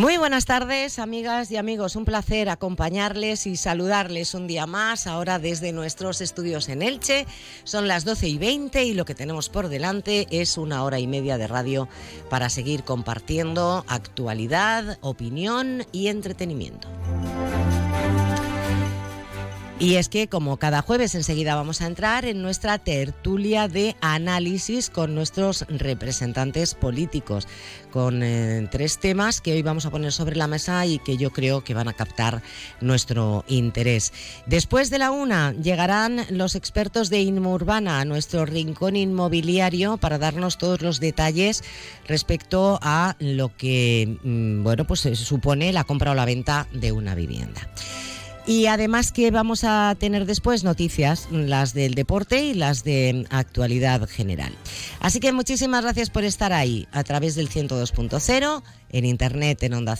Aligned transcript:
Muy 0.00 0.16
buenas 0.16 0.46
tardes, 0.46 0.98
amigas 0.98 1.50
y 1.50 1.58
amigos. 1.58 1.94
Un 1.94 2.06
placer 2.06 2.48
acompañarles 2.48 3.46
y 3.46 3.56
saludarles 3.56 4.32
un 4.32 4.46
día 4.46 4.64
más, 4.64 5.06
ahora 5.06 5.38
desde 5.38 5.72
nuestros 5.72 6.22
estudios 6.22 6.70
en 6.70 6.80
Elche. 6.80 7.26
Son 7.64 7.86
las 7.86 8.06
12 8.06 8.28
y 8.28 8.38
20 8.38 8.82
y 8.82 8.94
lo 8.94 9.04
que 9.04 9.14
tenemos 9.14 9.50
por 9.50 9.68
delante 9.68 10.26
es 10.30 10.56
una 10.56 10.84
hora 10.84 10.98
y 11.00 11.06
media 11.06 11.36
de 11.36 11.48
radio 11.48 11.86
para 12.30 12.48
seguir 12.48 12.82
compartiendo 12.82 13.84
actualidad, 13.88 14.96
opinión 15.02 15.84
y 15.92 16.06
entretenimiento. 16.08 16.88
Y 19.80 19.94
es 19.94 20.10
que 20.10 20.28
como 20.28 20.58
cada 20.58 20.82
jueves 20.82 21.14
enseguida 21.14 21.54
vamos 21.54 21.80
a 21.80 21.86
entrar 21.86 22.26
en 22.26 22.42
nuestra 22.42 22.76
tertulia 22.76 23.66
de 23.66 23.96
análisis 24.02 24.90
con 24.90 25.14
nuestros 25.14 25.64
representantes 25.70 26.74
políticos, 26.74 27.48
con 27.90 28.22
eh, 28.22 28.68
tres 28.70 28.98
temas 28.98 29.40
que 29.40 29.54
hoy 29.54 29.62
vamos 29.62 29.86
a 29.86 29.90
poner 29.90 30.12
sobre 30.12 30.36
la 30.36 30.48
mesa 30.48 30.84
y 30.84 30.98
que 30.98 31.16
yo 31.16 31.30
creo 31.30 31.64
que 31.64 31.72
van 31.72 31.88
a 31.88 31.94
captar 31.94 32.42
nuestro 32.82 33.46
interés. 33.48 34.12
Después 34.44 34.90
de 34.90 34.98
la 34.98 35.12
una 35.12 35.52
llegarán 35.52 36.26
los 36.28 36.56
expertos 36.56 37.08
de 37.08 37.22
Inmurbana 37.22 38.00
a 38.00 38.04
nuestro 38.04 38.44
rincón 38.44 38.96
inmobiliario 38.96 39.96
para 39.96 40.18
darnos 40.18 40.58
todos 40.58 40.82
los 40.82 41.00
detalles 41.00 41.64
respecto 42.06 42.78
a 42.82 43.16
lo 43.18 43.56
que 43.56 44.18
mm, 44.24 44.62
bueno 44.62 44.86
pues 44.86 45.00
supone 45.00 45.72
la 45.72 45.84
compra 45.84 46.10
o 46.10 46.14
la 46.14 46.26
venta 46.26 46.66
de 46.70 46.92
una 46.92 47.14
vivienda. 47.14 47.62
Y 48.46 48.66
además 48.66 49.12
que 49.12 49.30
vamos 49.30 49.64
a 49.64 49.94
tener 49.98 50.26
después 50.26 50.64
noticias, 50.64 51.28
las 51.30 51.74
del 51.74 51.94
deporte 51.94 52.42
y 52.42 52.54
las 52.54 52.84
de 52.84 53.26
actualidad 53.30 54.08
general. 54.08 54.52
Así 55.00 55.20
que 55.20 55.32
muchísimas 55.32 55.82
gracias 55.82 56.10
por 56.10 56.24
estar 56.24 56.52
ahí 56.52 56.88
a 56.92 57.04
través 57.04 57.34
del 57.34 57.48
102.0, 57.48 58.62
en 58.90 59.04
internet 59.04 59.62
en 59.62 59.74
onda 59.74 59.94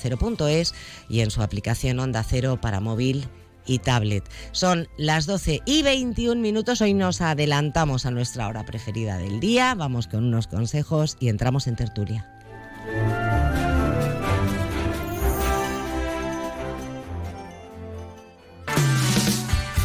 es 0.49 0.75
y 1.09 1.21
en 1.21 1.31
su 1.31 1.43
aplicación 1.43 2.01
Onda 2.01 2.25
Cero 2.25 2.59
para 2.61 2.81
móvil 2.81 3.29
y 3.67 3.79
tablet. 3.79 4.25
Son 4.53 4.89
las 4.97 5.27
12 5.27 5.61
y 5.65 5.83
21 5.83 6.41
minutos. 6.41 6.81
Hoy 6.81 6.95
nos 6.95 7.21
adelantamos 7.21 8.07
a 8.07 8.11
nuestra 8.11 8.49
hora 8.49 8.65
preferida 8.65 9.19
del 9.19 9.39
día. 9.39 9.75
Vamos 9.75 10.09
con 10.09 10.25
unos 10.25 10.47
consejos 10.47 11.17
y 11.21 11.29
entramos 11.29 11.67
en 11.67 11.77
tertulia. 11.77 12.27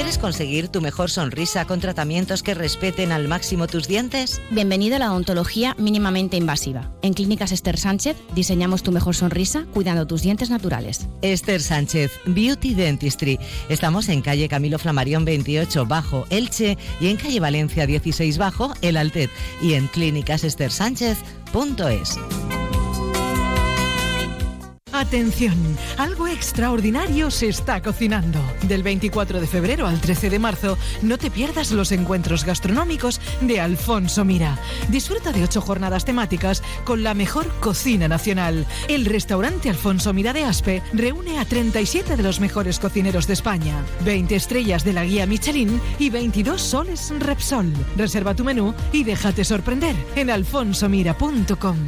¿Quieres 0.00 0.16
conseguir 0.16 0.68
tu 0.68 0.80
mejor 0.80 1.10
sonrisa 1.10 1.66
con 1.66 1.78
tratamientos 1.78 2.42
que 2.42 2.54
respeten 2.54 3.12
al 3.12 3.28
máximo 3.28 3.66
tus 3.66 3.86
dientes? 3.86 4.40
Bienvenido 4.50 4.96
a 4.96 4.98
la 4.98 5.12
odontología 5.12 5.76
mínimamente 5.76 6.38
invasiva. 6.38 6.90
En 7.02 7.12
Clínicas 7.12 7.52
Esther 7.52 7.76
Sánchez 7.76 8.16
diseñamos 8.34 8.82
tu 8.82 8.92
mejor 8.92 9.14
sonrisa 9.14 9.66
cuidando 9.74 10.06
tus 10.06 10.22
dientes 10.22 10.48
naturales. 10.48 11.06
Esther 11.20 11.60
Sánchez, 11.60 12.12
Beauty 12.24 12.72
Dentistry. 12.72 13.38
Estamos 13.68 14.08
en 14.08 14.22
calle 14.22 14.48
Camilo 14.48 14.78
Flamarión 14.78 15.26
28 15.26 15.84
bajo 15.84 16.24
Elche 16.30 16.78
y 16.98 17.08
en 17.08 17.18
calle 17.18 17.38
Valencia 17.38 17.86
16 17.86 18.38
bajo 18.38 18.72
El 18.80 18.96
Altet 18.96 19.28
y 19.60 19.74
en 19.74 19.86
clínicasesthersánchez.es. 19.88 22.16
Atención, 25.00 25.56
algo 25.96 26.28
extraordinario 26.28 27.30
se 27.30 27.48
está 27.48 27.80
cocinando. 27.80 28.38
Del 28.68 28.82
24 28.82 29.40
de 29.40 29.46
febrero 29.46 29.86
al 29.86 29.98
13 29.98 30.28
de 30.28 30.38
marzo, 30.38 30.76
no 31.00 31.16
te 31.16 31.30
pierdas 31.30 31.70
los 31.70 31.90
encuentros 31.90 32.44
gastronómicos 32.44 33.18
de 33.40 33.60
Alfonso 33.60 34.26
Mira. 34.26 34.58
Disfruta 34.90 35.32
de 35.32 35.42
ocho 35.42 35.62
jornadas 35.62 36.04
temáticas 36.04 36.62
con 36.84 37.02
la 37.02 37.14
mejor 37.14 37.48
cocina 37.60 38.08
nacional. 38.08 38.66
El 38.88 39.06
restaurante 39.06 39.70
Alfonso 39.70 40.12
Mira 40.12 40.34
de 40.34 40.44
Aspe 40.44 40.82
reúne 40.92 41.38
a 41.38 41.46
37 41.46 42.14
de 42.14 42.22
los 42.22 42.38
mejores 42.38 42.78
cocineros 42.78 43.26
de 43.26 43.32
España, 43.32 43.82
20 44.04 44.36
estrellas 44.36 44.84
de 44.84 44.92
la 44.92 45.06
guía 45.06 45.24
Michelin 45.24 45.80
y 45.98 46.10
22 46.10 46.60
soles 46.60 47.10
Repsol. 47.20 47.72
Reserva 47.96 48.34
tu 48.34 48.44
menú 48.44 48.74
y 48.92 49.04
déjate 49.04 49.46
sorprender 49.46 49.96
en 50.14 50.28
alfonsomira.com. 50.28 51.78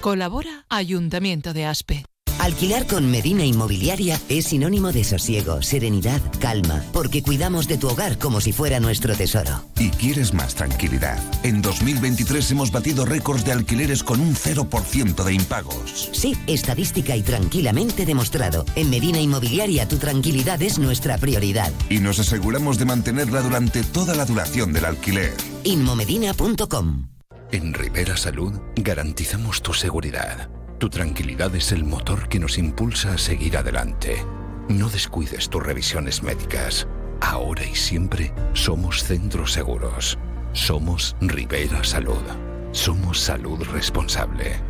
Colabora 0.00 0.64
Ayuntamiento 0.68 1.52
de 1.52 1.64
Aspe. 1.66 2.04
Alquilar 2.46 2.86
con 2.86 3.10
Medina 3.10 3.44
Inmobiliaria 3.44 4.20
es 4.28 4.46
sinónimo 4.46 4.92
de 4.92 5.02
sosiego, 5.02 5.62
serenidad, 5.62 6.22
calma, 6.38 6.84
porque 6.92 7.20
cuidamos 7.20 7.66
de 7.66 7.76
tu 7.76 7.88
hogar 7.88 8.18
como 8.18 8.40
si 8.40 8.52
fuera 8.52 8.78
nuestro 8.78 9.16
tesoro. 9.16 9.64
Y 9.80 9.90
quieres 9.90 10.32
más 10.32 10.54
tranquilidad. 10.54 11.18
En 11.42 11.60
2023 11.60 12.48
hemos 12.52 12.70
batido 12.70 13.04
récords 13.04 13.44
de 13.44 13.50
alquileres 13.50 14.04
con 14.04 14.20
un 14.20 14.36
0% 14.36 15.24
de 15.24 15.34
impagos. 15.34 16.08
Sí, 16.12 16.36
estadística 16.46 17.16
y 17.16 17.22
tranquilamente 17.22 18.06
demostrado. 18.06 18.64
En 18.76 18.90
Medina 18.90 19.18
Inmobiliaria 19.20 19.88
tu 19.88 19.96
tranquilidad 19.96 20.62
es 20.62 20.78
nuestra 20.78 21.18
prioridad. 21.18 21.72
Y 21.90 21.98
nos 21.98 22.20
aseguramos 22.20 22.78
de 22.78 22.84
mantenerla 22.84 23.42
durante 23.42 23.82
toda 23.82 24.14
la 24.14 24.24
duración 24.24 24.72
del 24.72 24.84
alquiler. 24.84 25.34
Inmomedina.com 25.64 27.08
En 27.50 27.74
Rivera 27.74 28.16
Salud 28.16 28.52
garantizamos 28.76 29.62
tu 29.62 29.74
seguridad. 29.74 30.48
Tu 30.78 30.90
tranquilidad 30.90 31.54
es 31.54 31.72
el 31.72 31.84
motor 31.84 32.28
que 32.28 32.38
nos 32.38 32.58
impulsa 32.58 33.14
a 33.14 33.18
seguir 33.18 33.56
adelante. 33.56 34.22
No 34.68 34.90
descuides 34.90 35.48
tus 35.48 35.62
revisiones 35.62 36.22
médicas. 36.22 36.86
Ahora 37.22 37.64
y 37.64 37.74
siempre 37.74 38.32
somos 38.52 39.02
centros 39.02 39.52
seguros. 39.52 40.18
Somos 40.52 41.16
Rivera 41.20 41.82
Salud. 41.82 42.22
Somos 42.72 43.20
salud 43.20 43.62
responsable. 43.72 44.60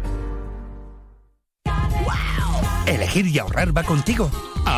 Elegir 2.86 3.26
y 3.26 3.40
ahorrar 3.40 3.76
va 3.76 3.82
contigo. 3.82 4.30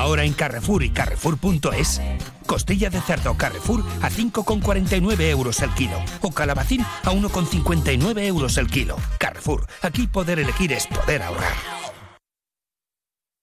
Ahora 0.09 0.25
en 0.25 0.33
Carrefour 0.33 0.83
y 0.85 0.89
Carrefour.es. 0.89 2.01
Costilla 2.47 2.89
de 2.89 2.99
cerdo 3.03 3.37
Carrefour 3.37 3.85
a 4.01 4.09
5,49 4.09 5.21
euros 5.29 5.61
el 5.61 5.69
kilo. 5.75 6.03
O 6.23 6.33
calabacín 6.33 6.81
a 6.81 7.13
1,59 7.13 8.23
euros 8.23 8.57
el 8.57 8.69
kilo. 8.69 8.97
Carrefour. 9.19 9.67
Aquí 9.83 10.07
poder 10.07 10.39
elegir 10.39 10.73
es 10.73 10.87
poder 10.87 11.23
ahorrar. 11.23 11.53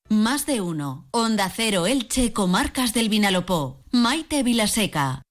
Más 0.09 0.47
de 0.47 0.61
uno. 0.61 1.07
Onda 1.11 1.51
Cero 1.55 1.85
Elche, 1.85 2.33
Comarcas 2.33 2.95
del 2.95 3.09
Vinalopó. 3.09 3.83
Maite 3.91 4.41
Vilaseca. 4.41 5.24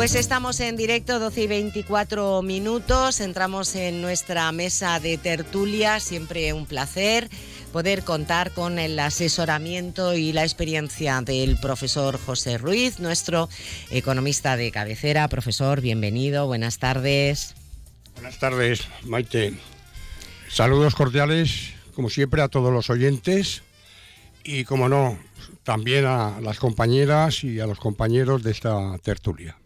Pues 0.00 0.14
estamos 0.14 0.60
en 0.60 0.78
directo, 0.78 1.18
12 1.18 1.42
y 1.42 1.46
24 1.46 2.40
minutos. 2.40 3.20
Entramos 3.20 3.74
en 3.76 4.00
nuestra 4.00 4.50
mesa 4.50 4.98
de 4.98 5.18
tertulia. 5.18 6.00
Siempre 6.00 6.54
un 6.54 6.64
placer 6.64 7.28
poder 7.70 8.02
contar 8.02 8.52
con 8.52 8.78
el 8.78 8.98
asesoramiento 8.98 10.14
y 10.14 10.32
la 10.32 10.42
experiencia 10.42 11.20
del 11.20 11.58
profesor 11.58 12.18
José 12.18 12.56
Ruiz, 12.56 12.98
nuestro 12.98 13.50
economista 13.90 14.56
de 14.56 14.70
cabecera. 14.70 15.28
Profesor, 15.28 15.82
bienvenido, 15.82 16.46
buenas 16.46 16.78
tardes. 16.78 17.54
Buenas 18.14 18.38
tardes, 18.38 18.88
Maite. 19.04 19.52
Saludos 20.48 20.94
cordiales, 20.94 21.74
como 21.94 22.08
siempre, 22.08 22.40
a 22.40 22.48
todos 22.48 22.72
los 22.72 22.88
oyentes 22.88 23.64
y, 24.44 24.64
como 24.64 24.88
no, 24.88 25.18
también 25.62 26.06
a 26.06 26.40
las 26.40 26.58
compañeras 26.58 27.44
y 27.44 27.60
a 27.60 27.66
los 27.66 27.78
compañeros 27.78 28.42
de 28.42 28.52
esta 28.52 28.96
tertulia. 29.02 29.58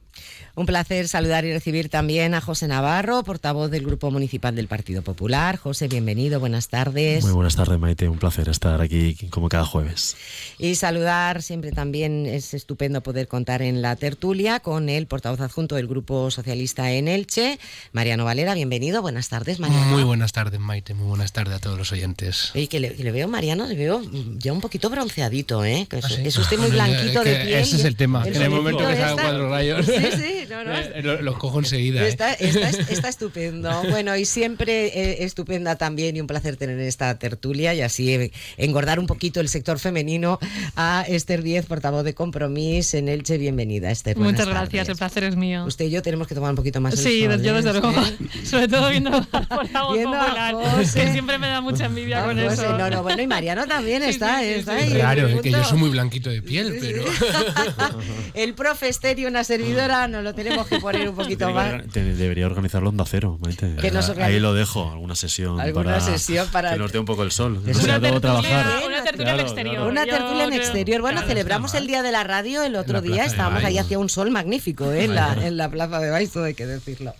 Un 0.56 0.66
placer 0.66 1.08
saludar 1.08 1.44
y 1.44 1.52
recibir 1.52 1.88
también 1.88 2.32
a 2.32 2.40
José 2.40 2.68
Navarro, 2.68 3.24
portavoz 3.24 3.72
del 3.72 3.84
Grupo 3.84 4.12
Municipal 4.12 4.54
del 4.54 4.68
Partido 4.68 5.02
Popular. 5.02 5.56
José, 5.56 5.88
bienvenido, 5.88 6.38
buenas 6.38 6.68
tardes. 6.68 7.24
Muy 7.24 7.32
buenas 7.32 7.56
tardes, 7.56 7.76
Maite. 7.80 8.08
Un 8.08 8.18
placer 8.18 8.48
estar 8.48 8.80
aquí 8.80 9.16
como 9.30 9.48
cada 9.48 9.64
jueves. 9.64 10.16
Y 10.56 10.76
saludar, 10.76 11.42
siempre 11.42 11.72
también 11.72 12.26
es 12.26 12.54
estupendo 12.54 13.02
poder 13.02 13.26
contar 13.26 13.62
en 13.62 13.82
la 13.82 13.96
tertulia 13.96 14.60
con 14.60 14.88
el 14.88 15.08
portavoz 15.08 15.40
adjunto 15.40 15.74
del 15.74 15.88
Grupo 15.88 16.30
Socialista 16.30 16.92
en 16.92 17.08
Elche, 17.08 17.58
Mariano 17.90 18.24
Valera. 18.24 18.54
Bienvenido, 18.54 19.02
buenas 19.02 19.30
tardes, 19.30 19.58
Mariano. 19.58 19.86
Muy 19.86 20.04
buenas 20.04 20.30
tardes, 20.30 20.60
Maite. 20.60 20.94
Muy 20.94 21.08
buenas 21.08 21.32
tardes 21.32 21.56
a 21.56 21.58
todos 21.58 21.76
los 21.76 21.90
oyentes. 21.90 22.52
Y 22.54 22.68
que 22.68 22.78
le, 22.78 23.10
veo, 23.10 23.26
Mariano, 23.26 23.66
le 23.66 23.74
veo 23.74 24.02
ya 24.38 24.52
un 24.52 24.60
poquito 24.60 24.88
bronceadito, 24.88 25.64
¿eh? 25.64 25.88
¿Ah, 25.90 25.98
es, 26.22 26.38
usted 26.38 26.58
muy 26.58 26.70
blanquito 26.70 27.24
de 27.24 27.34
piel. 27.44 27.54
Ese 27.54 27.74
es 27.74 27.84
el 27.84 27.96
tema. 27.96 28.22
en 28.24 28.40
el 28.40 28.50
momento 28.50 28.86
que 28.86 28.94
salgan 28.94 29.14
cuatro 29.16 29.50
rayos. 29.50 29.84
Sí, 29.84 29.92
sí. 30.12 30.43
Eh, 30.50 31.18
los 31.20 31.38
cojo 31.38 31.58
enseguida. 31.58 32.06
¿eh? 32.06 32.08
Está, 32.08 32.32
estupendo. 33.08 33.70
Bueno, 33.90 34.16
y 34.16 34.24
siempre 34.24 34.86
eh, 34.86 35.24
estupenda 35.24 35.76
también 35.76 36.16
y 36.16 36.20
un 36.20 36.26
placer 36.26 36.56
tener 36.56 36.78
esta 36.80 37.18
tertulia 37.18 37.74
y 37.74 37.80
así 37.80 38.30
engordar 38.56 38.98
un 38.98 39.06
poquito 39.06 39.40
el 39.40 39.48
sector 39.48 39.78
femenino 39.78 40.38
a 40.76 41.04
Esther 41.08 41.42
Díez, 41.42 41.66
portavoz 41.66 42.04
de 42.04 42.14
Compromís 42.14 42.94
en 42.94 43.08
Elche. 43.08 43.38
Bienvenida, 43.38 43.90
Esther. 43.90 44.16
Muchas 44.16 44.48
gracias, 44.48 44.88
el 44.88 44.96
placer 44.96 45.24
es 45.24 45.36
mío. 45.36 45.64
Usted 45.64 45.86
y 45.86 45.90
yo 45.90 46.02
tenemos 46.02 46.26
que 46.26 46.34
tomar 46.34 46.50
un 46.50 46.56
poquito 46.56 46.80
más 46.80 46.94
el 46.94 46.98
Sí, 47.00 47.20
yo 47.20 47.54
desde 47.54 47.72
luego. 47.72 47.92
Sobre 48.44 48.68
todo 48.68 48.90
viendo 48.90 49.10
por 49.10 49.70
la 49.70 49.82
voz 49.82 49.98
popular, 49.98 50.54
que 50.94 51.12
siempre 51.12 51.38
me 51.38 51.48
da 51.48 51.60
mucha 51.60 51.86
envidia 51.86 52.24
con 52.24 52.38
eso. 52.38 52.76
No, 52.76 52.90
no, 52.90 53.02
bueno, 53.02 53.22
y 53.22 53.26
Mariano 53.26 53.66
también 53.66 54.02
está, 54.02 54.42
está 54.44 54.76
ahí. 54.76 54.90
Claro, 54.90 55.28
es 55.28 55.40
que 55.40 55.50
yo 55.50 55.64
soy 55.64 55.78
muy 55.78 55.90
blanquito 55.90 56.30
de 56.30 56.42
piel, 56.42 56.76
pero... 56.80 57.04
el 58.34 58.54
profester 58.54 59.18
y 59.18 59.26
una 59.26 59.44
servidora 59.44 60.08
no 60.08 60.22
lo 60.22 60.33
tenemos 60.34 60.66
que 60.66 60.78
poner 60.78 61.08
un 61.08 61.16
poquito 61.16 61.50
más. 61.50 61.82
Debería 61.92 62.46
organizarlo 62.46 62.90
Onda 62.90 63.04
Cero, 63.06 63.38
Maite. 63.40 63.76
Ahí 64.20 64.40
lo 64.40 64.54
dejo, 64.54 64.90
alguna 64.90 65.14
sesión. 65.14 65.60
Alguna 65.60 65.84
para 65.84 66.00
sesión 66.00 66.48
para. 66.48 66.72
Que 66.72 66.78
nos 66.78 66.92
dé 66.92 66.98
un 66.98 67.06
poco 67.06 67.22
el 67.22 67.30
sol. 67.30 67.60
No 67.64 67.74
sea 67.74 68.00
trabajar. 68.00 68.66
Una 68.86 69.02
tertulia 69.02 69.34
en 69.34 69.40
exterior. 69.40 69.86
Una 69.88 70.04
tertulia 70.04 70.44
en 70.44 70.52
exterior. 70.52 71.00
Bueno, 71.00 71.22
celebramos 71.22 71.74
el 71.74 71.86
Día 71.86 72.02
de 72.02 72.12
la 72.12 72.24
Radio 72.24 72.62
el 72.62 72.76
otro 72.76 73.00
día. 73.00 73.24
Estábamos 73.24 73.64
ahí 73.64 73.78
hacia 73.78 73.98
un 73.98 74.08
sol 74.08 74.30
magnífico 74.30 74.92
¿eh? 74.92 75.04
en, 75.04 75.14
la, 75.14 75.36
en 75.40 75.56
la 75.56 75.70
Plaza 75.70 76.00
de 76.00 76.10
Baizo, 76.10 76.44
hay 76.44 76.54
que 76.54 76.66
decirlo. 76.66 77.14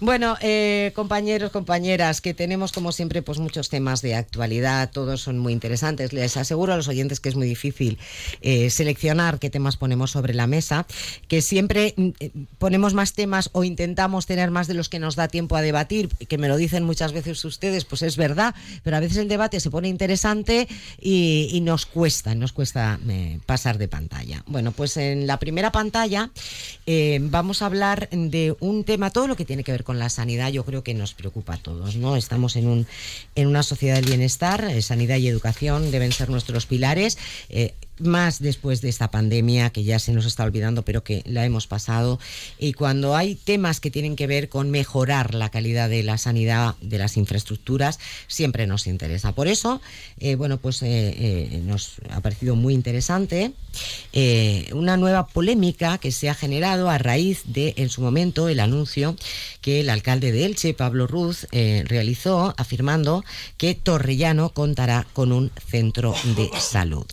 Bueno, 0.00 0.36
eh, 0.40 0.92
compañeros, 0.94 1.50
compañeras, 1.50 2.20
que 2.20 2.34
tenemos 2.34 2.72
como 2.72 2.92
siempre 2.92 3.22
pues 3.22 3.38
muchos 3.38 3.68
temas 3.68 4.02
de 4.02 4.14
actualidad. 4.14 4.90
Todos 4.90 5.20
son 5.20 5.38
muy 5.38 5.52
interesantes. 5.52 6.12
Les 6.12 6.36
aseguro 6.36 6.72
a 6.72 6.76
los 6.76 6.88
oyentes 6.88 7.20
que 7.20 7.28
es 7.28 7.36
muy 7.36 7.46
difícil 7.46 7.98
eh, 8.40 8.70
seleccionar 8.70 9.38
qué 9.38 9.50
temas 9.50 9.76
ponemos 9.76 10.10
sobre 10.10 10.34
la 10.34 10.46
mesa. 10.46 10.86
Que 11.28 11.42
siempre 11.42 11.94
mm, 11.96 12.10
ponemos 12.58 12.94
más 12.94 13.12
temas 13.12 13.50
o 13.52 13.64
intentamos 13.64 14.26
tener 14.26 14.50
más 14.50 14.66
de 14.66 14.74
los 14.74 14.88
que 14.88 14.98
nos 14.98 15.16
da 15.16 15.28
tiempo 15.28 15.56
a 15.56 15.62
debatir, 15.62 16.08
que 16.08 16.38
me 16.38 16.48
lo 16.48 16.56
dicen 16.56 16.84
muchas 16.84 17.12
veces 17.12 17.44
ustedes, 17.44 17.84
pues 17.84 18.02
es 18.02 18.16
verdad, 18.16 18.54
pero 18.82 18.96
a 18.96 19.00
veces 19.00 19.18
el 19.18 19.28
debate 19.28 19.60
se 19.60 19.70
pone 19.70 19.88
interesante 19.88 20.68
y, 21.00 21.60
nos 21.62 21.86
cuesta, 21.86 22.34
nos 22.34 22.52
cuesta 22.52 22.98
eh, 23.08 23.38
pasar 23.46 23.78
de 23.78 23.88
pantalla. 23.88 24.42
Bueno, 24.46 24.72
pues 24.72 24.96
en 24.96 25.26
la 25.26 25.38
primera 25.38 25.70
pantalla 25.70 26.30
eh, 26.86 27.18
vamos 27.22 27.62
a 27.62 27.66
hablar 27.66 28.08
de 28.10 28.56
un 28.60 28.84
tema, 28.84 29.10
todo 29.10 29.28
lo 29.28 29.36
que 29.36 29.44
tiene 29.44 29.64
que 29.64 29.72
ver 29.72 29.84
con 29.84 29.98
la 29.98 30.08
sanidad, 30.08 30.50
yo 30.50 30.64
creo 30.64 30.82
que 30.82 30.94
nos 30.94 31.14
preocupa 31.14 31.54
a 31.54 31.58
todos, 31.58 31.96
¿no? 31.96 32.16
Estamos 32.16 32.56
en, 32.56 32.66
un, 32.66 32.86
en 33.34 33.46
una 33.46 33.62
sociedad 33.62 33.96
del 33.96 34.06
bienestar, 34.06 34.64
eh, 34.64 34.82
sanidad 34.82 35.16
y 35.16 35.28
educación 35.28 35.90
deben 35.90 36.12
ser 36.12 36.30
nuestros 36.30 36.66
pilares 36.66 37.18
más 37.98 38.40
después 38.40 38.80
de 38.80 38.88
esta 38.88 39.10
pandemia 39.10 39.70
que 39.70 39.84
ya 39.84 39.98
se 39.98 40.12
nos 40.12 40.26
está 40.26 40.44
olvidando, 40.44 40.82
pero 40.82 41.04
que 41.04 41.22
la 41.26 41.44
hemos 41.44 41.66
pasado. 41.66 42.18
Y 42.58 42.72
cuando 42.72 43.16
hay 43.16 43.34
temas 43.34 43.80
que 43.80 43.90
tienen 43.90 44.16
que 44.16 44.26
ver 44.26 44.48
con 44.48 44.70
mejorar 44.70 45.34
la 45.34 45.50
calidad 45.50 45.88
de 45.88 46.02
la 46.02 46.18
sanidad, 46.18 46.74
de 46.80 46.98
las 46.98 47.16
infraestructuras, 47.16 47.98
siempre 48.26 48.66
nos 48.66 48.86
interesa. 48.86 49.32
Por 49.32 49.48
eso, 49.48 49.80
eh, 50.18 50.34
bueno, 50.34 50.58
pues 50.58 50.82
eh, 50.82 50.88
eh, 50.88 51.62
nos 51.64 51.96
ha 52.10 52.20
parecido 52.20 52.56
muy 52.56 52.74
interesante 52.74 53.52
una 54.72 54.98
nueva 54.98 55.26
polémica 55.26 55.96
que 55.96 56.12
se 56.12 56.28
ha 56.28 56.34
generado 56.34 56.90
a 56.90 56.98
raíz 56.98 57.42
de, 57.46 57.72
en 57.78 57.88
su 57.88 58.02
momento, 58.02 58.50
el 58.50 58.60
anuncio 58.60 59.16
que 59.62 59.80
el 59.80 59.88
alcalde 59.88 60.30
de 60.30 60.44
Elche, 60.44 60.74
Pablo 60.74 61.06
Ruz, 61.06 61.46
realizó 61.84 62.54
afirmando 62.58 63.24
que 63.56 63.74
Torrellano 63.74 64.50
contará 64.50 65.06
con 65.14 65.32
un 65.32 65.50
centro 65.70 66.14
de 66.36 66.50
salud. 66.60 67.06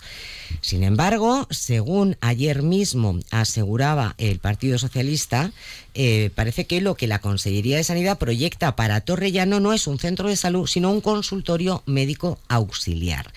Sin 0.62 0.84
embargo, 0.84 1.48
según 1.50 2.18
ayer 2.22 2.64
mismo 2.64 3.20
aseguraba 3.32 4.16
el 4.18 4.40
Partido 4.40 4.78
Socialista, 4.78 5.52
eh, 5.94 6.32
parece 6.36 6.66
que 6.66 6.82
lo 6.82 6.96
que 6.96 7.08
la 7.08 7.20
Consellería 7.20 7.78
de 7.78 7.84
Sanidad 7.84 8.18
proyecta 8.18 8.76
para 8.76 9.02
Torrellano 9.02 9.60
no 9.60 9.74
es 9.74 9.88
un 9.88 10.00
centro 10.00 10.30
de 10.30 10.36
salud, 10.36 10.68
sino 10.68 10.92
un 10.92 11.02
consultorio 11.02 11.84
médico 11.86 12.40
auxiliar. 12.48 13.32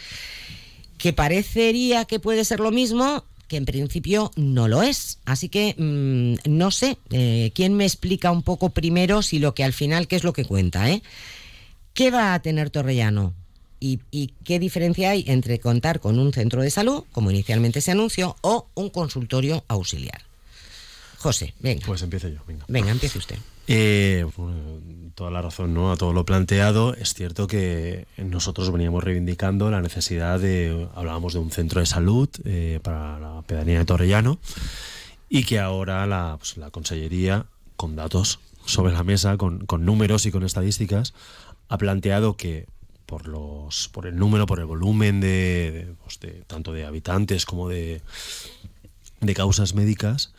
Que 0.98 1.12
parecería 1.12 2.04
que 2.04 2.20
puede 2.20 2.44
ser 2.44 2.60
lo 2.60 2.70
mismo, 2.70 3.24
que 3.48 3.56
en 3.56 3.66
principio 3.66 4.30
no 4.36 4.66
lo 4.66 4.82
es. 4.82 5.18
Así 5.24 5.48
que 5.48 5.74
mm, 5.76 6.48
no 6.50 6.70
sé, 6.70 6.96
eh, 7.10 7.52
¿quién 7.54 7.74
me 7.74 7.84
explica 7.84 8.30
un 8.30 8.42
poco 8.42 8.70
primero 8.70 9.22
si 9.22 9.38
lo 9.38 9.54
que 9.54 9.64
al 9.64 9.72
final, 9.72 10.08
qué 10.08 10.16
es 10.16 10.24
lo 10.24 10.32
que 10.32 10.44
cuenta? 10.44 10.90
Eh? 10.90 11.02
¿Qué 11.94 12.10
va 12.10 12.34
a 12.34 12.40
tener 12.40 12.70
Torrellano? 12.70 13.34
Y, 13.82 14.34
qué 14.44 14.58
diferencia 14.60 15.10
hay 15.10 15.24
entre 15.26 15.58
contar 15.58 15.98
con 15.98 16.18
un 16.18 16.32
centro 16.32 16.62
de 16.62 16.70
salud, 16.70 17.04
como 17.10 17.30
inicialmente 17.30 17.80
se 17.80 17.90
anunció, 17.90 18.36
o 18.40 18.68
un 18.74 18.90
consultorio 18.90 19.64
auxiliar. 19.66 20.22
José, 21.18 21.54
venga. 21.60 21.86
Pues 21.86 22.02
empiece 22.02 22.32
yo, 22.32 22.40
venga. 22.46 22.64
Venga, 22.68 22.90
empiece 22.90 23.18
usted. 23.18 23.36
Eh, 23.66 24.26
toda 25.14 25.30
la 25.30 25.42
razón, 25.42 25.74
¿no? 25.74 25.92
A 25.92 25.96
todo 25.96 26.12
lo 26.12 26.24
planteado, 26.24 26.94
es 26.94 27.14
cierto 27.14 27.46
que 27.46 28.06
nosotros 28.16 28.70
veníamos 28.72 29.04
reivindicando 29.04 29.70
la 29.70 29.80
necesidad 29.80 30.40
de, 30.40 30.88
hablábamos 30.94 31.32
de 31.32 31.40
un 31.40 31.50
centro 31.50 31.80
de 31.80 31.86
salud 31.86 32.28
eh, 32.44 32.80
para 32.82 33.18
la 33.18 33.42
pedanía 33.42 33.78
de 33.78 33.84
Torrellano 33.84 34.38
y 35.28 35.44
que 35.44 35.58
ahora 35.60 36.06
la, 36.06 36.36
pues, 36.38 36.56
la 36.56 36.70
Consellería, 36.70 37.46
con 37.76 37.96
datos 37.96 38.40
sobre 38.64 38.92
la 38.92 39.02
mesa, 39.02 39.36
con, 39.36 39.66
con 39.66 39.84
números 39.84 40.26
y 40.26 40.30
con 40.30 40.44
estadísticas, 40.44 41.14
ha 41.68 41.78
planteado 41.78 42.36
que 42.36 42.66
por 43.12 43.28
los 43.28 43.90
por 43.90 44.06
el 44.06 44.16
número, 44.16 44.46
por 44.46 44.58
el 44.58 44.64
volumen 44.64 45.20
de, 45.20 45.92
pues 46.02 46.18
tanto 46.46 46.72
de 46.72 46.86
habitantes 46.86 47.44
como 47.44 47.68
de, 47.68 48.00
de 49.20 49.34
causas 49.34 49.74
médicas, 49.74 50.32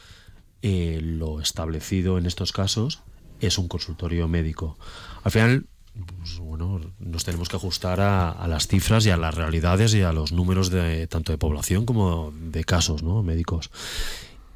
eh, 0.64 1.00
lo 1.04 1.40
establecido 1.40 2.18
en 2.18 2.26
estos 2.26 2.52
casos 2.52 3.04
es 3.42 3.60
un 3.60 3.68
consultorio 3.68 4.28
médico. 4.28 4.76
Al 5.24 5.32
final, 5.32 5.68
pues, 6.18 6.40
bueno, 6.40 6.82
nos 6.98 7.24
tenemos 7.24 7.48
que 7.48 7.58
ajustar 7.58 8.02
a, 8.02 8.48
las 8.48 8.66
cifras 8.66 9.06
y 9.06 9.12
a 9.12 9.18
las 9.18 9.36
realidades 9.36 9.94
y 9.94 10.02
a 10.02 10.12
los 10.12 10.32
números 10.32 10.72
de 10.72 11.06
tanto 11.06 11.32
de 11.32 11.38
población 11.38 11.86
como 11.86 12.34
de 12.36 12.64
casos 12.64 13.04
¿no? 13.04 13.22
médicos. 13.22 13.70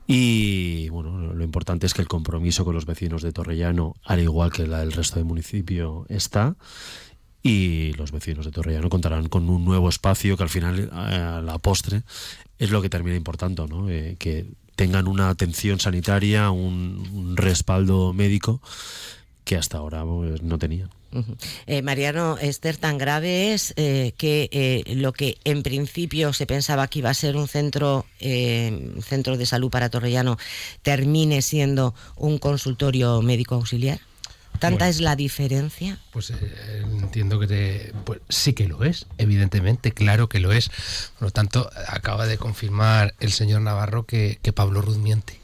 Y 0.08 0.90
bueno, 0.90 1.34
lo 1.36 1.44
importante 1.44 1.86
es 1.86 1.94
que 1.94 2.02
el 2.02 2.08
compromiso 2.08 2.66
con 2.66 2.74
los 2.74 2.88
vecinos 2.88 3.22
de 3.22 3.32
Torrellano, 3.32 3.96
al 4.06 4.22
igual 4.22 4.52
que 4.52 4.64
el 4.64 4.92
resto 4.92 5.18
del 5.18 5.26
municipio, 5.26 6.08
está 6.10 6.56
y 7.44 7.94
los 7.94 8.12
vecinos 8.12 8.46
de 8.46 8.52
Torrellano 8.52 8.90
contarán 8.90 9.30
con 9.30 9.50
un 9.50 9.64
nuevo 9.64 9.90
espacio 9.90 10.38
que 10.38 10.44
al 10.44 10.50
final, 10.50 10.90
a 10.92 11.42
la 11.42 11.58
postre, 11.60 12.04
es 12.60 12.72
lo 12.72 12.82
que 12.82 12.90
termina 12.90 13.16
importando, 13.16 13.68
¿no? 13.68 13.90
Eh, 13.90 14.16
que 14.20 14.46
tengan 14.76 15.08
una 15.08 15.30
atención 15.30 15.80
sanitaria, 15.80 16.52
un, 16.52 17.36
respaldo 17.36 18.14
médico 18.14 18.62
que 19.44 19.56
hasta 19.56 19.78
ahora 19.78 20.04
pues, 20.04 20.42
no 20.42 20.58
tenían. 20.58 20.90
Eh, 21.68 21.82
Mariano, 21.82 22.38
Esther, 22.38 22.78
tan 22.78 22.98
grave 22.98 23.54
es 23.54 23.74
eh, 23.78 24.12
que 24.18 24.84
lo 24.98 25.14
que 25.14 25.38
en 25.46 25.64
principio 25.64 26.34
se 26.34 26.46
pensaba 26.46 26.88
que 26.90 27.00
iba 27.00 27.10
a 27.10 27.14
ser 27.14 27.38
un 27.38 27.48
centro, 27.48 28.06
centro 28.20 29.38
de 29.38 29.46
salud 29.46 29.72
para 29.72 29.90
Torrellano 29.90 30.38
termine 30.82 31.42
siendo 31.42 31.96
un 32.18 32.38
consultorio 32.40 33.22
médico 33.22 33.56
auxiliar. 33.56 34.00
¿Tanta 34.60 34.88
es 34.88 35.00
la 35.00 35.16
diferencia? 35.16 36.00
Pues 36.12 36.32
eh, 36.32 36.84
entiendo 36.84 37.40
que 37.40 37.94
pues, 38.06 38.20
sí 38.30 38.54
que 38.54 38.68
lo 38.68 38.84
es, 38.84 39.08
evidentemente, 39.18 39.92
claro 39.92 40.30
que 40.30 40.40
lo 40.40 40.52
es. 40.52 40.70
Por 41.20 41.28
lo 41.28 41.32
tanto, 41.32 41.70
acaba 41.88 42.26
de 42.26 42.38
confirmar 42.38 43.16
el 43.20 43.32
señor 43.32 43.62
Navarro 43.62 44.06
que, 44.06 44.40
Pablo 44.56 44.82
Ruz 44.82 44.98
miente. 44.98 45.40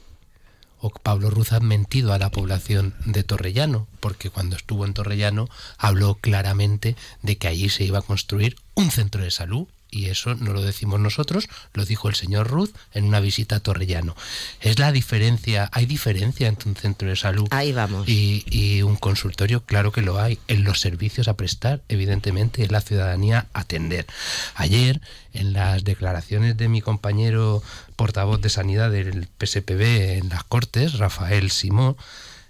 O 0.80 0.90
Pablo 0.90 1.30
Ruz 1.30 1.52
ha 1.52 1.60
mentido 1.60 2.12
a 2.12 2.18
la 2.18 2.30
población 2.30 2.94
de 3.06 3.22
Torrellano, 3.22 3.86
porque 4.00 4.28
cuando 4.28 4.56
estuvo 4.56 4.84
en 4.84 4.92
Torrellano 4.92 5.48
habló 5.78 6.16
claramente 6.16 6.96
de 7.22 7.38
que 7.38 7.48
allí 7.48 7.70
se 7.70 7.84
iba 7.84 8.00
a 8.00 8.02
construir 8.02 8.56
un 8.74 8.90
centro 8.90 9.22
de 9.22 9.30
salud 9.30 9.66
y 9.94 10.06
eso 10.06 10.34
no 10.34 10.52
lo 10.52 10.62
decimos 10.62 10.98
nosotros, 10.98 11.48
lo 11.72 11.84
dijo 11.84 12.08
el 12.08 12.14
señor 12.14 12.48
Ruth 12.48 12.74
en 12.92 13.04
una 13.04 13.20
visita 13.20 13.56
a 13.56 13.60
Torrellano. 13.60 14.16
Es 14.60 14.78
la 14.78 14.90
diferencia, 14.90 15.68
hay 15.72 15.86
diferencia 15.86 16.48
entre 16.48 16.68
un 16.68 16.76
centro 16.76 17.08
de 17.08 17.16
salud 17.16 17.46
Ahí 17.50 17.72
vamos. 17.72 18.08
Y, 18.08 18.44
y 18.50 18.82
un 18.82 18.96
consultorio, 18.96 19.64
claro 19.64 19.92
que 19.92 20.02
lo 20.02 20.20
hay, 20.20 20.38
en 20.48 20.64
los 20.64 20.80
servicios 20.80 21.28
a 21.28 21.34
prestar, 21.34 21.82
evidentemente, 21.88 22.64
en 22.64 22.72
la 22.72 22.80
ciudadanía 22.80 23.46
atender. 23.52 24.06
Ayer, 24.54 25.00
en 25.32 25.52
las 25.52 25.84
declaraciones 25.84 26.56
de 26.56 26.68
mi 26.68 26.80
compañero 26.80 27.62
portavoz 27.96 28.40
de 28.40 28.48
sanidad 28.48 28.90
del 28.90 29.28
PSPB 29.38 30.18
en 30.18 30.28
las 30.28 30.44
Cortes, 30.44 30.98
Rafael 30.98 31.50
Simón, 31.50 31.96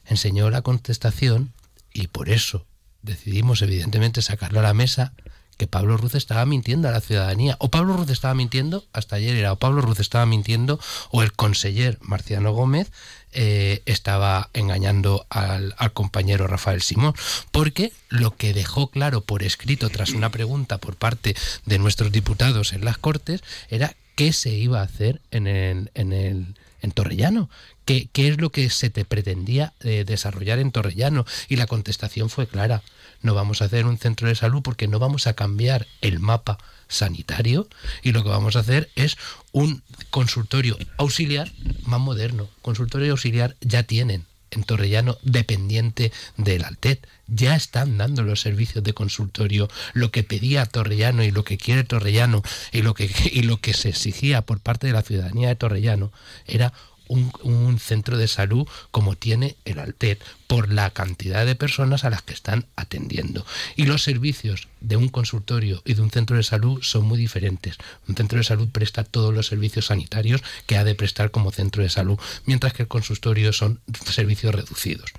enseñó 0.07 0.51
la 0.51 0.63
contestación 0.63 1.53
y 1.93 2.09
por 2.09 2.29
eso 2.29 2.67
decidimos 3.03 3.61
evidentemente 3.63 4.23
sacarlo 4.23 4.61
a 4.61 4.63
la 4.63 4.75
mesa 4.75 5.13
que 5.57 5.67
Pablo 5.67 5.97
Ruz 5.97 6.15
estaba 6.15 6.45
mintiendo 6.47 6.89
a 6.89 6.93
la 6.93 7.01
ciudadanía. 7.01 7.57
O 7.61 7.71
Pablo 7.71 7.97
Ruz 7.97 8.11
estaba 8.11 8.35
mintiendo, 8.35 8.85
hasta 8.93 9.17
ayer 9.17 9.37
era 9.37 9.53
o 9.53 9.57
Pablo 9.57 9.81
Ruz 9.83 10.01
estaba 10.01 10.27
mintiendo, 10.27 10.81
o 11.11 11.23
el 11.23 11.33
conseller 11.33 11.99
Marciano 12.01 12.53
Gómez 12.53 12.91
eh, 13.33 13.83
estaba 13.87 14.51
engañando 14.53 15.27
al, 15.31 15.75
al, 15.79 15.93
compañero 15.93 16.47
Rafael 16.47 16.83
Simón. 16.83 17.15
Porque 17.51 17.93
lo 18.09 18.37
que 18.37 18.55
dejó 18.55 18.89
claro 18.89 19.21
por 19.21 19.43
escrito 19.43 19.91
tras 19.91 20.11
una 20.11 20.31
pregunta 20.31 20.79
por 20.79 20.97
parte 20.97 21.35
de 21.67 21.79
nuestros 21.79 22.13
diputados 22.13 22.73
en 22.73 22.85
las 22.85 22.99
Cortes 22.99 23.43
era 23.69 23.95
qué 24.15 24.33
se 24.33 24.51
iba 24.51 24.81
a 24.81 24.85
hacer 24.85 25.21
en 25.31 25.47
el, 25.47 25.91
en 25.95 26.13
el 26.13 26.55
en 26.85 26.93
Torrellano. 26.93 27.49
¿Qué, 27.85 28.09
¿Qué, 28.13 28.29
es 28.29 28.41
lo 28.41 28.51
que 28.51 28.71
se 28.71 28.91
te 28.91 29.05
pretendía 29.05 29.73
eh, 29.81 30.05
desarrollar 30.07 30.59
en 30.59 30.71
Torrellano? 30.71 31.25
Y 31.49 31.57
la 31.57 31.67
contestación 31.67 32.31
fue 32.31 32.47
clara. 32.47 32.83
No 33.25 33.35
vamos 33.35 33.63
a 33.63 33.65
hacer 33.65 33.87
un 33.87 33.97
centro 33.97 34.29
de 34.29 34.35
salud 34.35 34.61
porque 34.63 34.87
no 34.87 34.99
vamos 34.99 35.27
a 35.27 35.33
cambiar 35.33 35.87
el 36.03 36.21
mapa 36.21 36.59
sanitario 36.89 37.67
y 38.03 38.13
lo 38.13 38.23
que 38.23 38.29
vamos 38.29 38.55
a 38.55 38.61
hacer 38.61 38.91
es 38.97 39.17
un 39.51 39.83
consultorio 40.11 40.77
auxiliar 40.99 41.51
más 41.87 42.01
moderno. 42.01 42.51
Consultorio 42.61 43.13
auxiliar 43.13 43.57
ya 43.63 43.83
tienen 43.83 44.27
en 44.51 44.63
Torrellano 44.63 45.17
dependiente 45.23 46.13
del 46.37 46.65
Altet. 46.65 47.09
Ya 47.27 47.57
están 47.57 47.97
dando 47.97 48.23
los 48.23 48.43
servicios 48.43 48.85
de 48.85 48.93
consultorio. 48.93 49.71
Lo 49.95 50.11
que 50.11 50.23
pedía 50.23 50.67
Torrellano 50.67 51.25
y 51.25 51.31
lo 51.31 51.45
que 51.45 51.57
quiere 51.57 51.83
Torrellano 51.83 52.43
y 52.73 52.83
lo 52.83 52.93
que, 52.93 53.11
y 53.33 53.43
lo 53.43 53.57
que 53.59 53.73
se 53.73 53.89
exigía 53.89 54.43
por 54.43 54.61
parte 54.61 54.87
de 54.87 54.93
la 54.93 55.03
ciudadanía 55.03 55.49
de 55.49 55.57
Torrellano 55.57 56.13
era 56.47 56.75
un, 57.09 57.79
centro 57.79 58.17
de 58.17 58.29
salud 58.29 58.67
como 58.91 59.17
tiene 59.17 59.57
el 59.65 59.79
Altet 59.79 60.23
por 60.47 60.73
la 60.73 60.91
cantidad 60.91 61.45
de 61.45 61.55
personas 61.55 62.05
a 62.05 62.11
las 62.11 62.23
que 62.23 62.33
están 62.33 62.67
atendiendo. 62.77 63.45
Y 63.77 63.85
los 63.85 64.03
servicios 64.03 64.69
de 64.81 64.97
un 64.97 65.09
consultorio 65.09 65.83
y 65.85 65.95
de 65.95 66.03
un 66.03 66.11
centro 66.11 66.37
de 66.37 66.43
salud 66.43 66.83
son 66.83 67.05
muy 67.05 67.19
diferentes. 67.19 67.77
Un 68.09 68.17
centro 68.17 68.39
de 68.39 68.45
salud 68.45 68.69
presta 68.71 69.05
todos 69.05 69.35
los 69.35 69.47
servicios 69.47 69.87
sanitarios 69.87 70.43
que 70.67 70.77
ha 70.77 70.85
de 70.85 70.95
prestar 70.95 71.31
como 71.31 71.51
centro 71.51 71.83
de 71.83 71.91
salud, 71.91 72.19
mientras 72.47 72.73
que 72.73 72.83
el 72.83 72.89
consultorio 72.89 73.53
son 73.53 73.81
servicios 74.11 74.55
reducidos. 74.55 75.11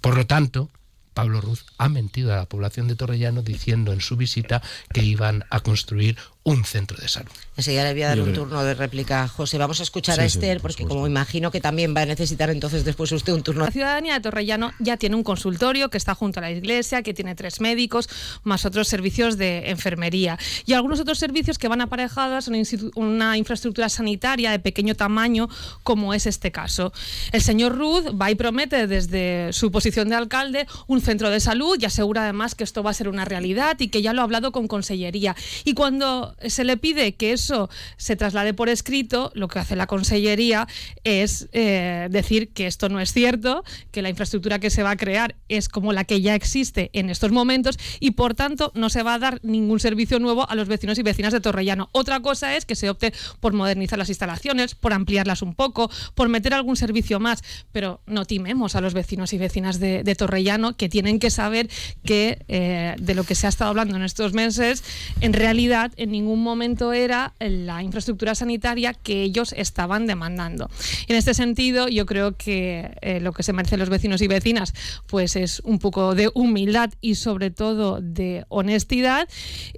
Por 0.00 0.16
lo 0.16 0.26
tanto, 0.26 0.70
Pablo 1.18 1.40
Ruz 1.40 1.64
ha 1.78 1.88
mentido 1.88 2.32
a 2.32 2.36
la 2.36 2.46
población 2.46 2.86
de 2.86 2.94
Torrellano 2.94 3.42
diciendo 3.42 3.92
en 3.92 4.00
su 4.00 4.16
visita 4.16 4.62
que 4.92 5.02
iban 5.02 5.44
a 5.50 5.58
construir 5.58 6.16
un 6.44 6.64
centro 6.64 6.96
de 6.96 7.08
salud. 7.08 7.30
Enseguida 7.56 7.84
le 7.84 7.92
voy 7.92 8.02
a 8.02 8.08
dar 8.08 8.20
un 8.20 8.32
turno 8.32 8.62
de 8.64 8.72
réplica 8.72 9.24
a 9.24 9.28
José. 9.28 9.58
Vamos 9.58 9.80
a 9.80 9.82
escuchar 9.82 10.14
sí, 10.14 10.20
a 10.22 10.24
Esther, 10.24 10.56
sí, 10.56 10.62
porque 10.62 10.86
como 10.86 11.06
imagino 11.06 11.50
que 11.50 11.60
también 11.60 11.94
va 11.94 12.02
a 12.02 12.06
necesitar 12.06 12.48
entonces 12.48 12.84
después 12.84 13.12
usted 13.12 13.34
un 13.34 13.42
turno. 13.42 13.64
La 13.66 13.70
ciudadanía 13.70 14.14
de 14.14 14.20
Torrellano 14.20 14.72
ya 14.78 14.96
tiene 14.96 15.16
un 15.16 15.24
consultorio 15.24 15.90
que 15.90 15.98
está 15.98 16.14
junto 16.14 16.38
a 16.38 16.42
la 16.42 16.50
iglesia, 16.50 17.02
que 17.02 17.12
tiene 17.12 17.34
tres 17.34 17.60
médicos, 17.60 18.08
más 18.44 18.64
otros 18.64 18.88
servicios 18.88 19.36
de 19.36 19.68
enfermería. 19.70 20.38
Y 20.64 20.72
algunos 20.72 21.00
otros 21.00 21.18
servicios 21.18 21.58
que 21.58 21.68
van 21.68 21.82
aparejados 21.82 22.48
a 22.48 22.50
una, 22.50 22.62
una 22.94 23.36
infraestructura 23.36 23.90
sanitaria 23.90 24.52
de 24.52 24.58
pequeño 24.58 24.94
tamaño, 24.94 25.48
como 25.82 26.14
es 26.14 26.26
este 26.26 26.50
caso. 26.50 26.92
El 27.32 27.42
señor 27.42 27.76
Ruth 27.76 28.06
va 28.18 28.30
y 28.30 28.36
promete 28.36 28.86
desde 28.86 29.52
su 29.52 29.70
posición 29.70 30.08
de 30.08 30.14
alcalde 30.14 30.66
un 30.86 31.02
centro 31.08 31.30
de 31.30 31.40
salud 31.40 31.78
y 31.80 31.86
asegura 31.86 32.24
además 32.24 32.54
que 32.54 32.64
esto 32.64 32.82
va 32.82 32.90
a 32.90 32.94
ser 32.94 33.08
una 33.08 33.24
realidad 33.24 33.80
y 33.80 33.88
que 33.88 34.02
ya 34.02 34.12
lo 34.12 34.20
ha 34.20 34.24
hablado 34.24 34.52
con 34.52 34.68
consellería. 34.68 35.34
Y 35.64 35.72
cuando 35.72 36.36
se 36.46 36.64
le 36.64 36.76
pide 36.76 37.14
que 37.14 37.32
eso 37.32 37.70
se 37.96 38.14
traslade 38.14 38.52
por 38.52 38.68
escrito, 38.68 39.32
lo 39.34 39.48
que 39.48 39.58
hace 39.58 39.74
la 39.74 39.86
Consellería 39.86 40.68
es 41.04 41.48
eh, 41.52 42.08
decir 42.10 42.52
que 42.52 42.66
esto 42.66 42.90
no 42.90 43.00
es 43.00 43.14
cierto, 43.14 43.64
que 43.90 44.02
la 44.02 44.10
infraestructura 44.10 44.58
que 44.58 44.68
se 44.68 44.82
va 44.82 44.90
a 44.90 44.96
crear 44.98 45.34
es 45.48 45.70
como 45.70 45.94
la 45.94 46.04
que 46.04 46.20
ya 46.20 46.34
existe 46.34 46.90
en 46.92 47.08
estos 47.08 47.32
momentos 47.32 47.78
y 48.00 48.10
por 48.10 48.34
tanto 48.34 48.70
no 48.74 48.90
se 48.90 49.02
va 49.02 49.14
a 49.14 49.18
dar 49.18 49.40
ningún 49.42 49.80
servicio 49.80 50.18
nuevo 50.18 50.46
a 50.46 50.54
los 50.54 50.68
vecinos 50.68 50.98
y 50.98 51.02
vecinas 51.02 51.32
de 51.32 51.40
Torrellano. 51.40 51.88
Otra 51.92 52.20
cosa 52.20 52.54
es 52.54 52.66
que 52.66 52.76
se 52.76 52.90
opte 52.90 53.14
por 53.40 53.54
modernizar 53.54 53.98
las 53.98 54.10
instalaciones, 54.10 54.74
por 54.74 54.92
ampliarlas 54.92 55.40
un 55.40 55.54
poco, 55.54 55.90
por 56.14 56.28
meter 56.28 56.52
algún 56.52 56.76
servicio 56.76 57.18
más, 57.18 57.42
pero 57.72 58.02
no 58.04 58.26
timemos 58.26 58.74
a 58.74 58.82
los 58.82 58.92
vecinos 58.92 59.32
y 59.32 59.38
vecinas 59.38 59.80
de, 59.80 60.02
de 60.02 60.14
Torrellano 60.14 60.76
que 60.76 60.90
tienen 60.90 60.97
que 61.18 61.30
saber 61.30 61.68
que 62.04 62.38
eh, 62.48 62.94
de 62.98 63.14
lo 63.14 63.24
que 63.24 63.34
se 63.34 63.46
ha 63.46 63.48
estado 63.48 63.70
hablando 63.70 63.96
en 63.96 64.02
estos 64.02 64.32
meses, 64.32 64.82
en 65.20 65.32
realidad 65.32 65.92
en 65.96 66.10
ningún 66.10 66.42
momento 66.42 66.92
era 66.92 67.32
la 67.38 67.82
infraestructura 67.82 68.34
sanitaria 68.34 68.94
que 68.94 69.22
ellos 69.22 69.54
estaban 69.56 70.06
demandando. 70.06 70.70
En 71.06 71.16
este 71.16 71.34
sentido, 71.34 71.88
yo 71.88 72.06
creo 72.06 72.36
que 72.36 72.96
eh, 73.00 73.20
lo 73.20 73.32
que 73.32 73.42
se 73.42 73.52
merecen 73.52 73.78
los 73.78 73.88
vecinos 73.88 74.20
y 74.22 74.28
vecinas 74.28 74.74
pues 75.06 75.36
es 75.36 75.60
un 75.64 75.78
poco 75.78 76.14
de 76.14 76.30
humildad 76.34 76.90
y 77.00 77.14
sobre 77.14 77.50
todo 77.50 78.00
de 78.00 78.44
honestidad. 78.48 79.28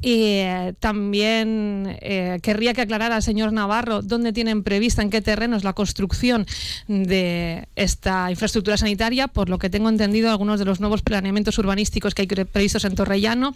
Eh, 0.02 0.74
también 0.80 1.96
eh, 2.00 2.38
querría 2.42 2.74
que 2.74 2.82
aclarara 2.82 3.16
al 3.16 3.22
señor 3.22 3.52
Navarro 3.52 4.02
dónde 4.02 4.32
tienen 4.32 4.62
prevista, 4.62 5.02
en 5.02 5.10
qué 5.10 5.20
terrenos 5.20 5.64
la 5.64 5.72
construcción 5.72 6.46
de 6.88 7.68
esta 7.76 8.30
infraestructura 8.30 8.76
sanitaria, 8.76 9.28
por 9.28 9.48
lo 9.48 9.58
que 9.58 9.70
tengo 9.70 9.88
entendido 9.88 10.30
algunos 10.30 10.58
de 10.58 10.64
los 10.64 10.80
nuevos 10.80 10.99
planeamientos 11.02 11.58
urbanísticos 11.58 12.14
que 12.14 12.22
hay 12.22 12.28
previstos 12.28 12.84
en 12.84 12.94
Torrellano, 12.94 13.54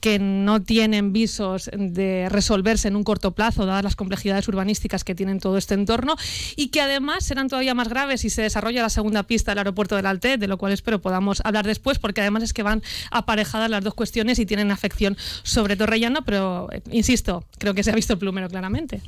que 0.00 0.18
no 0.18 0.62
tienen 0.62 1.12
visos 1.12 1.70
de 1.72 2.28
resolverse 2.28 2.88
en 2.88 2.96
un 2.96 3.04
corto 3.04 3.32
plazo, 3.32 3.66
dadas 3.66 3.84
las 3.84 3.96
complejidades 3.96 4.48
urbanísticas 4.48 5.04
que 5.04 5.14
tienen 5.14 5.40
todo 5.40 5.56
este 5.56 5.74
entorno, 5.74 6.16
y 6.56 6.68
que 6.68 6.80
además 6.80 7.24
serán 7.24 7.48
todavía 7.48 7.74
más 7.74 7.88
graves 7.88 8.22
si 8.22 8.30
se 8.30 8.42
desarrolla 8.42 8.82
la 8.82 8.90
segunda 8.90 9.22
pista 9.22 9.52
del 9.52 9.58
aeropuerto 9.58 9.96
del 9.96 10.06
Altet, 10.06 10.40
de 10.40 10.48
lo 10.48 10.58
cual 10.58 10.72
espero 10.72 11.00
podamos 11.00 11.40
hablar 11.44 11.66
después, 11.66 11.98
porque 11.98 12.20
además 12.20 12.42
es 12.42 12.52
que 12.52 12.62
van 12.62 12.82
aparejadas 13.10 13.70
las 13.70 13.82
dos 13.82 13.94
cuestiones 13.94 14.38
y 14.38 14.46
tienen 14.46 14.70
afección 14.70 15.16
sobre 15.42 15.76
Torrellano, 15.76 16.24
pero 16.24 16.68
eh, 16.72 16.82
insisto, 16.90 17.44
creo 17.58 17.74
que 17.74 17.82
se 17.82 17.90
ha 17.90 17.94
visto 17.94 18.14
el 18.14 18.18
plumero 18.18 18.48
claramente. 18.48 19.00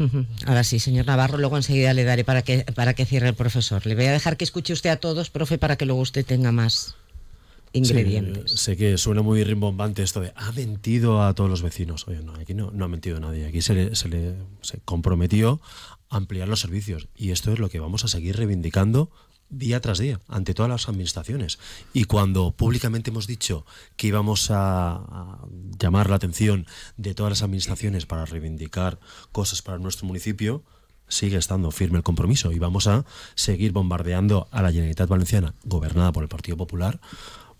Ahora 0.46 0.64
sí, 0.64 0.78
señor 0.78 1.06
Navarro, 1.06 1.38
luego 1.38 1.56
enseguida 1.56 1.92
le 1.94 2.04
daré 2.04 2.24
para 2.24 2.42
que, 2.42 2.64
para 2.74 2.94
que 2.94 3.04
cierre 3.04 3.28
el 3.28 3.34
profesor. 3.34 3.86
Le 3.86 3.94
voy 3.94 4.06
a 4.06 4.12
dejar 4.12 4.36
que 4.36 4.44
escuche 4.44 4.72
usted 4.72 4.90
a 4.90 4.96
todos, 4.96 5.30
profe, 5.30 5.58
para 5.58 5.76
que 5.76 5.86
luego 5.86 6.00
usted 6.00 6.24
tenga 6.24 6.52
más 6.52 6.96
ingredientes. 7.76 8.52
Sí, 8.52 8.58
sé 8.58 8.76
que 8.76 8.98
suena 8.98 9.22
muy 9.22 9.44
rimbombante 9.44 10.02
esto 10.02 10.20
de 10.20 10.32
ha 10.36 10.52
mentido 10.52 11.22
a 11.22 11.34
todos 11.34 11.50
los 11.50 11.62
vecinos. 11.62 12.06
Oye, 12.08 12.22
no, 12.22 12.32
aquí 12.34 12.54
no, 12.54 12.70
no 12.70 12.84
ha 12.84 12.88
mentido 12.88 13.20
nadie. 13.20 13.46
Aquí 13.46 13.62
se 13.62 13.74
le, 13.74 13.94
se 13.96 14.08
le 14.08 14.34
se 14.60 14.80
comprometió 14.80 15.60
a 16.08 16.16
ampliar 16.16 16.48
los 16.48 16.60
servicios. 16.60 17.08
Y 17.16 17.30
esto 17.30 17.52
es 17.52 17.58
lo 17.58 17.68
que 17.68 17.80
vamos 17.80 18.04
a 18.04 18.08
seguir 18.08 18.36
reivindicando 18.36 19.10
día 19.48 19.80
tras 19.80 19.98
día 19.98 20.20
ante 20.28 20.54
todas 20.54 20.70
las 20.70 20.88
administraciones. 20.88 21.58
Y 21.92 22.04
cuando 22.04 22.52
públicamente 22.52 23.10
hemos 23.10 23.26
dicho 23.26 23.64
que 23.96 24.08
íbamos 24.08 24.50
a, 24.50 24.94
a, 24.94 25.46
llamar 25.78 26.10
la 26.10 26.16
atención 26.16 26.66
de 26.96 27.14
todas 27.14 27.30
las 27.30 27.42
administraciones 27.42 28.06
para 28.06 28.24
reivindicar 28.24 28.98
cosas 29.32 29.62
para 29.62 29.78
nuestro 29.78 30.06
municipio, 30.06 30.64
sigue 31.08 31.36
estando 31.36 31.70
firme 31.70 31.98
el 31.98 32.04
compromiso 32.04 32.52
y 32.52 32.58
vamos 32.58 32.86
a 32.86 33.04
seguir 33.34 33.72
bombardeando 33.72 34.48
a 34.50 34.62
la 34.62 34.70
Generalitat 34.70 35.08
Valenciana, 35.08 35.54
gobernada 35.64 36.12
por 36.12 36.22
el 36.22 36.28
Partido 36.28 36.56
Popular, 36.56 37.00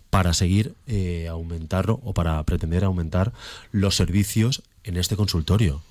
para 0.09 0.33
seguir 0.33 0.73
eh, 0.87 1.27
aumentar 1.29 1.89
o 1.89 2.13
para 2.13 2.41
pretender 2.43 2.83
aumentar 2.83 3.33
los 3.71 3.95
servicios 3.95 4.63
en 4.87 4.95
este 4.95 5.17
consultorio. 5.17 5.81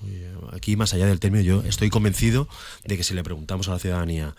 Aquí, 0.51 0.75
más 0.75 0.93
allá 0.93 1.05
del 1.05 1.19
término, 1.19 1.43
yo 1.43 1.61
estoy 1.61 1.91
convencido 1.91 2.49
de 2.83 2.97
que 2.97 3.03
si 3.03 3.13
le 3.13 3.23
preguntamos 3.23 3.67
a 3.67 3.73
la 3.73 3.79
ciudadanía 3.79 4.35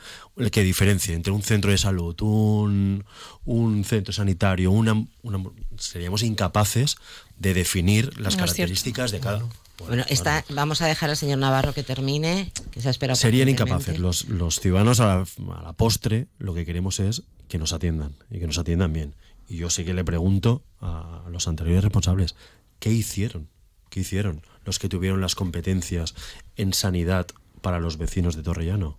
qué 0.51 0.65
diferencia 0.65 1.15
entre 1.15 1.33
un 1.33 1.43
centro 1.43 1.71
de 1.71 1.79
salud, 1.79 2.21
un, 2.23 3.05
un 3.45 3.85
centro 3.85 4.13
sanitario, 4.13 4.73
una, 4.73 5.07
una, 5.23 5.45
seríamos 5.79 6.25
incapaces 6.25 6.97
de 7.39 7.55
definir 7.55 8.19
las 8.19 8.35
no 8.35 8.41
características 8.41 9.13
de 9.13 9.21
cada. 9.21 9.39
Bueno, 9.39 9.55
bueno 9.79 10.05
está, 10.09 10.45
vamos 10.51 10.83
a 10.83 10.87
dejar 10.87 11.11
al 11.11 11.17
señor 11.17 11.39
Navarro 11.39 11.73
que 11.73 11.85
termine, 11.85 12.51
que 12.73 12.81
se 12.81 12.91
espera. 12.91 13.15
Serían 13.15 13.49
incapaces. 13.49 14.01
Los, 14.01 14.25
los 14.25 14.59
ciudadanos 14.59 14.99
a 14.99 15.07
la, 15.07 15.27
a 15.55 15.63
la 15.63 15.73
postre 15.73 16.27
lo 16.41 16.53
que 16.53 16.67
queremos 16.67 16.99
es 16.99 17.23
que 17.47 17.59
nos 17.59 17.73
atiendan 17.73 18.13
y 18.29 18.41
que 18.41 18.49
nos 18.49 18.59
atiendan 18.59 18.93
bien. 18.93 19.15
Y 19.49 19.57
yo 19.57 19.71
sí 19.71 19.85
que 19.85 19.95
le 19.95 20.05
pregunto 20.05 20.63
a 20.81 21.25
los 21.31 21.49
anteriores 21.49 21.85
responsables, 21.85 22.37
¿qué 22.79 22.93
hicieron? 22.93 23.49
¿Qué 23.91 24.01
hicieron 24.01 24.43
los 24.65 24.79
que 24.79 24.89
tuvieron 24.89 25.21
las 25.21 25.35
competencias 25.35 26.15
en 26.57 26.75
sanidad 26.75 27.27
para 27.63 27.81
los 27.81 27.97
vecinos 27.97 28.37
de 28.37 28.43
Torrellano? 28.43 28.99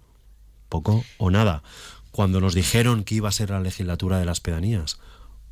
Poco 0.67 1.03
o 1.17 1.29
nada. 1.29 1.63
Cuando 2.11 2.41
nos 2.41 2.55
dijeron 2.55 3.03
que 3.03 3.15
iba 3.15 3.29
a 3.29 3.33
ser 3.33 3.51
la 3.51 3.59
legislatura 3.59 4.17
de 4.17 4.25
las 4.25 4.39
pedanías, 4.39 4.99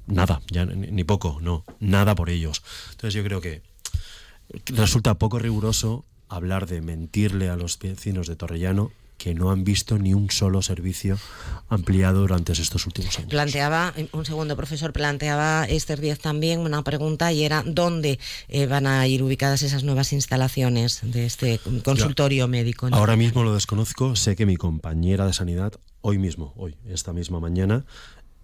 nada, 0.07 0.41
ni 0.51 1.03
poco, 1.03 1.37
no, 1.41 1.63
nada 1.79 2.15
por 2.15 2.29
ellos. 2.29 2.63
Entonces 2.91 3.13
yo 3.13 3.23
creo 3.23 3.41
que 3.41 3.61
resulta 4.65 5.19
poco 5.19 5.37
riguroso 5.37 6.05
hablar 6.29 6.65
de 6.67 6.81
mentirle 6.81 7.49
a 7.49 7.55
los 7.55 7.77
vecinos 7.77 8.27
de 8.27 8.35
Torrellano 8.35 8.91
que 9.17 9.33
no 9.33 9.51
han 9.51 9.63
visto 9.63 9.97
ni 9.97 10.13
un 10.13 10.29
solo 10.29 10.61
servicio 10.61 11.17
ampliado 11.69 12.21
durante 12.21 12.53
estos 12.53 12.85
últimos 12.85 13.17
años. 13.17 13.29
Planteaba, 13.29 13.93
un 14.11 14.25
segundo 14.25 14.55
profesor, 14.55 14.93
planteaba 14.93 15.65
Esther 15.65 15.99
Díaz 15.99 16.19
también 16.19 16.59
una 16.59 16.83
pregunta 16.83 17.31
y 17.31 17.43
era 17.43 17.63
¿dónde 17.65 18.19
eh, 18.47 18.67
van 18.67 18.87
a 18.87 19.05
ir 19.07 19.23
ubicadas 19.23 19.63
esas 19.63 19.83
nuevas 19.83 20.13
instalaciones 20.13 21.01
de 21.03 21.25
este 21.25 21.59
consultorio 21.83 22.47
médico? 22.47 22.87
Ahora 22.91 23.15
mismo 23.15 23.43
lo 23.43 23.53
desconozco, 23.53 24.15
sé 24.15 24.35
que 24.35 24.45
mi 24.45 24.55
compañera 24.55 25.25
de 25.25 25.33
sanidad 25.33 25.73
hoy 26.01 26.17
mismo, 26.17 26.53
hoy, 26.55 26.75
esta 26.87 27.11
misma 27.11 27.39
mañana, 27.39 27.85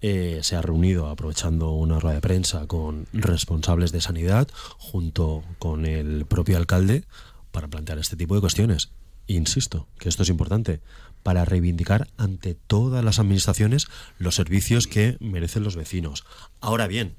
eh, 0.01 0.39
se 0.44 0.58
ha 0.58 0.62
reunido 0.62 1.08
aprovechando 1.08 1.72
una 1.72 1.98
rueda 1.98 2.15
de 2.15 2.22
prensa 2.22 2.68
con 2.68 3.08
responsables 3.13 3.94
de 3.94 4.01
sanidad 4.01 4.50
junto 4.77 5.44
con 5.60 5.86
el 5.86 6.25
propio 6.25 6.58
alcalde 6.58 7.06
para 7.51 7.70
plantear 7.70 8.00
este 8.00 8.18
tipo 8.18 8.36
de 8.36 8.42
cuestiones. 8.42 8.89
Insisto, 9.27 9.88
que 10.00 10.10
esto 10.10 10.24
es 10.24 10.30
importante, 10.30 10.82
para 11.24 11.46
reivindicar 11.46 12.10
ante 12.18 12.56
todas 12.56 13.03
las 13.03 13.20
administraciones 13.20 13.88
los 14.20 14.36
servicios 14.36 14.88
que 14.88 15.18
merecen 15.20 15.63
los 15.63 15.75
vecinos. 15.75 16.25
Ahora 16.60 16.88
bien, 16.88 17.15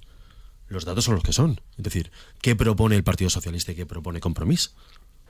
los 0.69 0.85
datos 0.85 1.05
son 1.05 1.15
los 1.15 1.25
que 1.25 1.33
son. 1.33 1.61
Es 1.77 1.85
decir, 1.85 2.13
¿qué 2.43 2.55
propone 2.55 2.97
el 2.97 3.05
Partido 3.05 3.31
Socialista 3.31 3.73
y 3.73 3.75
qué 3.75 3.87
propone 3.87 4.21
Compromís? 4.21 4.75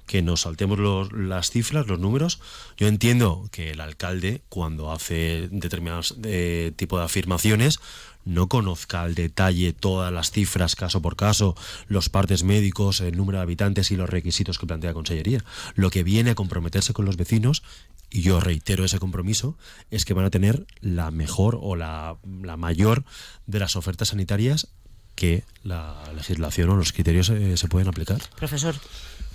Que 0.06 0.22
nos 0.22 0.42
saltemos 0.42 1.12
las 1.12 1.50
cifras, 1.50 1.86
los 1.86 1.98
números. 1.98 2.40
Yo 2.76 2.88
entiendo 2.88 3.48
que 3.50 3.70
el 3.70 3.80
alcalde, 3.80 4.42
cuando 4.48 4.92
hace 4.92 5.48
determinados 5.50 6.16
eh, 6.24 6.72
tipo 6.76 6.98
de 6.98 7.04
afirmaciones, 7.04 7.80
no 8.24 8.48
conozca 8.48 9.02
al 9.02 9.14
detalle 9.14 9.72
todas 9.72 10.12
las 10.12 10.30
cifras 10.30 10.76
caso 10.76 11.02
por 11.02 11.16
caso, 11.16 11.56
los 11.88 12.08
partes 12.08 12.42
médicos, 12.42 13.00
el 13.00 13.16
número 13.16 13.38
de 13.38 13.42
habitantes 13.42 13.90
y 13.90 13.96
los 13.96 14.08
requisitos 14.08 14.58
que 14.58 14.66
plantea 14.66 14.90
la 14.90 14.94
Consellería. 14.94 15.44
Lo 15.74 15.90
que 15.90 16.02
viene 16.02 16.30
a 16.30 16.34
comprometerse 16.34 16.92
con 16.92 17.04
los 17.04 17.16
vecinos, 17.16 17.62
y 18.10 18.22
yo 18.22 18.40
reitero 18.40 18.84
ese 18.84 18.98
compromiso, 18.98 19.56
es 19.90 20.04
que 20.04 20.14
van 20.14 20.24
a 20.24 20.30
tener 20.30 20.66
la 20.80 21.10
mejor 21.10 21.58
o 21.60 21.76
la, 21.76 22.16
la 22.42 22.56
mayor 22.56 23.04
de 23.46 23.58
las 23.58 23.76
ofertas 23.76 24.08
sanitarias 24.08 24.68
que 25.14 25.44
la 25.62 25.96
legislación 26.14 26.70
o 26.70 26.76
los 26.76 26.92
criterios 26.92 27.28
eh, 27.28 27.56
se 27.56 27.68
pueden 27.68 27.88
aplicar. 27.88 28.20
Profesor. 28.36 28.74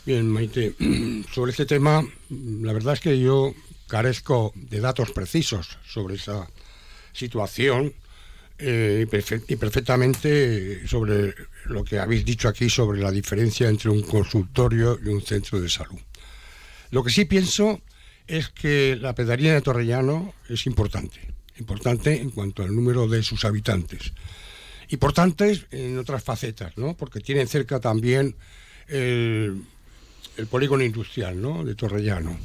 Bien, 0.09 0.27
Maite, 0.27 0.73
sobre 1.31 1.51
este 1.51 1.67
tema, 1.67 2.03
la 2.31 2.73
verdad 2.73 2.95
es 2.95 2.99
que 2.99 3.19
yo 3.19 3.53
carezco 3.87 4.51
de 4.55 4.79
datos 4.79 5.11
precisos 5.11 5.77
sobre 5.87 6.15
esa 6.15 6.49
situación 7.13 7.93
eh, 8.57 9.05
y 9.47 9.55
perfectamente 9.55 10.87
sobre 10.87 11.35
lo 11.65 11.83
que 11.83 11.99
habéis 11.99 12.25
dicho 12.25 12.47
aquí 12.47 12.71
sobre 12.71 12.99
la 12.99 13.11
diferencia 13.11 13.69
entre 13.69 13.91
un 13.91 14.01
consultorio 14.01 14.97
y 14.99 15.09
un 15.09 15.21
centro 15.21 15.61
de 15.61 15.69
salud. 15.69 15.99
Lo 16.89 17.03
que 17.03 17.11
sí 17.11 17.25
pienso 17.25 17.79
es 18.25 18.49
que 18.49 18.97
la 18.99 19.13
pedanía 19.13 19.53
de 19.53 19.61
Torrellano 19.61 20.33
es 20.49 20.65
importante, 20.65 21.19
importante 21.59 22.19
en 22.19 22.31
cuanto 22.31 22.63
al 22.63 22.75
número 22.75 23.07
de 23.07 23.21
sus 23.21 23.45
habitantes. 23.45 24.11
Importantes 24.87 25.67
en 25.69 25.99
otras 25.99 26.23
facetas, 26.23 26.75
¿no? 26.79 26.97
Porque 26.97 27.19
tienen 27.19 27.47
cerca 27.47 27.79
también 27.79 28.35
el 28.87 29.61
el 30.39 30.48
polígono 30.48 30.84
industrial 30.84 31.41
¿no? 31.41 31.63
de 31.63 31.75
Torrellano. 31.75 32.38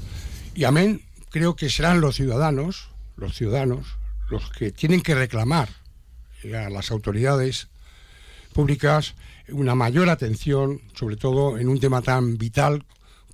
Y 0.55 0.65
amén, 0.65 1.03
creo 1.31 1.55
que 1.55 1.71
serán 1.71 2.01
los 2.01 2.17
ciudadanos, 2.17 2.89
los 3.17 3.37
ciudadanos, 3.37 3.97
los 4.31 4.51
que 4.51 4.73
tienen 4.73 5.01
que 5.01 5.15
reclamar 5.15 5.69
a 6.45 6.69
las 6.71 6.91
autoridades 6.91 7.69
públicas 8.53 9.15
una 9.49 9.75
mayor 9.75 10.11
atención, 10.11 10.81
sobre 10.95 11.17
todo 11.17 11.59
en 11.59 11.69
un 11.69 11.81
tema 11.81 12.03
tan 12.03 12.37
vital 12.37 12.85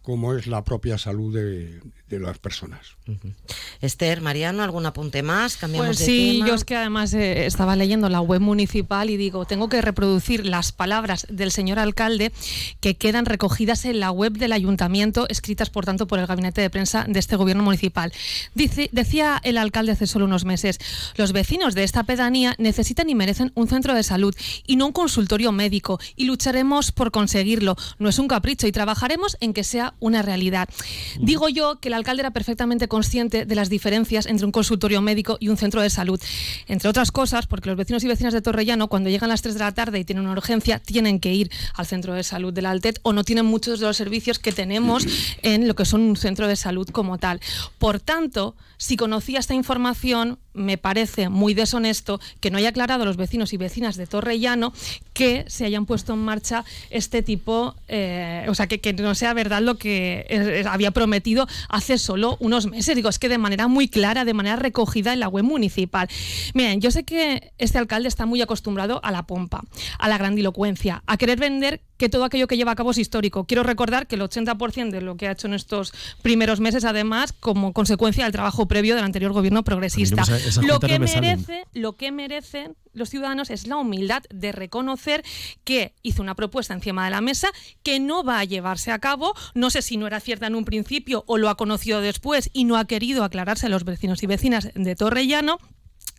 como 0.02 0.34
es 0.34 0.46
la 0.46 0.64
propia 0.64 0.98
salud 0.98 1.34
de, 1.34 1.80
las 2.18 2.38
personas. 2.38 2.96
Esther, 3.80 4.20
Mariano, 4.20 4.62
¿algún 4.62 4.86
apunte 4.86 5.22
más? 5.22 5.56
Cambiamos 5.56 5.88
pues 5.88 5.98
sí, 5.98 6.42
yo 6.46 6.54
es 6.54 6.64
que 6.64 6.76
además 6.76 7.12
eh, 7.14 7.46
estaba 7.46 7.76
leyendo 7.76 8.08
la 8.08 8.20
web 8.20 8.40
municipal 8.40 9.10
y 9.10 9.16
digo, 9.16 9.44
tengo 9.44 9.68
que 9.68 9.80
reproducir 9.80 10.46
las 10.46 10.72
palabras 10.72 11.26
del 11.28 11.52
señor 11.52 11.78
alcalde 11.78 12.32
que 12.80 12.96
quedan 12.96 13.26
recogidas 13.26 13.84
en 13.84 14.00
la 14.00 14.10
web 14.10 14.32
del 14.32 14.52
ayuntamiento, 14.52 15.28
escritas 15.28 15.70
por 15.70 15.84
tanto 15.84 16.06
por 16.06 16.18
el 16.18 16.26
gabinete 16.26 16.60
de 16.60 16.70
prensa 16.70 17.04
de 17.08 17.18
este 17.18 17.36
gobierno 17.36 17.62
municipal. 17.62 18.12
Dice, 18.54 18.88
decía 18.92 19.40
el 19.44 19.58
alcalde 19.58 19.92
hace 19.92 20.06
solo 20.06 20.24
unos 20.24 20.44
meses, 20.44 20.78
los 21.16 21.32
vecinos 21.32 21.74
de 21.74 21.84
esta 21.84 22.04
pedanía 22.04 22.54
necesitan 22.58 23.08
y 23.08 23.14
merecen 23.14 23.52
un 23.54 23.68
centro 23.68 23.94
de 23.94 24.02
salud 24.02 24.34
y 24.66 24.76
no 24.76 24.86
un 24.86 24.92
consultorio 24.92 25.52
médico 25.52 26.00
y 26.16 26.24
lucharemos 26.24 26.92
por 26.92 27.10
conseguirlo. 27.10 27.76
No 27.98 28.08
es 28.08 28.18
un 28.18 28.28
capricho 28.28 28.66
y 28.66 28.72
trabajaremos 28.72 29.36
en 29.40 29.52
que 29.52 29.64
sea 29.64 29.94
una 30.00 30.22
realidad. 30.22 30.68
Digo 31.20 31.48
yo 31.48 31.80
que 31.80 31.88
el 31.88 31.94
alcalde 32.00 32.22
era 32.22 32.30
perfectamente 32.30 32.88
consciente 32.88 33.44
de 33.44 33.54
las 33.54 33.68
diferencias 33.70 34.26
entre 34.26 34.46
un 34.46 34.52
consultorio 34.52 35.00
médico 35.00 35.36
y 35.40 35.48
un 35.48 35.56
centro 35.56 35.80
de 35.80 35.90
salud. 35.90 36.20
Entre 36.66 36.88
otras 36.88 37.12
cosas, 37.12 37.46
porque 37.46 37.68
los 37.68 37.76
vecinos 37.76 38.02
y 38.04 38.08
vecinas 38.08 38.32
de 38.32 38.42
Torrellano, 38.42 38.88
cuando 38.88 39.10
llegan 39.10 39.30
a 39.30 39.34
las 39.34 39.42
3 39.42 39.54
de 39.54 39.60
la 39.60 39.72
tarde 39.72 39.98
y 39.98 40.04
tienen 40.04 40.24
una 40.24 40.32
urgencia, 40.32 40.78
tienen 40.78 41.20
que 41.20 41.32
ir 41.32 41.50
al 41.74 41.86
centro 41.86 42.14
de 42.14 42.22
salud 42.22 42.52
de 42.52 42.62
la 42.62 42.70
Altet 42.70 42.98
o 43.02 43.12
no 43.12 43.24
tienen 43.24 43.46
muchos 43.46 43.80
de 43.80 43.86
los 43.86 43.96
servicios 43.96 44.38
que 44.38 44.52
tenemos 44.52 45.06
en 45.42 45.68
lo 45.68 45.74
que 45.74 45.84
son 45.84 46.00
un 46.02 46.16
centro 46.16 46.48
de 46.48 46.56
salud 46.56 46.88
como 46.90 47.18
tal. 47.18 47.40
Por 47.78 48.00
tanto, 48.00 48.56
si 48.76 48.96
conocía 48.96 49.38
esta 49.38 49.54
información, 49.54 50.38
me 50.52 50.78
parece 50.78 51.28
muy 51.28 51.54
deshonesto 51.54 52.20
que 52.40 52.50
no 52.50 52.58
haya 52.58 52.70
aclarado 52.70 53.02
a 53.02 53.06
los 53.06 53.16
vecinos 53.16 53.52
y 53.52 53.56
vecinas 53.56 53.96
de 53.96 54.06
Torrellano 54.06 54.72
que 55.12 55.44
se 55.48 55.64
hayan 55.64 55.86
puesto 55.86 56.14
en 56.14 56.20
marcha 56.20 56.64
este 56.90 57.22
tipo, 57.22 57.76
eh, 57.88 58.46
o 58.48 58.54
sea, 58.54 58.66
que, 58.66 58.80
que, 58.80 58.92
no 58.92 59.14
sea 59.14 59.32
verdad 59.34 59.62
lo 59.62 59.76
que 59.76 60.64
había 60.68 60.90
prometido 60.90 61.46
hace 61.68 61.89
solo 61.98 62.36
unos 62.40 62.66
meses. 62.66 62.94
Digo, 62.96 63.08
es 63.08 63.18
que 63.18 63.28
de 63.28 63.38
manera 63.38 63.68
muy 63.68 63.88
clara, 63.88 64.24
de 64.24 64.34
manera 64.34 64.56
recogida 64.56 65.12
en 65.12 65.20
la 65.20 65.28
web 65.28 65.44
municipal. 65.44 66.08
Miren, 66.54 66.80
yo 66.80 66.90
sé 66.90 67.04
que 67.04 67.52
este 67.58 67.78
alcalde 67.78 68.08
está 68.08 68.26
muy 68.26 68.42
acostumbrado 68.42 69.00
a 69.04 69.10
la 69.10 69.26
pompa, 69.26 69.62
a 69.98 70.08
la 70.08 70.18
grandilocuencia, 70.18 71.02
a 71.06 71.16
querer 71.16 71.38
vender 71.38 71.82
que 72.00 72.08
todo 72.08 72.24
aquello 72.24 72.46
que 72.48 72.56
lleva 72.56 72.72
a 72.72 72.76
cabo 72.76 72.92
es 72.92 72.98
histórico. 72.98 73.44
Quiero 73.44 73.62
recordar 73.62 74.06
que 74.06 74.16
el 74.16 74.22
80% 74.22 74.90
de 74.90 75.02
lo 75.02 75.18
que 75.18 75.28
ha 75.28 75.32
hecho 75.32 75.46
en 75.46 75.52
estos 75.52 75.92
primeros 76.22 76.58
meses, 76.58 76.86
además, 76.86 77.34
como 77.34 77.74
consecuencia 77.74 78.24
del 78.24 78.32
trabajo 78.32 78.66
previo 78.66 78.96
del 78.96 79.04
anterior 79.04 79.32
gobierno 79.32 79.62
progresista. 79.64 80.24
lo, 80.62 80.80
que 80.80 80.98
merece, 80.98 81.64
lo 81.74 81.96
que 81.96 82.10
merecen 82.10 82.74
los 82.94 83.10
ciudadanos 83.10 83.50
es 83.50 83.66
la 83.66 83.76
humildad 83.76 84.22
de 84.30 84.50
reconocer 84.50 85.22
que 85.62 85.92
hizo 86.02 86.22
una 86.22 86.34
propuesta 86.34 86.72
encima 86.72 87.04
de 87.04 87.10
la 87.10 87.20
mesa 87.20 87.50
que 87.82 88.00
no 88.00 88.24
va 88.24 88.38
a 88.38 88.44
llevarse 88.44 88.92
a 88.92 88.98
cabo. 88.98 89.34
No 89.54 89.68
sé 89.68 89.82
si 89.82 89.98
no 89.98 90.06
era 90.06 90.20
cierta 90.20 90.46
en 90.46 90.54
un 90.54 90.64
principio 90.64 91.24
o 91.26 91.36
lo 91.36 91.50
ha 91.50 91.58
conocido 91.58 92.00
después 92.00 92.48
y 92.54 92.64
no 92.64 92.78
ha 92.78 92.86
querido 92.86 93.24
aclararse 93.24 93.66
a 93.66 93.68
los 93.68 93.84
vecinos 93.84 94.22
y 94.22 94.26
vecinas 94.26 94.70
de 94.74 94.96
Torrellano 94.96 95.58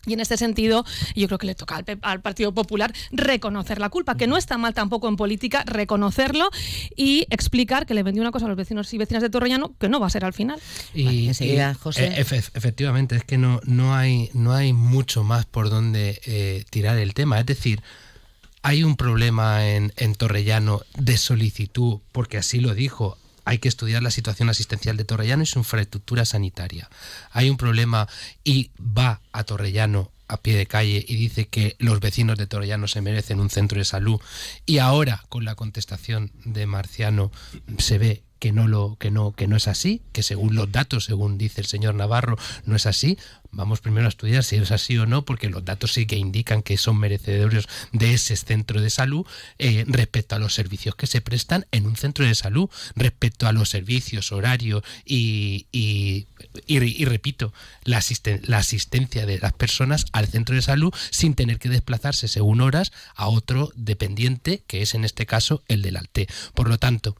y 0.05 0.13
en 0.13 0.19
este 0.19 0.37
sentido, 0.37 0.83
yo 1.15 1.27
creo 1.27 1.37
que 1.37 1.47
le 1.47 1.55
toca 1.55 1.83
al, 2.01 2.21
Partido 2.21 2.53
Popular 2.53 2.93
reconocer 3.11 3.79
la 3.79 3.89
culpa, 3.89 4.17
que 4.17 4.27
no 4.27 4.37
está 4.37 4.57
mal 4.57 4.73
tampoco 4.73 5.07
en 5.07 5.15
política 5.15 5.63
reconocerlo 5.65 6.49
y 6.95 7.27
explicar 7.29 7.85
que 7.85 7.93
le 7.93 8.03
vendió 8.03 8.21
una 8.21 8.31
cosa 8.31 8.45
a 8.45 8.47
los 8.47 8.57
vecinos 8.57 8.91
y 8.93 8.97
vecinas 8.97 9.21
de 9.21 9.29
Torrellano 9.29 9.75
que 9.79 9.89
no 9.89 9.99
va 9.99 10.07
a 10.07 10.09
ser 10.09 10.25
al 10.25 10.33
final. 10.33 10.59
Y, 10.93 11.31
José. 11.79 12.07
E, 12.07 12.19
efectivamente, 12.19 13.15
es 13.15 13.23
que 13.23 13.37
no, 13.37 13.59
no, 13.65 13.95
hay, 13.95 14.29
no 14.33 14.53
hay 14.53 14.73
mucho 14.73 15.23
más 15.23 15.45
por 15.45 15.69
donde 15.69 16.19
eh, 16.25 16.65
tirar 16.69 16.97
el 16.97 17.13
tema. 17.13 17.39
Es 17.39 17.45
decir, 17.45 17.81
hay 18.63 18.83
un 18.83 18.95
problema 18.95 19.67
en, 19.67 19.93
en 19.97 20.15
Torrellano 20.15 20.81
de 20.97 21.17
solicitud, 21.17 21.99
porque 22.11 22.37
así 22.37 22.59
lo 22.59 22.73
dijo 22.73 23.17
hay 23.45 23.59
que 23.59 23.69
estudiar 23.69 24.03
la 24.03 24.11
situación 24.11 24.49
asistencial 24.49 24.97
de 24.97 25.05
Torrellano 25.05 25.43
y 25.43 25.47
su 25.47 25.59
infraestructura 25.59 26.25
sanitaria. 26.25 26.89
Hay 27.31 27.49
un 27.49 27.57
problema 27.57 28.07
y 28.43 28.71
va 28.79 29.21
a 29.31 29.43
Torrellano 29.43 30.11
a 30.27 30.37
pie 30.37 30.55
de 30.55 30.65
calle 30.65 31.03
y 31.05 31.15
dice 31.15 31.47
que 31.47 31.75
los 31.77 31.99
vecinos 31.99 32.37
de 32.37 32.47
Torrellano 32.47 32.87
se 32.87 33.01
merecen 33.01 33.41
un 33.41 33.49
centro 33.49 33.79
de 33.79 33.85
salud 33.85 34.21
y 34.65 34.77
ahora 34.77 35.25
con 35.27 35.43
la 35.43 35.55
contestación 35.55 36.31
de 36.45 36.65
Marciano 36.65 37.31
se 37.77 37.97
ve 37.97 38.23
que 38.41 38.51
no 38.51 38.67
lo 38.67 38.97
que 38.99 39.11
no 39.11 39.33
que 39.33 39.45
no 39.45 39.55
es 39.55 39.67
así, 39.67 40.01
que 40.13 40.23
según 40.23 40.55
los 40.55 40.71
datos, 40.71 41.05
según 41.05 41.37
dice 41.37 41.61
el 41.61 41.67
señor 41.67 41.93
Navarro, 41.93 42.39
no 42.65 42.75
es 42.75 42.87
así. 42.87 43.19
Vamos 43.51 43.81
primero 43.81 44.07
a 44.07 44.09
estudiar 44.09 44.43
si 44.43 44.55
es 44.55 44.71
así 44.71 44.97
o 44.97 45.05
no, 45.05 45.25
porque 45.25 45.47
los 45.49 45.63
datos 45.63 45.93
sí 45.93 46.07
que 46.07 46.15
indican 46.15 46.63
que 46.63 46.77
son 46.77 46.97
merecedores 46.97 47.67
de 47.91 48.15
ese 48.15 48.35
centro 48.35 48.81
de 48.81 48.89
salud 48.89 49.27
eh, 49.59 49.83
respecto 49.87 50.35
a 50.35 50.39
los 50.39 50.55
servicios 50.55 50.95
que 50.95 51.05
se 51.05 51.21
prestan 51.21 51.67
en 51.71 51.85
un 51.85 51.95
centro 51.97 52.25
de 52.25 52.33
salud, 52.33 52.67
respecto 52.95 53.45
a 53.45 53.51
los 53.51 53.69
servicios, 53.69 54.31
horario 54.31 54.83
y, 55.05 55.67
y, 55.71 56.25
y, 56.65 57.05
repito, 57.05 57.53
la, 57.83 58.03
la 58.43 58.57
asistencia 58.57 59.27
de 59.27 59.37
las 59.37 59.53
personas 59.53 60.05
al 60.13 60.27
centro 60.27 60.55
de 60.55 60.63
salud 60.63 60.91
sin 61.11 61.35
tener 61.35 61.59
que 61.59 61.69
desplazarse 61.69 62.27
según 62.27 62.61
horas 62.61 62.91
a 63.13 63.27
otro 63.27 63.71
dependiente, 63.75 64.63
que 64.65 64.81
es 64.81 64.95
en 64.95 65.05
este 65.05 65.27
caso 65.27 65.61
el 65.67 65.83
del 65.83 65.97
ALTE. 65.97 66.27
Por 66.55 66.67
lo 66.67 66.79
tanto, 66.79 67.15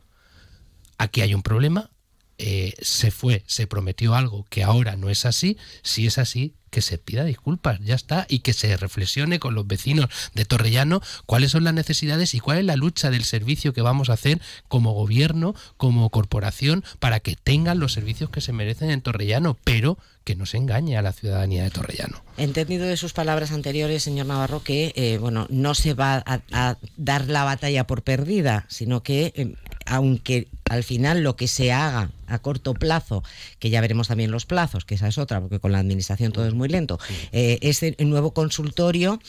aquí 1.02 1.22
hay 1.22 1.34
un 1.34 1.42
problema, 1.42 1.90
eh, 2.38 2.74
se 2.82 3.12
fue, 3.12 3.44
se 3.48 3.68
prometió 3.68 4.16
algo 4.16 4.46
que 4.50 4.64
ahora 4.64 4.96
no 4.96 5.10
es 5.10 5.26
así, 5.26 5.58
si 5.84 6.08
es 6.08 6.18
así, 6.18 6.56
que 6.70 6.82
se 6.82 6.98
pida 6.98 7.26
disculpas, 7.26 7.80
ya 7.82 7.96
está, 7.96 8.26
y 8.30 8.40
que 8.40 8.54
se 8.54 8.78
reflexione 8.78 9.40
con 9.40 9.54
los 9.54 9.68
vecinos 9.68 10.08
de 10.34 10.46
Torrellano 10.46 11.02
cuáles 11.26 11.52
son 11.52 11.66
las 11.66 11.74
necesidades 11.74 12.34
y 12.34 12.40
cuál 12.40 12.60
es 12.60 12.66
la 12.66 12.78
lucha 12.78 13.10
del 13.10 13.26
servicio 13.26 13.74
que 13.74 13.82
vamos 13.82 14.10
a 14.10 14.14
hacer 14.14 14.42
como 14.70 14.94
gobierno, 14.94 15.54
como 15.78 16.10
corporación, 16.10 16.84
para 17.00 17.20
que 17.20 17.36
tengan 17.36 17.80
los 17.80 17.94
servicios 17.94 18.30
que 18.30 18.42
se 18.42 18.54
merecen 18.54 18.90
en 18.90 19.02
Torrellano, 19.02 19.58
pero 19.64 19.98
que 20.24 20.36
no 20.36 20.46
se 20.46 20.58
engañe 20.58 20.98
a 20.98 21.02
la 21.02 21.14
ciudadanía 21.14 21.64
de 21.64 21.72
Torrellano. 21.72 22.24
Entendido 22.38 22.86
de 22.86 22.96
sus 22.96 23.12
palabras 23.12 23.52
anteriores, 23.52 24.04
señor 24.04 24.28
Navarro, 24.28 24.64
que 24.64 24.94
eh, 24.96 25.18
bueno, 25.20 25.48
no 25.50 25.76
se 25.76 25.94
va 25.94 26.24
a, 26.26 26.78
dar 26.96 27.28
la 27.28 27.44
batalla 27.44 27.86
por 27.86 28.04
perdida, 28.04 28.66
sino 28.70 29.04
que 29.04 29.34
eh, 29.36 29.56
aunque 29.86 30.48
al 30.70 30.84
final 30.84 31.22
lo 31.22 31.36
que 31.36 31.48
se 31.48 31.72
haga 31.72 32.12
a 32.28 32.39
corto 32.39 32.74
plazo, 32.74 33.24
que 33.60 33.70
ya 33.70 33.82
veremos 33.82 34.08
también 34.08 34.32
los 34.32 34.46
plazos, 34.46 34.86
que 34.86 34.96
esa 34.96 35.08
es 35.08 35.17
otra, 35.17 35.41
porque 35.41 35.60
con 35.60 35.74
la 35.74 35.80
administración 35.80 36.32
todo 36.32 36.48
es 36.48 36.54
muy 36.54 36.70
lento, 36.70 36.98
eh, 37.34 37.60
ese 37.62 37.96
nuevo 38.00 38.34
consultorio 38.34 39.20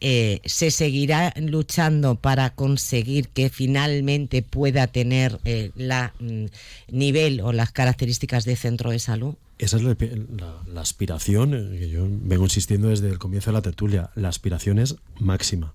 eh, 0.00 0.40
se 0.44 0.70
seguirá 0.70 1.34
luchando 1.36 2.14
para 2.14 2.54
conseguir 2.54 3.28
que 3.28 3.50
finalmente 3.50 4.42
pueda 4.42 4.86
tener 4.86 5.38
eh, 5.44 5.70
la 5.74 6.14
mm, 6.18 6.46
nivel 6.90 7.40
o 7.42 7.52
las 7.52 7.72
características 7.72 8.44
de 8.44 8.56
centro 8.56 8.90
de 8.90 8.98
salud. 8.98 9.34
Esa 9.58 9.78
es 9.78 9.82
la, 9.82 10.80
aspiración, 10.80 11.50
que 11.78 11.88
yo 11.88 12.06
vengo 12.08 12.44
insistiendo 12.44 12.88
desde 12.88 13.08
el 13.08 13.18
comienzo 13.18 13.50
de 13.50 13.54
la 13.54 13.62
tertulia, 13.62 14.10
la 14.14 14.28
aspiración 14.28 14.78
es 14.78 14.96
máxima. 15.18 15.72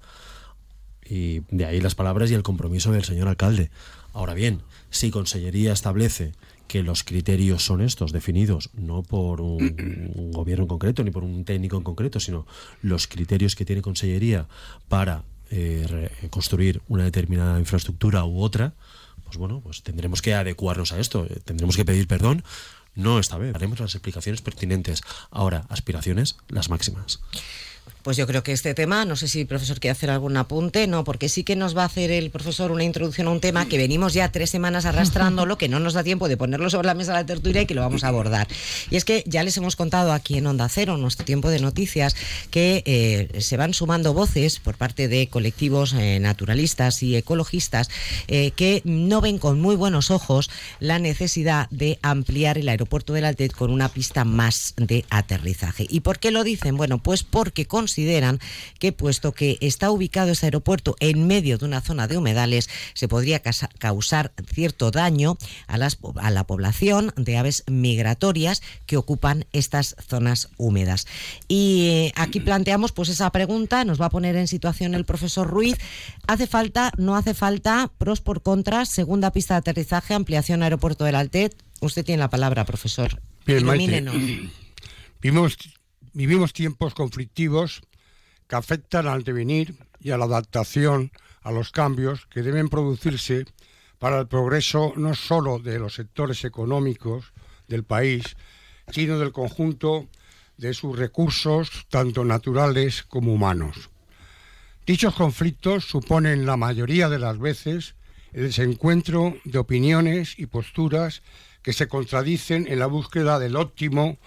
Y 1.03 1.41
de 1.49 1.65
ahí 1.65 1.81
las 1.81 1.95
palabras 1.95 2.29
y 2.29 2.35
el 2.35 2.43
compromiso 2.43 2.91
del 2.91 3.03
señor 3.03 3.27
alcalde. 3.27 3.71
Ahora 4.13 4.33
bien, 4.33 4.61
si 4.89 5.11
Consellería 5.11 5.73
establece 5.73 6.33
que 6.67 6.83
los 6.83 7.03
criterios 7.03 7.65
son 7.65 7.81
estos, 7.81 8.13
definidos 8.13 8.69
no 8.73 9.03
por 9.03 9.41
un, 9.41 10.31
gobierno 10.31 10.63
en 10.63 10.69
concreto 10.69 11.03
ni 11.03 11.11
por 11.11 11.23
un 11.23 11.43
técnico 11.43 11.75
en 11.77 11.83
concreto, 11.83 12.19
sino 12.19 12.47
los 12.81 13.07
criterios 13.07 13.55
que 13.55 13.65
tiene 13.65 13.81
Consellería 13.81 14.47
para 14.87 15.23
eh, 15.49 16.09
construir 16.29 16.81
una 16.87 17.03
determinada 17.03 17.59
infraestructura 17.59 18.23
u 18.23 18.41
otra, 18.41 18.73
pues 19.25 19.37
bueno, 19.37 19.59
pues 19.61 19.83
tendremos 19.83 20.21
que 20.21 20.33
adecuarnos 20.33 20.93
a 20.93 20.99
esto, 20.99 21.25
eh, 21.29 21.41
tendremos 21.43 21.75
que 21.75 21.85
pedir 21.85 22.07
perdón. 22.07 22.43
No 22.95 23.19
esta 23.19 23.37
vez, 23.37 23.55
haremos 23.55 23.79
las 23.79 23.95
explicaciones 23.95 24.41
pertinentes. 24.41 25.01
Ahora, 25.29 25.65
aspiraciones 25.69 26.37
las 26.49 26.69
máximas. 26.69 27.21
Pues 28.03 28.17
yo 28.17 28.25
creo 28.25 28.43
que 28.43 28.51
este 28.51 28.73
tema, 28.73 29.05
no 29.05 29.15
sé 29.15 29.27
si 29.27 29.41
el 29.41 29.47
profesor 29.47 29.79
quiere 29.79 29.91
hacer 29.91 30.09
algún 30.09 30.35
apunte, 30.37 30.87
no, 30.87 31.03
porque 31.03 31.29
sí 31.29 31.43
que 31.43 31.55
nos 31.55 31.77
va 31.77 31.83
a 31.83 31.85
hacer 31.85 32.11
el 32.11 32.31
profesor 32.31 32.71
una 32.71 32.83
introducción 32.83 33.27
a 33.27 33.31
un 33.31 33.39
tema 33.39 33.67
que 33.67 33.77
venimos 33.77 34.13
ya 34.13 34.31
tres 34.31 34.49
semanas 34.49 34.85
arrastrándolo, 34.85 35.57
que 35.57 35.69
no 35.69 35.79
nos 35.79 35.93
da 35.93 36.03
tiempo 36.03 36.27
de 36.27 36.37
ponerlo 36.37 36.69
sobre 36.69 36.87
la 36.87 36.93
mesa 36.93 37.13
de 37.13 37.19
la 37.19 37.25
tertulia 37.25 37.61
y 37.61 37.65
que 37.65 37.75
lo 37.75 37.81
vamos 37.81 38.03
a 38.03 38.07
abordar. 38.07 38.47
Y 38.89 38.95
es 38.95 39.05
que 39.05 39.23
ya 39.27 39.43
les 39.43 39.55
hemos 39.57 39.75
contado 39.75 40.13
aquí 40.13 40.37
en 40.37 40.47
Onda 40.47 40.67
Cero, 40.69 40.97
nuestro 40.97 41.25
tiempo 41.25 41.49
de 41.49 41.59
noticias, 41.59 42.15
que 42.49 42.83
eh, 42.85 43.41
se 43.41 43.57
van 43.57 43.73
sumando 43.73 44.13
voces 44.13 44.59
por 44.59 44.75
parte 44.75 45.07
de 45.07 45.27
colectivos 45.27 45.93
eh, 45.93 46.19
naturalistas 46.19 47.03
y 47.03 47.15
ecologistas 47.15 47.89
eh, 48.27 48.51
que 48.51 48.81
no 48.83 49.21
ven 49.21 49.37
con 49.37 49.59
muy 49.61 49.75
buenos 49.75 50.11
ojos 50.11 50.49
la 50.79 50.99
necesidad 50.99 51.69
de 51.69 51.99
ampliar 52.01 52.57
el 52.57 52.69
aeropuerto 52.69 53.13
del 53.13 53.25
Altet 53.25 53.53
con 53.53 53.71
una 53.71 53.89
pista 53.89 54.25
más 54.25 54.73
de 54.77 55.05
aterrizaje. 55.09 55.85
¿Y 55.89 55.99
por 56.01 56.19
qué 56.19 56.31
lo 56.31 56.43
dicen? 56.43 56.77
Bueno, 56.77 56.97
pues 56.97 57.23
porque 57.23 57.65
con 57.65 57.87
consideran 57.91 58.39
que 58.79 58.93
puesto 58.93 59.33
que 59.33 59.57
está 59.59 59.91
ubicado 59.91 60.31
este 60.31 60.45
aeropuerto 60.45 60.95
en 61.01 61.27
medio 61.27 61.57
de 61.57 61.65
una 61.65 61.81
zona 61.81 62.07
de 62.07 62.17
humedales, 62.17 62.69
se 62.93 63.09
podría 63.09 63.41
causar 63.79 64.31
cierto 64.53 64.91
daño 64.91 65.37
a, 65.67 65.77
las, 65.77 65.97
a 66.15 66.31
la 66.31 66.45
población 66.45 67.13
de 67.17 67.35
aves 67.35 67.65
migratorias 67.67 68.61
que 68.85 68.95
ocupan 68.95 69.45
estas 69.51 69.97
zonas 70.07 70.47
húmedas. 70.55 71.05
Y 71.49 71.89
eh, 71.89 72.13
aquí 72.15 72.39
planteamos 72.39 72.93
pues 72.93 73.09
esa 73.09 73.29
pregunta, 73.31 73.83
nos 73.83 73.99
va 73.99 74.05
a 74.05 74.09
poner 74.09 74.37
en 74.37 74.47
situación 74.47 74.93
el 74.93 75.03
profesor 75.03 75.47
Ruiz. 75.47 75.75
¿Hace 76.27 76.47
falta, 76.47 76.93
no 76.97 77.17
hace 77.17 77.33
falta, 77.33 77.91
pros 77.97 78.21
por 78.21 78.41
contras, 78.41 78.87
segunda 78.87 79.31
pista 79.33 79.55
de 79.55 79.59
aterrizaje, 79.59 80.13
ampliación 80.13 80.63
aeropuerto 80.63 81.03
del 81.03 81.15
Altet? 81.15 81.61
Usted 81.81 82.05
tiene 82.05 82.19
la 82.19 82.29
palabra, 82.29 82.63
profesor. 82.63 83.21
Bien, 83.45 83.65
Vimos 85.21 85.57
vivimos 86.13 86.53
tiempos 86.53 86.93
conflictivos 86.93 87.81
que 88.47 88.55
afectan 88.55 89.07
al 89.07 89.23
devenir 89.23 89.75
y 89.99 90.11
a 90.11 90.17
la 90.17 90.25
adaptación 90.25 91.11
a 91.41 91.51
los 91.51 91.71
cambios 91.71 92.27
que 92.27 92.41
deben 92.41 92.69
producirse 92.69 93.45
para 93.99 94.19
el 94.19 94.27
progreso 94.27 94.93
no 94.95 95.15
solo 95.15 95.59
de 95.59 95.79
los 95.79 95.95
sectores 95.95 96.43
económicos 96.43 97.33
del 97.67 97.83
país, 97.83 98.35
sino 98.91 99.19
del 99.19 99.31
conjunto 99.31 100.07
de 100.57 100.73
sus 100.73 100.97
recursos, 100.97 101.87
tanto 101.89 102.25
naturales 102.25 103.03
como 103.03 103.33
humanos. 103.33 103.89
Dichos 104.85 105.15
conflictos 105.15 105.85
suponen 105.85 106.45
la 106.45 106.57
mayoría 106.57 107.09
de 107.09 107.19
las 107.19 107.39
veces 107.39 107.95
el 108.33 108.43
desencuentro 108.43 109.35
de 109.43 109.59
opiniones 109.59 110.37
y 110.37 110.45
posturas 110.45 111.21
que 111.61 111.73
se 111.73 111.87
contradicen 111.87 112.65
en 112.67 112.79
la 112.79 112.87
búsqueda 112.87 113.39
del 113.39 113.55
óptimo 113.55 114.17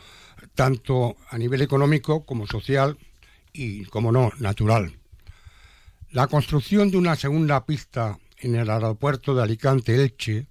tanto 0.55 1.17
a 1.29 1.39
nivel 1.39 1.63
económico 1.63 2.25
como 2.25 2.47
social 2.47 2.99
y, 3.53 3.85
como 3.87 4.13
no, 4.13 4.33
natural. 4.39 4.99
La 6.11 6.27
construcción 6.29 6.91
de 6.91 6.97
una 6.97 7.17
segunda 7.17 7.67
pista 7.67 8.19
en 8.39 8.55
el 8.55 8.71
aeropuerto 8.71 9.35
de 9.35 9.43
Alicante-Elche 9.43 10.47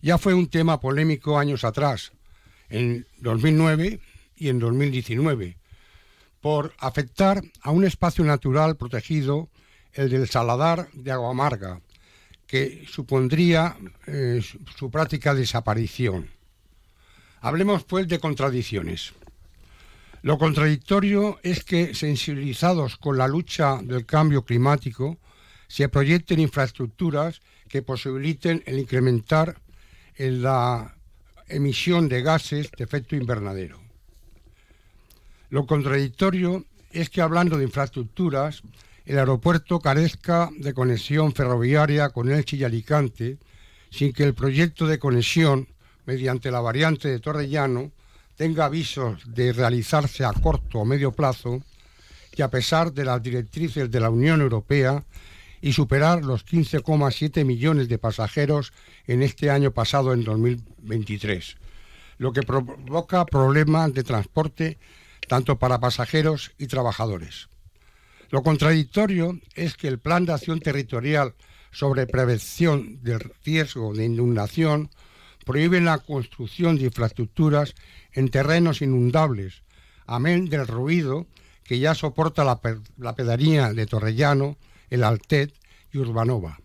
ya 0.00 0.18
fue 0.18 0.34
un 0.34 0.48
tema 0.48 0.80
polémico 0.80 1.38
años 1.38 1.64
atrás, 1.64 2.12
en 2.68 3.06
2009 3.18 4.00
y 4.36 4.48
en 4.48 4.58
2019, 4.58 5.56
por 6.40 6.74
afectar 6.78 7.42
a 7.62 7.70
un 7.70 7.84
espacio 7.84 8.24
natural 8.24 8.76
protegido, 8.76 9.48
el 9.92 10.10
del 10.10 10.28
Saladar 10.28 10.90
de 10.92 11.12
Agua 11.12 11.30
Amarga, 11.30 11.80
que 12.46 12.84
supondría 12.88 13.76
eh, 14.06 14.42
su 14.76 14.90
práctica 14.90 15.34
desaparición. 15.34 16.30
Hablemos 17.40 17.84
pues 17.84 18.08
de 18.08 18.18
contradicciones. 18.18 19.12
Lo 20.24 20.38
contradictorio 20.38 21.38
es 21.42 21.64
que, 21.64 21.94
sensibilizados 21.94 22.96
con 22.96 23.18
la 23.18 23.28
lucha 23.28 23.80
del 23.82 24.06
cambio 24.06 24.42
climático, 24.42 25.18
se 25.68 25.90
proyecten 25.90 26.40
infraestructuras 26.40 27.42
que 27.68 27.82
posibiliten 27.82 28.62
el 28.64 28.78
incrementar 28.78 29.60
en 30.16 30.40
la 30.40 30.96
emisión 31.46 32.08
de 32.08 32.22
gases 32.22 32.70
de 32.74 32.84
efecto 32.84 33.16
invernadero. 33.16 33.78
Lo 35.50 35.66
contradictorio 35.66 36.64
es 36.90 37.10
que, 37.10 37.20
hablando 37.20 37.58
de 37.58 37.64
infraestructuras, 37.64 38.62
el 39.04 39.18
aeropuerto 39.18 39.78
carezca 39.78 40.48
de 40.56 40.72
conexión 40.72 41.34
ferroviaria 41.34 42.08
con 42.08 42.30
Elche 42.30 42.56
y 42.56 42.64
Alicante, 42.64 43.36
sin 43.90 44.14
que 44.14 44.24
el 44.24 44.32
proyecto 44.32 44.86
de 44.86 44.98
conexión 44.98 45.68
mediante 46.06 46.50
la 46.50 46.62
variante 46.62 47.08
de 47.08 47.20
Torrellano 47.20 47.92
tenga 48.36 48.66
avisos 48.66 49.22
de 49.26 49.52
realizarse 49.52 50.24
a 50.24 50.32
corto 50.32 50.80
o 50.80 50.84
medio 50.84 51.12
plazo 51.12 51.62
y 52.36 52.42
a 52.42 52.50
pesar 52.50 52.92
de 52.92 53.04
las 53.04 53.22
directrices 53.22 53.90
de 53.90 54.00
la 54.00 54.10
Unión 54.10 54.40
Europea 54.40 55.04
y 55.60 55.72
superar 55.72 56.24
los 56.24 56.44
15,7 56.44 57.44
millones 57.44 57.88
de 57.88 57.98
pasajeros 57.98 58.72
en 59.06 59.22
este 59.22 59.50
año 59.50 59.70
pasado, 59.70 60.12
en 60.12 60.24
2023, 60.24 61.56
lo 62.18 62.32
que 62.32 62.42
provoca 62.42 63.24
problemas 63.24 63.94
de 63.94 64.02
transporte 64.02 64.78
tanto 65.26 65.58
para 65.58 65.80
pasajeros 65.80 66.52
y 66.58 66.66
trabajadores. 66.66 67.48
Lo 68.30 68.42
contradictorio 68.42 69.38
es 69.54 69.76
que 69.76 69.88
el 69.88 69.98
Plan 69.98 70.26
de 70.26 70.32
Acción 70.32 70.60
Territorial 70.60 71.34
sobre 71.70 72.06
Prevención 72.06 73.02
del 73.02 73.20
Riesgo 73.44 73.94
de 73.94 74.04
Inundación 74.04 74.90
prohíbe 75.44 75.80
la 75.80 75.98
construcción 75.98 76.76
de 76.76 76.84
infraestructuras 76.84 77.74
en 78.14 78.28
terrenos 78.30 78.80
inundables, 78.80 79.62
amén 80.06 80.48
del 80.48 80.66
ruido 80.66 81.26
que 81.64 81.78
ya 81.78 81.94
soporta 81.94 82.44
la, 82.44 83.14
pedanía 83.14 83.72
de 83.72 83.86
Torrellano, 83.86 84.56
el 84.90 85.02
Altet 85.02 85.52
y 85.92 85.98
Urbanova. 85.98 86.58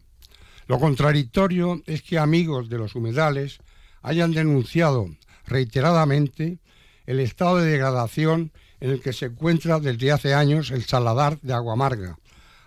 Lo 0.68 0.80
contradictorio 0.80 1.82
es 1.88 2.04
que 2.04 2.20
amigos 2.20 2.70
de 2.70 2.78
los 2.78 2.96
humedales 2.96 3.60
hayan 4.02 4.32
denunciado 4.32 5.10
reiteradamente 5.48 6.60
el 7.06 7.20
estado 7.20 7.58
de 7.58 7.72
degradación 7.72 8.52
en 8.80 8.92
el 8.92 9.02
que 9.02 9.14
se 9.14 9.28
encuentra 9.28 9.80
desde 9.80 10.12
hace 10.12 10.34
años 10.34 10.70
el 10.72 10.84
saladar 10.84 11.40
de 11.42 11.54
agua 11.54 11.74
amarga, 11.74 12.20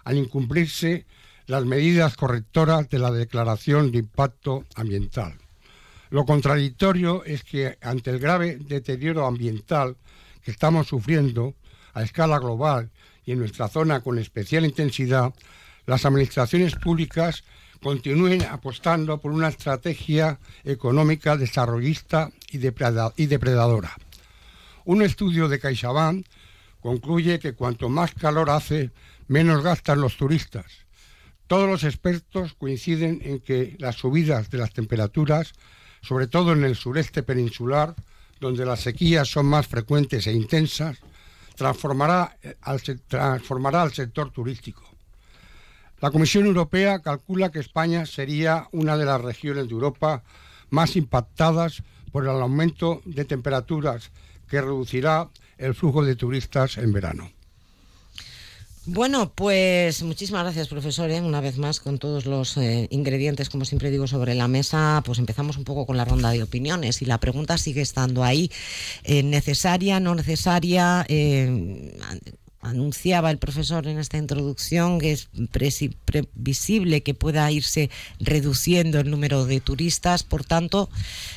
al 0.05 0.19
incumplirse 0.19 1.07
las 1.47 1.65
medidas 1.65 2.17
correctoras 2.17 2.89
de 2.89 2.99
la 2.99 3.11
Declaración 3.11 3.93
de 3.93 3.99
Impacto 3.99 4.65
Ambiental. 4.75 5.42
Lo 6.13 6.27
contradictorio 6.27 7.25
es 7.25 7.43
que 7.43 7.79
ante 7.81 8.11
el 8.11 8.19
grave 8.19 8.59
deterioro 8.59 9.27
ambiental 9.27 9.97
que 10.43 10.51
estamos 10.51 10.87
sufriendo 10.87 11.55
a 11.95 12.03
escala 12.03 12.39
global 12.39 12.91
y 13.25 13.33
en 13.33 13.39
nuestra 13.39 13.67
zona 13.69 14.03
con 14.03 14.19
especial 14.19 14.67
intensidad, 14.67 15.33
las 15.87 16.05
administraciones 16.05 16.75
públicas 16.75 17.45
continúen 17.83 18.43
apostando 18.43 19.23
por 19.23 19.33
una 19.33 19.49
estrategia 19.49 20.39
económica 20.65 21.39
desarrollista 21.39 22.31
y 22.51 22.59
depredadora. 22.59 23.97
Un 24.85 25.01
estudio 25.01 25.49
de 25.49 25.61
CaixaBank 25.61 26.27
concluye 26.81 27.39
que 27.39 27.55
cuanto 27.55 27.89
más 27.89 28.13
calor 28.13 28.51
hace, 28.51 28.91
menos 29.29 29.63
gastan 29.63 30.03
los 30.03 30.19
turistas. 30.19 30.67
Todos 31.47 31.67
los 31.67 31.85
expertos 31.85 32.53
coinciden 32.53 33.23
en 33.25 33.41
que 33.41 33.77
las 33.79 33.97
subidas 33.97 34.51
de 34.51 34.59
las 34.59 34.75
temperaturas, 34.75 35.55
sobre 36.03 36.27
todo 36.27 36.53
en 36.53 36.65
el 36.65 36.77
sureste 36.77 37.23
peninsular, 37.23 37.95
donde 38.41 38.67
las 38.67 38.81
sequías 38.81 39.29
son 39.29 39.47
más 39.47 39.67
frecuentes 39.67 40.27
e 40.27 40.33
intensas, 40.33 40.99
transformará 41.55 42.37
al, 42.63 42.81
sector 42.81 44.31
turístico. 44.31 44.83
La 46.01 46.11
Comisión 46.11 46.47
Europea 46.47 46.99
calcula 46.99 47.53
que 47.53 47.61
España 47.61 48.05
sería 48.07 48.69
una 48.73 48.97
de 48.97 49.05
las 49.05 49.21
regiones 49.21 49.69
de 49.69 49.73
Europa 49.73 50.25
más 50.71 50.97
impactadas 50.97 51.83
por 52.11 52.25
el 52.25 52.31
aumento 52.31 53.01
de 53.05 53.25
temperaturas 53.25 54.11
que 54.49 54.61
reducirá 54.61 55.29
el 55.59 55.75
flujo 55.75 56.05
de 56.05 56.17
turistas 56.17 56.79
en 56.79 56.93
verano. 56.93 57.31
Bueno, 58.85 59.33
pues 59.33 60.03
muchísimas 60.03 60.43
gracias, 60.43 60.67
profesor. 60.67 61.09
¿eh? 61.11 61.21
Una 61.21 61.41
vez 61.41 61.57
más, 61.57 61.79
con 61.79 61.99
todos 61.99 62.27
los 62.27 62.57
eh, 62.57 62.89
ingredientes, 62.91 63.49
como 63.49 63.65
siempre 63.65 63.93
digo, 63.93 64.09
sobre 64.09 64.35
la 64.35 64.49
mesa, 64.49 65.03
pues 65.05 65.21
empezamos 65.21 65.57
un 65.57 65.63
poco 65.63 65.87
con 65.87 65.97
la 65.97 66.05
ronda 66.05 66.31
de 66.31 66.43
opiniones 66.43 67.01
y 67.01 67.05
la 67.05 67.19
pregunta 67.19 67.59
sigue 67.59 67.81
estando 67.81 68.25
ahí. 68.25 68.51
Eh, 69.05 69.23
¿Necesaria, 69.23 70.01
no 70.01 70.17
necesaria? 70.17 71.07
Anunciaba 72.63 73.31
el 73.31 73.39
profesor 73.39 73.87
en 73.89 73.99
esta 73.99 74.17
introducción 74.17 75.01
que 75.01 75.13
es 75.13 75.29
previsible 75.51 77.03
que 77.03 77.13
pueda 77.13 77.51
irse 77.51 77.91
reduciendo 78.21 79.01
el 79.01 79.11
número 79.11 79.45
de 79.45 79.61
turistas. 79.61 80.23
Por 80.23 80.45
tanto, 80.45 80.89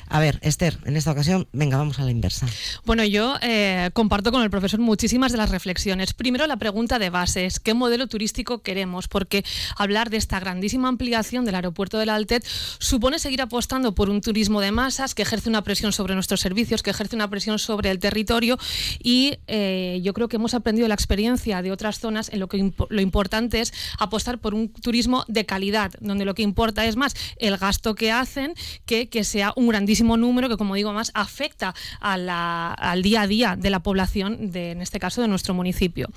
a 0.08 0.20
ver, 0.20 0.40
Esther, 0.44 0.78
en 0.86 0.96
esta 0.96 1.12
ocasión, 1.12 1.48
venga, 1.52 1.78
vamos 1.78 2.00
a 2.00 2.04
la 2.04 2.12
inversa. 2.12 2.48
Bueno, 2.86 3.04
yo 3.04 3.36
eh, 3.42 3.90
comparto 3.94 4.32
con 4.32 4.44
el 4.44 4.52
profesor 4.52 4.80
muchísimas 4.80 5.32
de 5.32 5.40
las 5.40 5.50
reflexiones. 5.50 6.14
Primero, 6.14 6.46
la 6.46 6.58
pregunta 6.58 7.00
de 7.00 7.10
base 7.10 7.46
es 7.48 7.60
qué 7.60 7.74
modelo 7.74 8.08
turístico 8.08 8.62
queremos, 8.62 9.08
porque 9.08 9.44
hablar 9.78 10.12
de 10.12 10.18
esta 10.18 10.40
grandísima 10.40 10.90
ampliación 10.90 11.44
del 11.44 11.56
aeropuerto 11.56 11.98
del 11.98 12.10
Altet 12.10 12.46
supone 12.78 13.18
seguir 13.18 13.42
apostando 13.42 13.96
por 13.96 14.10
un 14.10 14.22
turismo 14.22 14.62
de 14.62 14.72
masas 14.72 15.16
que 15.16 15.24
ejerce 15.24 15.50
una 15.50 15.64
presión 15.64 15.92
sobre 15.92 16.14
nuestros 16.14 16.40
servicios, 16.40 16.84
que 16.84 16.92
ejerce 16.92 17.16
una 17.16 17.30
presión 17.30 17.58
sobre 17.58 17.90
el 17.90 17.98
territorio 17.98 18.60
y 19.02 19.40
eh, 19.48 20.00
yo 20.04 20.14
creo 20.14 20.28
que 20.28 20.36
hemos 20.36 20.54
aprendido 20.54 20.88
la 20.88 20.94
experiencia 20.94 21.15
de 21.16 21.72
otras 21.72 22.00
zonas 22.00 22.30
en 22.32 22.40
lo 22.40 22.48
que 22.48 22.72
lo 22.90 23.02
importante 23.02 23.62
es 23.62 23.74
apostar 24.00 24.40
por 24.40 24.54
un 24.54 24.72
turismo 24.72 25.24
de 25.28 25.46
calidad, 25.46 25.92
donde 26.00 26.26
lo 26.26 26.36
que 26.36 26.42
importa 26.42 26.86
es 26.86 26.96
más 26.96 27.16
el 27.38 27.58
gasto 27.58 27.96
que 27.96 28.12
hacen 28.12 28.54
que 28.86 29.10
que 29.10 29.24
sea 29.24 29.54
un 29.56 29.68
grandísimo 29.68 30.18
número 30.18 30.50
que, 30.50 30.58
como 30.58 30.76
digo, 30.76 30.94
más 30.94 31.12
afecta 31.14 31.74
al 32.00 33.02
día 33.02 33.22
a 33.22 33.28
día 33.28 33.56
de 33.56 33.70
la 33.70 33.82
población, 33.82 34.52
de, 34.52 34.72
en 34.72 34.82
este 34.82 35.00
caso 35.00 35.22
de 35.22 35.28
nuestro 35.28 35.54
municipio. 35.54 36.10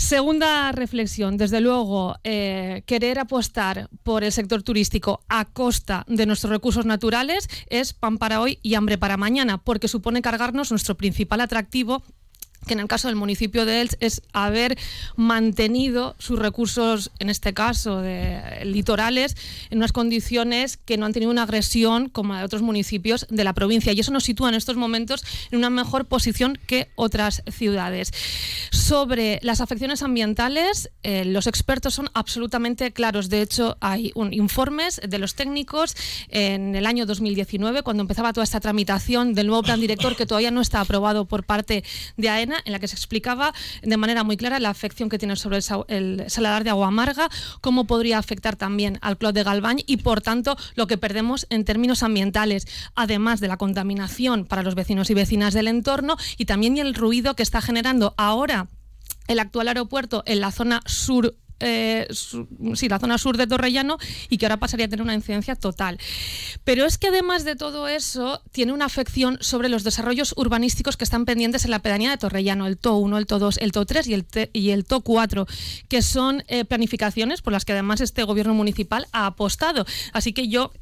Segunda 0.00 0.72
reflexión, 0.72 1.36
desde 1.36 1.60
luego, 1.60 2.16
eh, 2.24 2.82
querer 2.86 3.18
apostar 3.18 3.90
por 4.02 4.24
el 4.24 4.32
sector 4.32 4.62
turístico 4.62 5.20
a 5.28 5.44
costa 5.44 6.06
de 6.08 6.24
nuestros 6.24 6.50
recursos 6.50 6.86
naturales 6.86 7.48
es 7.68 7.92
pan 7.92 8.16
para 8.16 8.40
hoy 8.40 8.58
y 8.62 8.74
hambre 8.74 8.96
para 8.96 9.18
mañana, 9.18 9.58
porque 9.58 9.88
supone 9.88 10.22
cargarnos 10.22 10.70
nuestro 10.70 10.96
principal 10.96 11.42
atractivo 11.42 12.02
que 12.66 12.74
en 12.74 12.80
el 12.80 12.88
caso 12.88 13.08
del 13.08 13.16
municipio 13.16 13.64
de 13.64 13.80
Elche 13.80 13.96
es 14.00 14.22
haber 14.32 14.78
mantenido 15.16 16.14
sus 16.18 16.38
recursos, 16.38 17.10
en 17.18 17.30
este 17.30 17.54
caso 17.54 18.00
de 18.00 18.64
litorales, 18.64 19.36
en 19.70 19.78
unas 19.78 19.92
condiciones 19.92 20.76
que 20.76 20.96
no 20.96 21.06
han 21.06 21.12
tenido 21.12 21.30
una 21.30 21.44
agresión 21.44 22.08
como 22.08 22.34
la 22.34 22.40
de 22.40 22.44
otros 22.44 22.62
municipios 22.62 23.26
de 23.30 23.44
la 23.44 23.54
provincia. 23.54 23.92
Y 23.92 24.00
eso 24.00 24.12
nos 24.12 24.24
sitúa 24.24 24.50
en 24.50 24.54
estos 24.54 24.76
momentos 24.76 25.24
en 25.50 25.58
una 25.58 25.70
mejor 25.70 26.04
posición 26.04 26.58
que 26.66 26.90
otras 26.96 27.42
ciudades. 27.50 28.12
Sobre 28.70 29.38
las 29.42 29.60
afecciones 29.60 30.02
ambientales, 30.02 30.90
eh, 31.02 31.24
los 31.24 31.46
expertos 31.46 31.94
son 31.94 32.10
absolutamente 32.14 32.92
claros. 32.92 33.28
De 33.28 33.42
hecho, 33.42 33.76
hay 33.80 34.12
informes 34.32 35.00
de 35.06 35.18
los 35.18 35.34
técnicos 35.34 35.96
en 36.28 36.74
el 36.74 36.86
año 36.86 37.06
2019, 37.06 37.82
cuando 37.82 38.02
empezaba 38.02 38.32
toda 38.32 38.44
esta 38.44 38.60
tramitación 38.60 39.34
del 39.34 39.46
nuevo 39.46 39.62
plan 39.62 39.80
director 39.80 40.16
que 40.16 40.26
todavía 40.26 40.50
no 40.50 40.60
está 40.60 40.80
aprobado 40.80 41.24
por 41.24 41.44
parte 41.44 41.84
de 42.16 42.28
AENA 42.28 42.49
en 42.64 42.72
la 42.72 42.78
que 42.78 42.88
se 42.88 42.96
explicaba 42.96 43.52
de 43.82 43.96
manera 43.96 44.24
muy 44.24 44.36
clara 44.36 44.58
la 44.58 44.70
afección 44.70 45.08
que 45.08 45.18
tiene 45.18 45.36
sobre 45.36 45.58
el, 45.88 46.24
saladar 46.28 46.64
de 46.64 46.70
agua 46.70 46.88
amarga, 46.88 47.28
cómo 47.60 47.86
podría 47.86 48.18
afectar 48.18 48.56
también 48.56 48.98
al 49.02 49.18
clot 49.18 49.34
de 49.34 49.44
Galván 49.44 49.78
y, 49.86 49.98
por 49.98 50.20
tanto, 50.20 50.56
lo 50.74 50.86
que 50.86 50.98
perdemos 50.98 51.46
en 51.50 51.64
términos 51.64 52.02
ambientales, 52.02 52.66
además 52.94 53.40
de 53.40 53.48
la 53.48 53.56
contaminación 53.56 54.44
para 54.44 54.62
los 54.62 54.74
vecinos 54.74 55.10
y 55.10 55.14
vecinas 55.14 55.54
del 55.54 55.68
entorno 55.68 56.16
y 56.36 56.44
también 56.44 56.78
el 56.78 56.94
ruido 56.94 57.34
que 57.34 57.42
está 57.42 57.60
generando 57.60 58.14
ahora 58.16 58.68
el 59.28 59.38
actual 59.38 59.68
aeropuerto 59.68 60.22
en 60.26 60.40
la 60.40 60.50
zona 60.50 60.80
sur 60.86 61.36
eh, 61.60 62.08
sí, 62.10 62.88
la 62.88 62.98
zona 62.98 63.18
sur 63.18 63.36
de 63.36 63.46
Torrellano 63.46 63.98
y 64.28 64.38
que 64.38 64.46
ahora 64.46 64.58
pasaría 64.58 64.86
a 64.86 64.88
tener 64.88 65.02
una 65.02 65.14
incidencia 65.14 65.54
total. 65.56 65.98
Pero 66.64 66.84
es 66.84 66.98
que 66.98 67.08
además 67.08 67.44
de 67.44 67.56
todo 67.56 67.88
eso, 67.88 68.42
tiene 68.52 68.72
una 68.72 68.86
afección 68.86 69.38
sobre 69.40 69.68
los 69.68 69.84
desarrollos 69.84 70.34
urbanísticos 70.36 70.96
que 70.96 71.04
están 71.04 71.24
pendientes 71.24 71.64
en 71.64 71.70
la 71.70 71.80
pedanía 71.80 72.10
de 72.10 72.16
Torrellano, 72.16 72.66
el 72.66 72.78
TO 72.78 72.96
1, 72.96 73.18
el 73.18 73.26
TO 73.26 73.38
2, 73.38 73.58
el 73.58 73.72
TO 73.72 73.86
3 73.86 74.06
y 74.08 74.14
el, 74.14 74.26
y 74.52 74.70
el 74.70 74.84
TO 74.84 75.00
4, 75.02 75.46
que 75.88 76.02
son 76.02 76.44
eh, 76.48 76.64
planificaciones 76.64 77.42
por 77.42 77.52
las 77.52 77.64
que 77.64 77.72
además 77.72 78.00
este 78.00 78.22
gobierno 78.24 78.54
municipal 78.54 79.06
ha 79.12 79.26
apostado. 79.26 79.84
Así 80.12 80.32
que 80.32 80.48
yo 80.48 80.72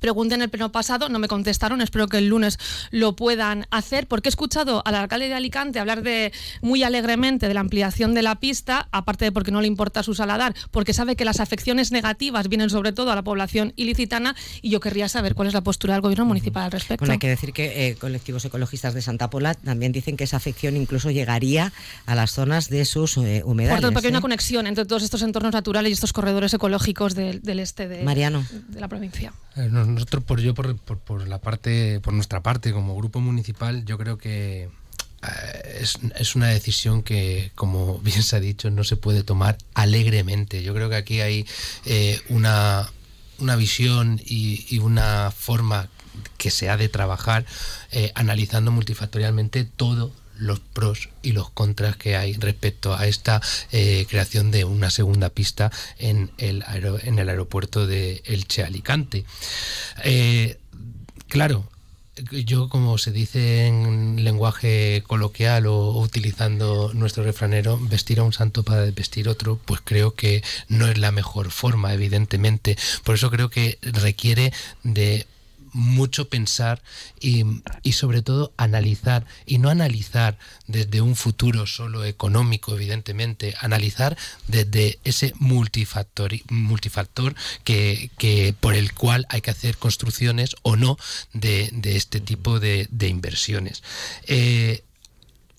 Pregunté 0.00 0.34
en 0.34 0.42
el 0.42 0.48
pleno 0.48 0.72
pasado, 0.72 1.08
no 1.08 1.18
me 1.18 1.28
contestaron, 1.28 1.80
espero 1.80 2.08
que 2.08 2.18
el 2.18 2.28
lunes 2.28 2.58
lo 2.90 3.16
puedan 3.16 3.66
hacer, 3.70 4.06
porque 4.06 4.28
he 4.28 4.30
escuchado 4.30 4.82
al 4.84 4.94
alcalde 4.94 5.28
de 5.28 5.34
Alicante 5.34 5.78
hablar 5.78 6.02
de 6.02 6.32
muy 6.60 6.82
alegremente 6.82 7.48
de 7.48 7.54
la 7.54 7.60
ampliación 7.60 8.14
de 8.14 8.22
la 8.22 8.40
pista, 8.40 8.88
aparte 8.92 9.26
de 9.26 9.32
porque 9.32 9.50
no 9.50 9.60
le 9.60 9.66
importa 9.66 10.02
su 10.02 10.14
saladar, 10.14 10.54
porque 10.70 10.92
sabe 10.92 11.16
que 11.16 11.24
las 11.24 11.40
afecciones 11.40 11.92
negativas 11.92 12.48
vienen 12.48 12.70
sobre 12.70 12.92
todo 12.92 13.12
a 13.12 13.14
la 13.14 13.22
población 13.22 13.72
ilicitana 13.76 14.34
y 14.62 14.70
yo 14.70 14.80
querría 14.80 15.08
saber 15.08 15.34
cuál 15.34 15.48
es 15.48 15.54
la 15.54 15.62
postura 15.62 15.94
del 15.94 16.02
gobierno 16.02 16.24
municipal 16.24 16.64
al 16.64 16.72
respecto. 16.72 17.02
Bueno, 17.02 17.12
hay 17.12 17.18
que 17.18 17.28
decir 17.28 17.52
que 17.52 17.88
eh, 17.88 17.96
colectivos 17.96 18.44
ecologistas 18.44 18.94
de 18.94 19.02
Santa 19.02 19.30
Pola 19.30 19.54
también 19.54 19.92
dicen 19.92 20.16
que 20.16 20.24
esa 20.24 20.36
afección 20.36 20.76
incluso 20.76 21.10
llegaría 21.10 21.72
a 22.06 22.14
las 22.14 22.32
zonas 22.32 22.68
de 22.68 22.84
sus 22.84 23.16
eh, 23.18 23.42
humedales. 23.44 23.76
Por 23.76 23.82
tanto, 23.82 23.94
porque 23.94 24.08
hay 24.08 24.12
una 24.12 24.18
¿eh? 24.18 24.22
conexión 24.22 24.66
entre 24.66 24.84
todos 24.84 25.02
estos 25.02 25.22
entornos 25.22 25.52
naturales 25.52 25.90
y 25.90 25.92
estos 25.92 26.12
corredores 26.12 26.52
ecológicos 26.54 27.14
del, 27.14 27.40
este 27.60 27.88
de, 27.88 28.02
Mariano. 28.02 28.44
de 28.68 28.80
la 28.80 28.88
provincia. 28.88 29.32
Nosotros, 29.68 30.24
por 30.24 30.40
yo, 30.40 30.54
por, 30.54 30.76
por, 30.76 31.28
la 31.28 31.38
parte, 31.38 32.00
por 32.00 32.12
nuestra 32.12 32.42
parte, 32.42 32.72
como 32.72 32.96
grupo 32.96 33.20
municipal, 33.20 33.84
yo 33.84 33.98
creo 33.98 34.18
que 34.18 34.68
eh, 35.22 35.78
es, 35.80 35.98
es, 36.16 36.34
una 36.34 36.48
decisión 36.48 37.02
que, 37.02 37.52
como 37.54 37.98
bien 38.02 38.22
se 38.22 38.36
ha 38.36 38.40
dicho, 38.40 38.70
no 38.70 38.84
se 38.84 38.96
puede 38.96 39.22
tomar 39.22 39.58
alegremente. 39.74 40.62
Yo 40.62 40.74
creo 40.74 40.88
que 40.88 40.96
aquí 40.96 41.20
hay 41.20 41.46
eh, 41.84 42.20
una, 42.28 42.90
una 43.38 43.56
visión 43.56 44.20
y, 44.24 44.78
una 44.78 45.30
forma 45.30 45.88
que 46.38 46.50
se 46.50 46.68
ha 46.68 46.76
de 46.76 46.88
trabajar 46.88 47.44
eh, 47.92 48.12
analizando 48.14 48.70
multifactorialmente 48.70 49.64
todo 49.64 50.12
los 50.40 50.58
pros 50.58 51.10
y 51.22 51.32
los 51.32 51.50
contras 51.50 51.96
que 51.96 52.16
hay 52.16 52.32
respecto 52.34 52.94
a 52.94 53.06
esta 53.06 53.40
eh, 53.70 54.06
creación 54.08 54.50
de 54.50 54.64
una 54.64 54.90
segunda 54.90 55.28
pista 55.30 55.70
en 55.98 56.32
el, 56.38 56.64
aeropuerto 56.64 57.86
de 57.86 58.22
Elche 58.24 58.64
Alicante. 58.64 59.24
Eh, 60.02 60.58
claro, 61.28 61.68
yo 62.30 62.68
como 62.68 62.98
se 62.98 63.12
dice 63.12 63.66
en 63.66 64.24
lenguaje 64.24 65.02
coloquial 65.06 65.66
o 65.66 65.98
utilizando 65.98 66.90
nuestro 66.94 67.22
refranero, 67.22 67.78
vestir 67.78 68.20
a 68.20 68.24
un 68.24 68.32
santo 68.32 68.62
para 68.62 68.84
vestir 68.90 69.28
otro, 69.28 69.58
pues 69.64 69.80
creo 69.84 70.14
que 70.14 70.42
no 70.68 70.88
es 70.88 70.98
la 70.98 71.12
mejor 71.12 71.50
forma, 71.50 71.94
evidentemente. 71.94 72.76
Por 73.04 73.14
eso 73.14 73.30
creo 73.30 73.50
que 73.50 73.78
requiere 73.82 74.52
de 74.82 75.26
mucho 75.72 76.28
pensar 76.28 76.82
y, 77.20 77.44
sobre 77.92 78.22
todo 78.22 78.52
analizar, 78.56 79.26
y 79.46 79.58
no 79.58 79.70
analizar 79.70 80.38
desde 80.66 81.00
un 81.00 81.16
futuro 81.16 81.66
solo 81.66 82.04
económico, 82.04 82.74
evidentemente, 82.74 83.54
analizar 83.60 84.16
desde 84.46 84.98
ese 85.04 85.32
multifactor, 85.38 86.32
multifactor 86.48 87.34
que, 87.64 88.10
que 88.18 88.54
por 88.58 88.74
el 88.74 88.92
cual 88.94 89.26
hay 89.28 89.40
que 89.40 89.50
hacer 89.50 89.76
construcciones 89.76 90.56
o 90.62 90.76
no 90.76 90.96
de, 91.32 91.70
este 91.84 92.20
tipo 92.20 92.60
de, 92.60 92.88
inversiones. 93.00 93.82
Eh, 94.26 94.84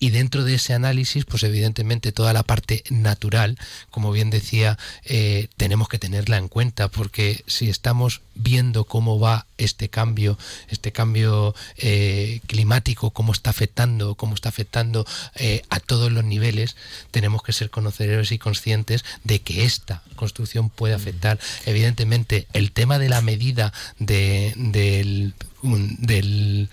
y 0.02 0.10
dentro 0.10 0.42
de 0.42 0.54
ese 0.54 0.74
análisis, 0.74 1.24
pues 1.24 1.44
evidentemente 1.44 2.10
toda 2.10 2.32
la 2.32 2.42
parte 2.42 2.82
natural, 2.90 3.56
como 3.92 4.10
bien 4.10 4.30
decía, 4.30 4.76
eh, 5.04 5.46
tenemos 5.56 5.88
que 5.88 6.00
tenerla 6.00 6.38
en 6.38 6.48
cuenta, 6.48 6.88
porque 6.88 7.44
si 7.46 7.70
estamos 7.70 8.20
viendo 8.34 8.82
cómo 8.82 9.20
va 9.20 9.46
este 9.58 9.90
cambio, 9.90 10.36
este 10.66 10.90
cambio 10.90 11.54
eh, 11.76 12.40
climático, 12.48 13.12
cómo 13.12 13.30
está 13.30 13.50
afectando, 13.50 14.16
cómo 14.16 14.34
está 14.34 14.48
afectando 14.48 15.06
eh, 15.36 15.62
a 15.70 15.78
todos 15.78 16.10
los 16.10 16.24
niveles, 16.24 16.74
tenemos 17.12 17.44
que 17.44 17.52
ser 17.52 17.70
conocedores 17.70 18.32
y 18.32 18.38
conscientes 18.38 19.04
de 19.22 19.40
que 19.40 19.62
esta 19.64 20.02
construcción 20.16 20.68
puede 20.68 20.94
afectar. 20.94 21.38
Evidentemente, 21.64 22.48
el 22.54 22.72
tema 22.72 22.98
de 22.98 23.08
la 23.08 23.20
medida 23.20 23.72
de, 24.00 24.52
del 24.56 25.34
del, 25.62 26.68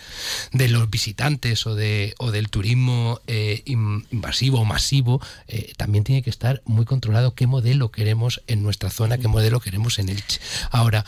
de 0.51 0.67
los 0.67 0.89
visitantes 0.89 1.65
o, 1.67 1.75
de, 1.75 2.15
o 2.17 2.31
del 2.31 2.49
turismo 2.49 3.19
eh, 3.27 3.61
invasivo 3.65 4.59
o 4.59 4.65
masivo, 4.65 5.21
eh, 5.47 5.73
también 5.77 6.03
tiene 6.03 6.21
que 6.21 6.29
estar 6.29 6.61
muy 6.65 6.85
controlado 6.85 7.35
qué 7.35 7.47
modelo 7.47 7.91
queremos 7.91 8.41
en 8.47 8.63
nuestra 8.63 8.89
zona, 8.89 9.17
qué 9.17 9.27
modelo 9.27 9.59
queremos 9.59 9.99
en 9.99 10.09
Elche. 10.09 10.39
Ahora, 10.71 11.05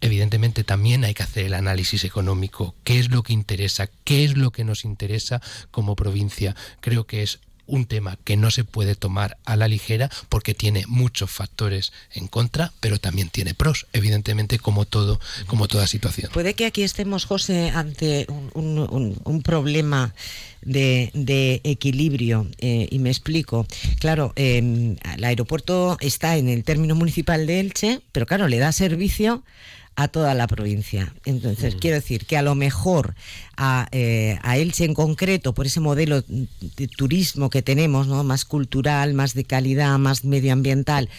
evidentemente 0.00 0.64
también 0.64 1.04
hay 1.04 1.14
que 1.14 1.22
hacer 1.22 1.46
el 1.46 1.54
análisis 1.54 2.04
económico, 2.04 2.74
qué 2.84 2.98
es 2.98 3.10
lo 3.10 3.22
que 3.22 3.32
interesa, 3.32 3.88
qué 4.04 4.24
es 4.24 4.36
lo 4.36 4.50
que 4.50 4.64
nos 4.64 4.84
interesa 4.84 5.40
como 5.70 5.96
provincia. 5.96 6.56
Creo 6.80 7.06
que 7.06 7.22
es 7.22 7.40
un 7.70 7.86
tema 7.86 8.18
que 8.24 8.36
no 8.36 8.50
se 8.50 8.64
puede 8.64 8.94
tomar 8.94 9.38
a 9.44 9.56
la 9.56 9.68
ligera 9.68 10.10
porque 10.28 10.54
tiene 10.54 10.84
muchos 10.86 11.30
factores 11.30 11.92
en 12.12 12.26
contra, 12.26 12.72
pero 12.80 12.98
también 12.98 13.30
tiene 13.30 13.54
pros, 13.54 13.86
evidentemente, 13.92 14.58
como 14.58 14.84
todo, 14.84 15.20
como 15.46 15.68
toda 15.68 15.86
situación. 15.86 16.30
Puede 16.32 16.54
que 16.54 16.66
aquí 16.66 16.82
estemos, 16.82 17.24
José, 17.24 17.70
ante 17.70 18.26
un, 18.54 19.42
problema 19.44 20.14
de, 20.62 21.60
equilibrio, 21.64 22.48
eh, 22.58 22.88
y 22.90 22.98
me 22.98 23.10
explico. 23.10 23.66
Claro, 23.98 24.32
em, 24.36 24.96
el 25.14 25.24
aeropuerto 25.24 25.96
está 26.00 26.36
en 26.36 26.48
el 26.48 26.64
término 26.64 26.94
municipal 26.94 27.46
de 27.46 27.60
Elche, 27.60 28.00
pero 28.12 28.26
claro, 28.26 28.48
le 28.48 28.58
da 28.58 28.72
servicio 28.72 29.42
a 29.96 30.08
toda 30.08 30.34
la 30.34 30.46
provincia. 30.46 31.12
Entonces, 31.26 31.76
quiero 31.78 31.96
decir 31.96 32.24
que 32.24 32.36
a 32.36 32.42
lo 32.42 32.54
mejor 32.54 33.14
a, 33.56 33.86
eh, 33.92 34.38
a, 34.42 34.56
Elche 34.56 34.84
en 34.84 34.94
concreto, 34.94 35.52
por 35.52 35.66
ese 35.66 35.80
modelo 35.80 36.22
de 36.22 36.88
turismo 36.88 37.50
que 37.50 37.60
tenemos, 37.60 38.06
¿no? 38.06 38.24
más 38.24 38.46
cultural, 38.46 39.12
más 39.12 39.34
de 39.34 39.44
calidad, 39.44 39.98
más 39.98 40.24
medioambiental, 40.24 41.10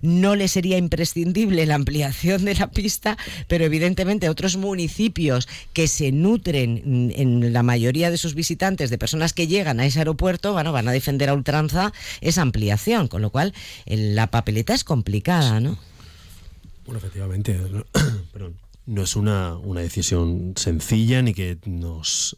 no 0.00 0.36
le 0.36 0.48
sería 0.48 0.78
imprescindible 0.78 1.66
la 1.66 1.74
ampliación 1.74 2.46
de 2.46 2.54
la 2.54 2.70
pista, 2.70 3.18
pero 3.46 3.64
evidentemente 3.64 4.30
otros 4.30 4.56
municipios 4.56 5.46
que 5.74 5.86
se 5.86 6.10
nutren 6.10 7.12
en 7.14 7.52
la 7.52 7.62
mayoría 7.62 8.10
de 8.10 8.16
sus 8.16 8.34
visitantes 8.34 8.88
de 8.88 8.96
personas 8.96 9.34
que 9.34 9.48
llegan 9.48 9.80
a 9.80 9.86
ese 9.86 9.98
aeropuerto, 9.98 10.54
bueno, 10.54 10.72
van 10.72 10.88
a 10.88 10.92
defender 10.92 11.28
a 11.28 11.34
ultranza 11.34 11.92
esa 12.22 12.42
ampliación, 12.42 13.08
con 13.08 13.20
lo 13.20 13.30
cual 13.30 13.52
la 13.86 14.28
papeleta 14.28 14.72
es 14.72 14.84
complicada, 14.84 15.60
¿no? 15.60 15.89
Bueno, 16.90 16.98
efectivamente, 16.98 17.56
no 18.86 19.02
es 19.04 19.14
una, 19.14 19.56
decisión 19.76 20.54
sencilla 20.56 21.22
ni 21.22 21.34
que 21.34 21.56
nos 21.64 22.36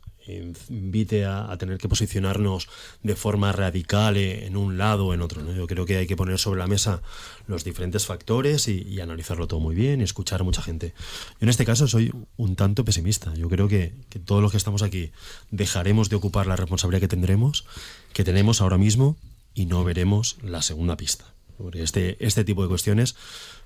invite 0.68 1.24
a, 1.24 1.56
tener 1.56 1.78
que 1.78 1.88
posicionarnos 1.88 2.68
de 3.02 3.16
forma 3.16 3.50
radical 3.52 4.18
en 4.18 4.58
un 4.58 4.76
lado 4.76 5.06
o 5.06 5.14
en 5.14 5.22
otro. 5.22 5.42
Yo 5.54 5.66
creo 5.66 5.86
que 5.86 5.96
hay 5.96 6.06
que 6.06 6.16
poner 6.16 6.38
sobre 6.38 6.58
la 6.58 6.66
mesa 6.66 7.00
los 7.46 7.64
diferentes 7.64 8.04
factores 8.04 8.68
y, 8.68 9.00
analizarlo 9.00 9.46
todo 9.46 9.58
muy 9.58 9.74
bien 9.74 10.02
y 10.02 10.04
escuchar 10.04 10.42
a 10.42 10.44
mucha 10.44 10.60
gente. 10.60 10.92
Yo 11.40 11.46
en 11.46 11.48
este 11.48 11.64
caso 11.64 11.88
soy 11.88 12.12
un 12.36 12.54
tanto 12.54 12.84
pesimista. 12.84 13.32
Yo 13.32 13.48
creo 13.48 13.68
que 13.68 13.94
todos 14.26 14.42
los 14.42 14.50
que 14.50 14.58
estamos 14.58 14.82
aquí 14.82 15.12
dejaremos 15.50 16.10
de 16.10 16.16
ocupar 16.16 16.46
la 16.46 16.56
responsabilidad 16.56 17.00
que 17.00 17.08
tendremos, 17.08 17.64
que 18.12 18.22
tenemos 18.22 18.60
ahora 18.60 18.76
mismo, 18.76 19.16
y 19.54 19.64
no 19.64 19.82
veremos 19.82 20.36
la 20.42 20.60
segunda 20.60 20.98
pista. 20.98 21.31
Este, 21.74 22.16
este 22.24 22.44
tipo 22.44 22.62
de 22.62 22.68
cuestiones 22.68 23.16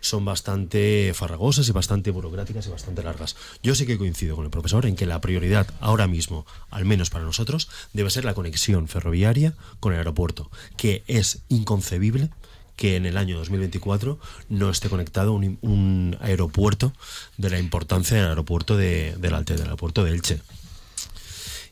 son 0.01 0.25
bastante 0.25 1.13
farragosas 1.15 1.69
y 1.69 1.73
bastante 1.73 2.11
burocráticas 2.11 2.67
y 2.67 2.71
bastante 2.71 3.03
largas. 3.03 3.37
Yo 3.63 3.75
sí 3.75 3.87
que 3.87 3.99
coincido 3.99 4.37
con 4.37 4.45
el 4.45 4.51
profesor 4.51 4.87
en 4.87 4.97
que 4.97 5.07
la 5.07 5.21
prioridad 5.21 5.67
ahora 5.81 6.07
mismo, 6.07 6.47
al 6.71 6.85
menos 6.85 7.11
para 7.11 7.25
nosotros, 7.25 7.69
debe 7.93 8.11
ser 8.11 8.25
la 8.25 8.35
conexión 8.35 8.89
ferroviaria 8.89 9.55
con 9.81 9.93
el 9.93 9.99
aeropuerto, 9.99 10.51
que 10.77 11.05
es 11.07 11.43
inconcebible 11.49 12.31
que 12.77 12.97
en 12.97 13.07
el 13.07 13.17
año 13.17 13.39
2024 13.39 14.19
no 14.51 14.71
esté 14.71 14.89
conectado 14.89 15.33
un, 15.33 16.17
aeropuerto 16.21 16.93
de 17.39 17.51
la 17.51 17.59
importancia 17.59 18.17
del 18.17 18.27
aeropuerto 18.27 18.77
de, 18.77 19.17
del 19.19 19.35
Alte, 19.35 19.55
del 19.55 19.65
aeropuerto 19.65 20.05
de 20.05 20.13
Elche. 20.13 20.41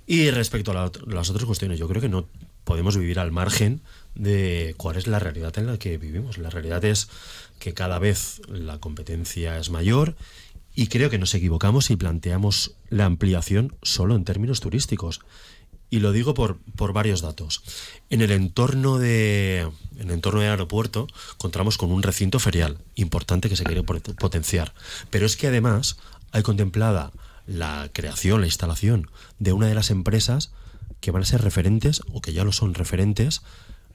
Y 0.07 0.31
respecto 0.31 0.73
a 0.73 0.91
las 1.07 1.31
otras 1.31 1.45
cuestiones, 1.45 1.79
yo 1.79 1.89
creo 1.89 2.01
que 2.01 2.09
no 2.09 2.27
podemos 2.65 2.97
vivir 2.97 3.19
al 3.19 3.33
margen 3.33 3.83
de 4.14 4.74
cuál 4.77 4.96
es 4.96 5.07
la 5.07 5.18
realidad 5.18 5.57
en 5.59 5.66
la 5.66 5.79
que 5.79 5.98
vivimos. 5.98 6.38
La 6.38 6.50
realidad 6.50 6.85
es 6.85 7.09
que 7.59 7.74
cada 7.74 7.98
vez 7.98 8.40
la 8.48 8.79
competencia 8.79 9.59
es 9.59 9.70
mayor 9.70 10.16
y 10.74 10.88
creo 10.88 11.11
que 11.11 11.18
nos 11.18 11.35
equivocamos 11.35 11.87
si 11.87 11.96
planteamos 11.96 12.77
la 12.88 13.05
ampliación 13.05 13.77
solo 13.83 14.16
en 14.16 14.24
términos 14.24 14.61
turísticos. 14.61 15.20
Y 15.90 16.00
lo 16.00 16.11
digo 16.11 16.35
por, 16.35 16.59
por 16.77 16.92
varios 16.92 17.20
datos. 17.20 17.62
En 18.11 18.20
el 18.20 18.33
entorno 18.33 18.98
de 18.98 19.61
en 19.96 20.09
el 20.09 20.11
entorno 20.11 20.40
del 20.40 20.50
aeropuerto 20.50 21.07
contamos 21.38 21.79
con 21.79 21.92
un 21.92 22.03
recinto 22.03 22.40
ferial 22.40 22.79
importante 22.96 23.48
que 23.48 23.57
se 23.57 23.64
quiere 23.64 23.85
potenciar. 23.85 24.74
Pero 25.11 25.27
es 25.27 25.37
que 25.37 25.46
además 25.46 25.98
hay 26.33 26.42
contemplada 26.42 27.12
la 27.46 27.90
creación, 27.92 28.40
la 28.40 28.46
instalación 28.46 29.09
de 29.38 29.53
una 29.53 29.68
de 29.68 29.74
las 29.74 29.90
empresas 29.90 30.53
que 31.00 31.11
van 31.11 31.22
a 31.22 31.27
ser 31.27 31.42
referentes 31.42 32.03
o 32.12 32.20
que 32.20 32.33
ya 32.33 32.44
lo 32.44 32.53
son 32.53 32.74
referentes 32.74 33.42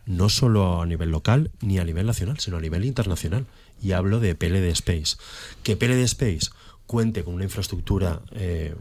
no 0.09 0.27
solo 0.27 0.81
a 0.81 0.85
nivel 0.87 1.11
local 1.11 1.51
ni 1.61 1.77
a 1.77 1.83
nivel 1.83 2.07
nacional, 2.07 2.39
sino 2.39 2.57
a 2.57 2.61
nivel 2.61 2.83
internacional. 2.83 3.45
Y 3.79 3.91
hablo 3.91 4.19
de 4.19 4.33
PLD 4.33 4.67
Space. 4.71 5.17
Que 5.61 5.77
PLD 5.77 6.01
Space 6.03 6.49
cuente 6.87 7.23
con 7.23 7.35
una 7.35 7.43
infraestructura 7.43 8.21
eh, 8.31 8.73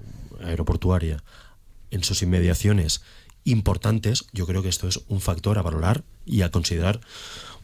aeroportuaria 0.43 1.23
en 1.91 2.03
sus 2.03 2.23
inmediaciones 2.23 3.03
importantes, 3.45 4.25
yo 4.33 4.47
creo 4.47 4.63
que 4.63 4.71
esto 4.71 4.89
es 4.89 5.01
un 5.09 5.21
factor 5.21 5.59
a 5.59 5.63
valorar 5.63 6.03
y 6.25 6.43
a 6.43 6.51
considerar 6.51 7.01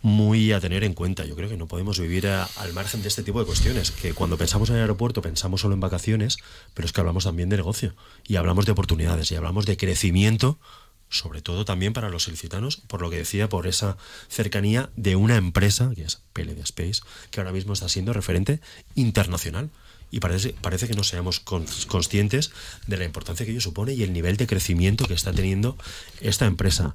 muy 0.03 0.53
a 0.53 0.61
tener 0.61 0.85
en 0.85 0.93
cuenta. 0.93 1.25
Yo 1.25 1.35
creo 1.35 1.49
que 1.49 1.57
no 1.57 1.67
podemos 1.67 1.99
vivir 1.99 2.27
al 2.27 2.73
margen 2.75 3.01
de 3.01 3.09
este 3.09 3.23
tipo 3.23 3.41
de 3.41 3.47
cuestiones, 3.47 3.91
que 3.91 4.13
cuando 4.13 4.37
pensamos 4.37 4.69
en 4.69 4.77
el 4.77 4.83
aeropuerto 4.83 5.23
pensamos 5.23 5.63
solo 5.63 5.73
en 5.73 5.81
vacaciones, 5.81 6.37
pero 6.75 6.85
es 6.85 6.93
que 6.93 7.01
hablamos 7.01 7.25
también 7.25 7.49
de 7.49 7.57
negocio 7.57 7.95
y 8.27 8.37
hablamos 8.37 8.67
de 8.67 8.73
oportunidades 8.73 9.33
y 9.33 9.37
hablamos 9.37 9.65
de 9.65 9.79
crecimiento 9.79 10.59
sobre 11.09 11.43
todo 11.43 11.65
también 11.65 11.93
para 11.93 12.11
los 12.11 12.29
ilicitanos, 12.29 12.77
por 12.77 13.03
lo 13.03 13.11
que 13.11 13.19
decía, 13.19 13.49
por 13.49 13.67
esa 13.67 13.97
cercanía 14.29 14.91
de 14.97 15.17
una 15.17 15.37
empresa, 15.37 15.93
que 15.95 16.03
es 16.03 16.23
PLD 16.33 16.61
Space, 16.61 17.03
que 17.31 17.41
ahora 17.41 17.53
mismo 17.53 17.73
está 17.73 17.89
siendo 17.89 18.13
referente 18.13 18.61
internacional 18.95 19.71
y 20.15 20.21
parece, 20.21 20.55
parece 20.61 20.87
que 20.87 20.95
no 20.95 21.03
seamos 21.03 21.41
conscientes 21.41 22.53
de 22.87 22.97
la 22.97 23.05
importancia 23.05 23.45
que 23.45 23.51
ello 23.51 23.61
supone 23.61 23.95
y 23.95 24.05
el 24.05 24.13
nivel 24.13 24.37
de 24.37 24.47
crecimiento 24.47 25.07
que 25.07 25.15
está 25.15 25.33
teniendo 25.33 25.77
esta 26.21 26.47
empresa. 26.47 26.95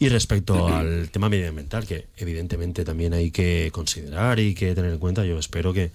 Y 0.00 0.08
respecto 0.08 0.66
al 0.76 1.08
tema 1.10 1.28
medioambiental, 1.28 1.86
que 1.86 2.08
evidentemente 2.16 2.84
también 2.84 3.14
hay 3.14 3.30
que 3.30 3.70
considerar 3.72 4.40
y 4.40 4.56
que 4.56 4.74
tener 4.74 4.90
en 4.90 4.98
cuenta, 4.98 5.24
yo 5.24 5.38
espero 5.38 5.72
que, 5.72 5.92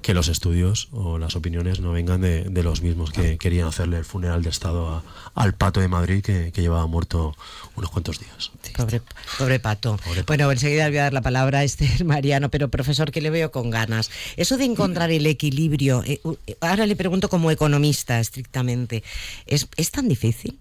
que 0.00 0.14
los 0.14 0.28
estudios 0.28 0.88
o 0.92 1.18
las 1.18 1.36
opiniones 1.36 1.80
no 1.80 1.92
vengan 1.92 2.22
de, 2.22 2.44
de 2.44 2.62
los 2.62 2.80
mismos 2.80 3.10
que 3.10 3.36
querían 3.36 3.68
hacerle 3.68 3.98
el 3.98 4.06
funeral 4.06 4.42
de 4.42 4.48
Estado 4.48 5.02
al 5.34 5.54
pato 5.54 5.80
de 5.80 5.88
Madrid 5.88 6.22
que, 6.22 6.52
que 6.52 6.62
llevaba 6.62 6.86
muerto 6.86 7.36
unos 7.76 7.90
cuantos 7.90 8.18
días. 8.18 8.50
Pobre, 8.76 9.02
pobre, 9.38 9.60
pato. 9.60 9.98
Bueno, 10.26 10.50
enseguida 10.50 10.84
le 10.84 10.90
voy 10.90 10.98
a 10.98 11.02
dar 11.02 11.12
la 11.12 11.22
palabra 11.22 11.60
a 11.60 11.64
Esther 11.64 12.04
Mariano, 12.04 12.50
pero 12.50 12.70
profesor, 12.70 13.10
que 13.10 13.20
le 13.20 13.30
veo 13.30 13.50
con 13.50 13.70
ganas. 13.70 14.10
Eso 14.36 14.56
de 14.56 14.64
encontrar 14.64 15.10
el 15.10 15.26
equilibrio, 15.26 16.02
eh, 16.46 16.56
ahora 16.60 16.86
le 16.86 16.96
pregunto 16.96 17.28
como 17.28 17.50
economista 17.50 18.20
estrictamente, 18.20 19.02
¿es, 19.46 19.68
¿es 19.76 19.90
tan 19.90 20.08
difícil? 20.08 20.58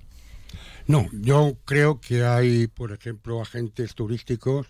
No, 0.87 1.09
yo 1.13 1.55
creo 1.65 2.01
que 2.01 2.25
hay, 2.25 2.67
por 2.67 2.91
ejemplo, 2.91 3.41
agentes 3.41 3.95
turísticos 3.95 4.67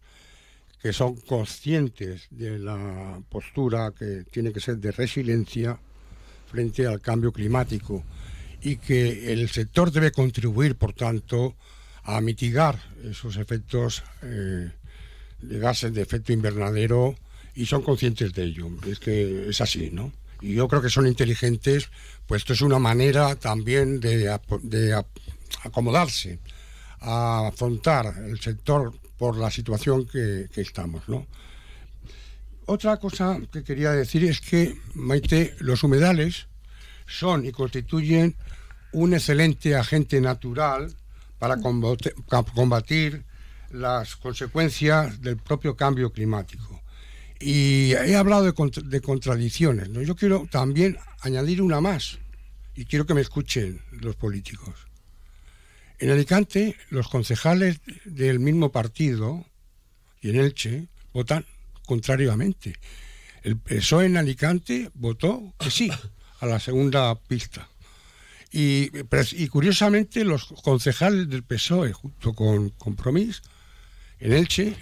que 0.82 0.93
son 0.93 1.15
conscientes 1.15 2.28
de 2.30 2.60
la 2.60 3.22
postura 3.30 3.93
que 3.98 4.26
tiene 4.30 4.52
que 4.52 4.60
ser 4.60 4.78
de 4.78 4.91
resiliencia 4.91 5.80
frente 6.52 6.86
al 6.86 7.02
cambio 7.02 7.32
climático 7.32 8.04
y 8.62 8.78
que 8.78 9.34
el 9.34 9.50
sector 9.50 9.91
debe 9.91 10.12
contribuir, 10.12 10.76
por 10.76 10.93
tanto, 10.93 11.56
a 12.04 12.19
mitigar 12.22 12.80
esos 13.04 13.38
efectos 13.38 14.04
eh, 14.22 14.72
de 15.41 15.60
gases 15.60 15.93
de 15.93 16.02
efecto 16.02 16.34
invernadero 16.34 17.15
y 17.56 17.65
son 17.65 17.82
conscientes 17.82 18.34
de 18.34 18.43
ello. 18.43 18.69
Es 18.88 19.00
que 19.00 19.50
es 19.50 19.62
así, 19.62 19.89
¿no? 19.91 20.12
Y 20.43 20.56
yo 20.56 20.67
creo 20.67 20.82
que 20.82 20.89
son 20.89 21.08
inteligentes, 21.08 21.89
pues 22.27 22.41
esto 22.41 22.51
es 22.51 22.60
una 22.60 22.77
manera 22.77 23.36
también 23.38 24.01
de, 24.01 24.29
acomodarse, 25.63 26.39
a 26.99 27.47
afrontar 27.47 28.13
el 28.25 28.41
sector 28.41 28.93
por 29.17 29.38
la 29.38 29.49
situación 29.49 30.06
que, 30.06 30.49
que 30.53 30.60
estamos, 30.60 31.08
¿no? 31.08 31.25
Otra 32.65 32.97
cosa 32.97 33.39
que 33.53 33.63
quería 33.63 33.91
decir 33.91 34.25
es 34.25 34.41
que, 34.41 34.77
Maite, 34.95 35.56
los 35.60 35.82
humedales 35.82 36.47
son 37.08 37.45
y 37.45 37.53
constituyen 37.53 38.36
un 38.91 39.13
excelente 39.13 39.75
agente 39.77 40.19
natural 40.19 40.93
para 41.39 41.58
combatir 41.62 43.23
las 43.71 44.17
consecuencias 44.17 45.21
del 45.21 45.38
propio 45.38 45.77
cambio 45.77 46.12
climático. 46.12 46.83
Y 47.45 47.91
he 47.91 48.15
hablado 48.15 48.45
de, 48.45 49.01
contradicciones. 49.01 49.89
¿no? 49.89 50.01
Yo 50.01 50.15
quiero 50.15 50.47
también 50.49 50.97
añadir 51.19 51.62
una 51.62 51.82
más, 51.82 52.19
y 52.73 52.86
quiero 52.86 53.06
que 53.06 53.13
me 53.13 53.19
escuchen 53.19 53.82
los 53.91 54.15
políticos. 54.15 54.73
En 55.99 56.10
Alicante, 56.10 56.77
los 56.89 57.10
concejales 57.10 57.82
del 58.06 58.39
mismo 58.39 58.71
partido 58.71 59.45
y 60.21 60.29
en 60.29 60.38
Elche 60.38 60.88
votan 61.12 61.46
contrariamente. 61.85 62.75
El 63.44 63.58
PSOE 63.58 64.06
en 64.06 64.15
Alicante 64.15 64.89
votó 64.94 65.54
que 65.60 65.69
sí 65.69 65.91
a 66.39 66.46
la 66.46 66.62
segunda 66.62 67.13
pista. 67.15 67.67
Y, 68.54 68.89
y 69.33 69.48
curiosamente 69.50 70.23
los 70.23 70.46
concejales 70.63 71.27
del 71.27 71.44
PSOE 71.44 71.91
junto 71.91 72.33
con 72.33 72.69
Compromís 72.69 73.41
en 74.19 74.31
Elche 74.31 74.77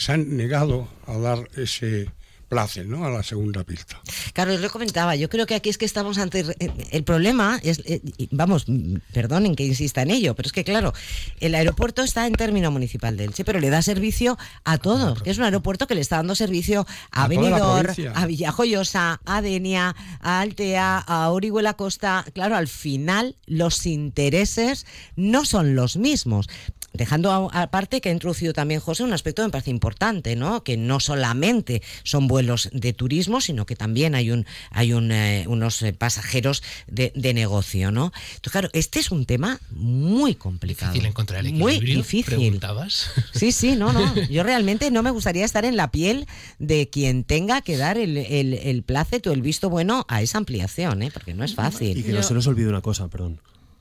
se 0.00 0.12
han 0.12 0.34
negado 0.34 0.88
a 1.06 1.18
dar 1.18 1.50
ese 1.56 2.10
place 2.48 2.84
¿no? 2.84 3.04
a 3.04 3.10
la 3.10 3.22
segunda 3.22 3.64
pista. 3.64 4.00
Claro, 4.32 4.56
lo 4.56 4.70
comentaba, 4.70 5.14
yo 5.14 5.28
creo 5.28 5.46
que 5.46 5.54
aquí 5.54 5.68
es 5.68 5.76
que 5.76 5.84
estamos 5.84 6.18
ante 6.18 6.44
el 6.90 7.04
problema, 7.04 7.60
es, 7.62 7.80
eh, 7.84 8.00
vamos, 8.30 8.64
perdonen 9.12 9.54
que 9.54 9.64
insista 9.64 10.02
en 10.02 10.10
ello, 10.10 10.34
pero 10.34 10.46
es 10.48 10.52
que 10.52 10.64
claro, 10.64 10.94
el 11.38 11.54
aeropuerto 11.54 12.02
está 12.02 12.26
en 12.26 12.32
término 12.32 12.70
municipal 12.70 13.16
de 13.16 13.24
Elche, 13.24 13.44
pero 13.44 13.60
le 13.60 13.68
da 13.68 13.82
servicio 13.82 14.38
a 14.64 14.78
todos, 14.78 15.22
que 15.22 15.30
es 15.30 15.38
un 15.38 15.44
aeropuerto 15.44 15.86
que 15.86 15.94
le 15.94 16.00
está 16.00 16.16
dando 16.16 16.34
servicio 16.34 16.86
a, 17.12 17.24
a 17.24 17.28
Benidorm, 17.28 17.94
a 18.14 18.26
Villajoyosa, 18.26 19.20
a 19.24 19.42
Denia, 19.42 19.94
a 20.20 20.40
Altea, 20.40 20.98
a 20.98 21.30
Orihuela 21.30 21.74
Costa, 21.74 22.24
claro, 22.32 22.56
al 22.56 22.68
final 22.68 23.36
los 23.46 23.84
intereses 23.86 24.86
no 25.14 25.44
son 25.44 25.76
los 25.76 25.98
mismos. 25.98 26.48
Dejando 26.92 27.50
aparte 27.52 28.00
que 28.00 28.08
ha 28.08 28.12
introducido 28.12 28.52
también 28.52 28.80
José 28.80 29.04
un 29.04 29.12
aspecto 29.12 29.42
que 29.42 29.48
me 29.48 29.52
parece 29.52 29.70
importante, 29.70 30.34
¿no? 30.34 30.64
Que 30.64 30.76
no 30.76 30.98
solamente 30.98 31.82
son 32.02 32.26
vuelos 32.26 32.68
de 32.72 32.92
turismo, 32.92 33.40
sino 33.40 33.64
que 33.64 33.76
también 33.76 34.14
hay 34.14 34.30
un 34.30 34.46
hay 34.70 34.92
un, 34.92 35.12
eh, 35.12 35.44
unos 35.46 35.82
eh, 35.82 35.92
pasajeros 35.92 36.62
de, 36.88 37.12
negocio, 37.34 37.92
¿no? 37.92 38.12
Entonces, 38.14 38.52
claro, 38.52 38.68
este 38.72 38.98
es 38.98 39.12
un 39.12 39.24
tema 39.24 39.60
muy 39.70 40.34
complicado. 40.34 40.92
Difícil 40.92 41.08
encontrar 41.08 41.40
el 41.40 41.46
equilibrio. 41.46 41.78
Muy 41.78 41.96
difícil. 41.96 42.24
¿Preguntabas? 42.24 43.10
Sí, 43.32 43.52
sí, 43.52 43.76
no, 43.76 43.92
no. 43.92 44.14
Yo 44.30 44.42
realmente 44.42 44.90
no 44.90 45.02
me 45.02 45.10
gustaría 45.10 45.44
estar 45.44 45.64
en 45.64 45.76
la 45.76 45.92
piel 45.92 46.26
de 46.58 46.88
quien 46.88 47.22
tenga 47.22 47.62
que 47.62 47.76
dar 47.76 47.98
el, 47.98 48.16
el, 48.16 48.54
el 48.54 48.84
o 49.26 49.32
el 49.32 49.42
visto 49.42 49.70
bueno 49.70 50.04
a 50.08 50.22
esa 50.22 50.38
ampliación, 50.38 51.02
¿eh? 51.02 51.10
Porque 51.12 51.34
no 51.34 51.44
es 51.44 51.54
fácil. 51.54 51.96
Y 51.96 52.02
que 52.02 52.12
no 52.12 52.22
se 52.22 52.34
nos 52.34 52.46
olvide 52.48 52.68
una 52.68 52.80
cosa, 52.80 53.08
perdón 53.08 53.40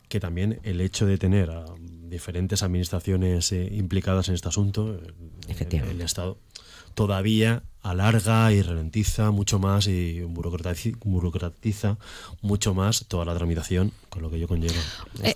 que 0.09 0.19
también 0.19 0.59
el 0.63 0.81
hecho 0.81 1.05
de 1.05 1.17
tener 1.17 1.51
a 1.51 1.65
diferentes 2.09 2.63
administraciones 2.63 3.51
eh, 3.51 3.69
implicadas 3.71 4.29
en 4.29 4.35
este 4.35 4.47
asunto, 4.47 4.99
Efectivamente. 5.47 5.95
el 5.95 6.01
Estado, 6.01 6.39
todavía 6.95 7.63
alarga 7.81 8.51
y 8.51 8.61
ralentiza 8.61 9.31
mucho 9.31 9.59
más 9.59 9.87
y 9.87 10.21
burocratiza, 10.21 11.97
mucho 12.41 12.73
más 12.73 13.05
toda 13.07 13.25
la 13.25 13.35
tramitación 13.35 13.91
con 14.09 14.21
lo 14.23 14.29
que 14.29 14.39
yo 14.39 14.47
conlleva. 14.47 14.73
Eh, 15.23 15.33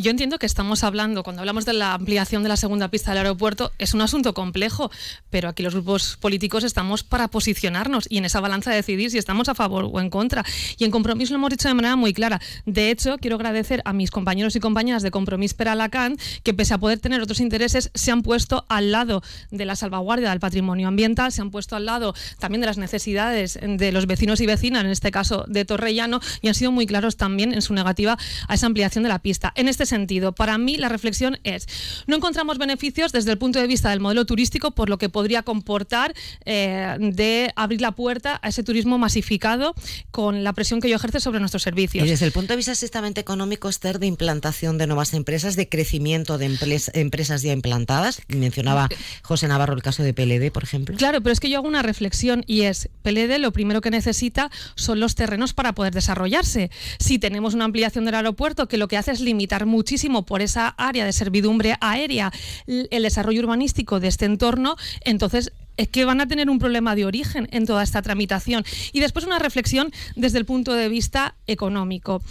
yo 0.00 0.10
entiendo 0.10 0.38
que 0.38 0.46
estamos 0.46 0.82
hablando, 0.82 1.22
cuando 1.22 1.40
hablamos 1.40 1.64
de 1.66 1.74
la 1.74 1.94
ampliación 1.94 2.42
de 2.42 2.48
la 2.48 2.56
segunda 2.56 2.88
pista 2.88 3.10
del 3.10 3.18
aeropuerto, 3.18 3.70
es 3.78 3.94
un 3.94 4.00
asunto 4.00 4.34
complejo, 4.34 4.90
pero 5.30 5.48
aquí 5.48 5.62
los 5.62 5.74
grupos 5.74 6.16
políticos 6.16 6.64
estamos 6.64 7.04
para 7.04 7.28
posicionarnos 7.28 8.06
y 8.08 8.18
en 8.18 8.24
esa 8.24 8.40
balanza 8.40 8.70
decidir 8.72 9.10
si 9.10 9.18
estamos 9.18 9.48
a 9.48 9.54
favor 9.54 9.88
o 9.92 10.00
en 10.00 10.10
contra. 10.10 10.44
Y 10.78 10.84
en 10.84 10.90
compromiso 10.90 11.32
lo 11.32 11.38
hemos 11.38 11.50
dicho 11.50 11.68
de 11.68 11.74
manera 11.74 11.96
muy 11.96 12.12
clara. 12.12 12.40
De 12.66 12.90
hecho, 12.90 13.18
quiero 13.18 13.36
agradecer 13.36 13.82
a 13.84 13.92
mis 13.92 14.10
compañeros 14.10 14.56
y 14.56 14.60
compañeras 14.60 15.02
de 15.02 15.10
Compromís 15.10 15.54
per 15.54 15.68
Alacant 15.68 16.20
que 16.42 16.54
pese 16.54 16.74
a 16.74 16.78
poder 16.78 16.98
tener 16.98 17.20
otros 17.20 17.40
intereses, 17.40 17.90
se 17.94 18.10
han 18.10 18.22
puesto 18.22 18.64
al 18.68 18.90
lado 18.90 19.22
de 19.50 19.64
la 19.64 19.76
salvaguardia 19.76 20.30
del 20.30 20.40
patrimonio 20.40 20.88
ambiental, 20.88 21.30
se 21.30 21.42
han 21.42 21.50
puesto 21.50 21.76
al 21.76 21.83
lado 21.86 22.14
también 22.38 22.60
de 22.60 22.66
las 22.66 22.78
necesidades 22.78 23.58
de 23.60 23.92
los 23.92 24.06
vecinos 24.06 24.40
y 24.40 24.46
vecinas, 24.46 24.84
en 24.84 24.90
este 24.90 25.10
caso 25.10 25.44
de 25.48 25.64
Torrellano, 25.64 26.20
y 26.42 26.48
han 26.48 26.54
sido 26.54 26.72
muy 26.72 26.86
claros 26.86 27.16
también 27.16 27.54
en 27.54 27.62
su 27.62 27.74
negativa 27.74 28.18
a 28.48 28.54
esa 28.54 28.66
ampliación 28.66 29.04
de 29.04 29.08
la 29.08 29.20
pista. 29.20 29.52
En 29.56 29.68
este 29.68 29.86
sentido, 29.86 30.32
para 30.32 30.58
mí 30.58 30.76
la 30.76 30.88
reflexión 30.88 31.38
es, 31.44 31.66
no 32.06 32.16
encontramos 32.16 32.58
beneficios 32.58 33.12
desde 33.12 33.30
el 33.32 33.38
punto 33.38 33.58
de 33.60 33.66
vista 33.66 33.90
del 33.90 34.00
modelo 34.00 34.24
turístico 34.24 34.72
por 34.72 34.88
lo 34.88 34.98
que 34.98 35.08
podría 35.08 35.42
comportar 35.42 36.14
eh, 36.44 36.96
de 36.98 37.52
abrir 37.56 37.80
la 37.80 37.92
puerta 37.92 38.38
a 38.42 38.48
ese 38.48 38.62
turismo 38.62 38.98
masificado 38.98 39.74
con 40.10 40.44
la 40.44 40.52
presión 40.52 40.80
que 40.80 40.88
ello 40.88 40.96
ejerce 40.96 41.20
sobre 41.20 41.40
nuestros 41.40 41.62
servicios. 41.62 42.06
Y 42.06 42.10
desde 42.10 42.26
el 42.26 42.32
punto 42.32 42.52
de 42.52 42.56
vista 42.56 42.72
estrictamente 42.72 43.20
económico, 43.20 43.68
Esther, 43.68 43.98
de 43.98 44.06
implantación 44.06 44.78
de 44.78 44.86
nuevas 44.86 45.14
empresas, 45.14 45.56
de 45.56 45.68
crecimiento 45.68 46.38
de 46.38 46.46
empresas 46.94 47.42
ya 47.42 47.52
implantadas, 47.52 48.22
mencionaba 48.28 48.88
José 49.22 49.48
Navarro 49.48 49.74
el 49.74 49.82
caso 49.82 50.02
de 50.02 50.14
PLD, 50.14 50.52
por 50.52 50.62
ejemplo. 50.62 50.96
Claro, 50.96 51.20
pero 51.20 51.32
es 51.32 51.40
que 51.40 51.48
yo 51.48 51.58
hago 51.58 51.68
una 51.68 51.73
reflexión 51.82 52.44
y 52.46 52.62
es, 52.62 52.88
PLD 53.02 53.38
lo 53.38 53.52
primero 53.52 53.80
que 53.80 53.90
necesita 53.90 54.50
son 54.74 55.00
los 55.00 55.14
terrenos 55.14 55.52
para 55.52 55.74
poder 55.74 55.94
desarrollarse. 55.94 56.70
Si 56.98 57.18
tenemos 57.18 57.54
una 57.54 57.64
ampliación 57.64 58.04
del 58.04 58.14
aeropuerto 58.14 58.68
que 58.68 58.76
lo 58.76 58.88
que 58.88 58.96
hace 58.96 59.12
es 59.12 59.20
limitar 59.20 59.66
muchísimo 59.66 60.24
por 60.24 60.42
esa 60.42 60.68
área 60.68 61.04
de 61.04 61.12
servidumbre 61.12 61.76
aérea 61.80 62.32
el 62.66 63.02
desarrollo 63.02 63.40
urbanístico 63.42 64.00
de 64.00 64.08
este 64.08 64.24
entorno, 64.24 64.76
entonces 65.04 65.52
es 65.76 65.88
que 65.88 66.04
van 66.04 66.20
a 66.20 66.28
tener 66.28 66.50
un 66.50 66.58
problema 66.58 66.94
de 66.94 67.04
origen 67.04 67.48
en 67.50 67.66
toda 67.66 67.82
esta 67.82 68.02
tramitación. 68.02 68.64
Y 68.92 69.00
después 69.00 69.24
una 69.24 69.38
reflexión 69.38 69.90
desde 70.16 70.38
el 70.38 70.44
punto 70.44 70.74
de 70.74 70.88
vista 70.88 71.34
económico. 71.46 72.22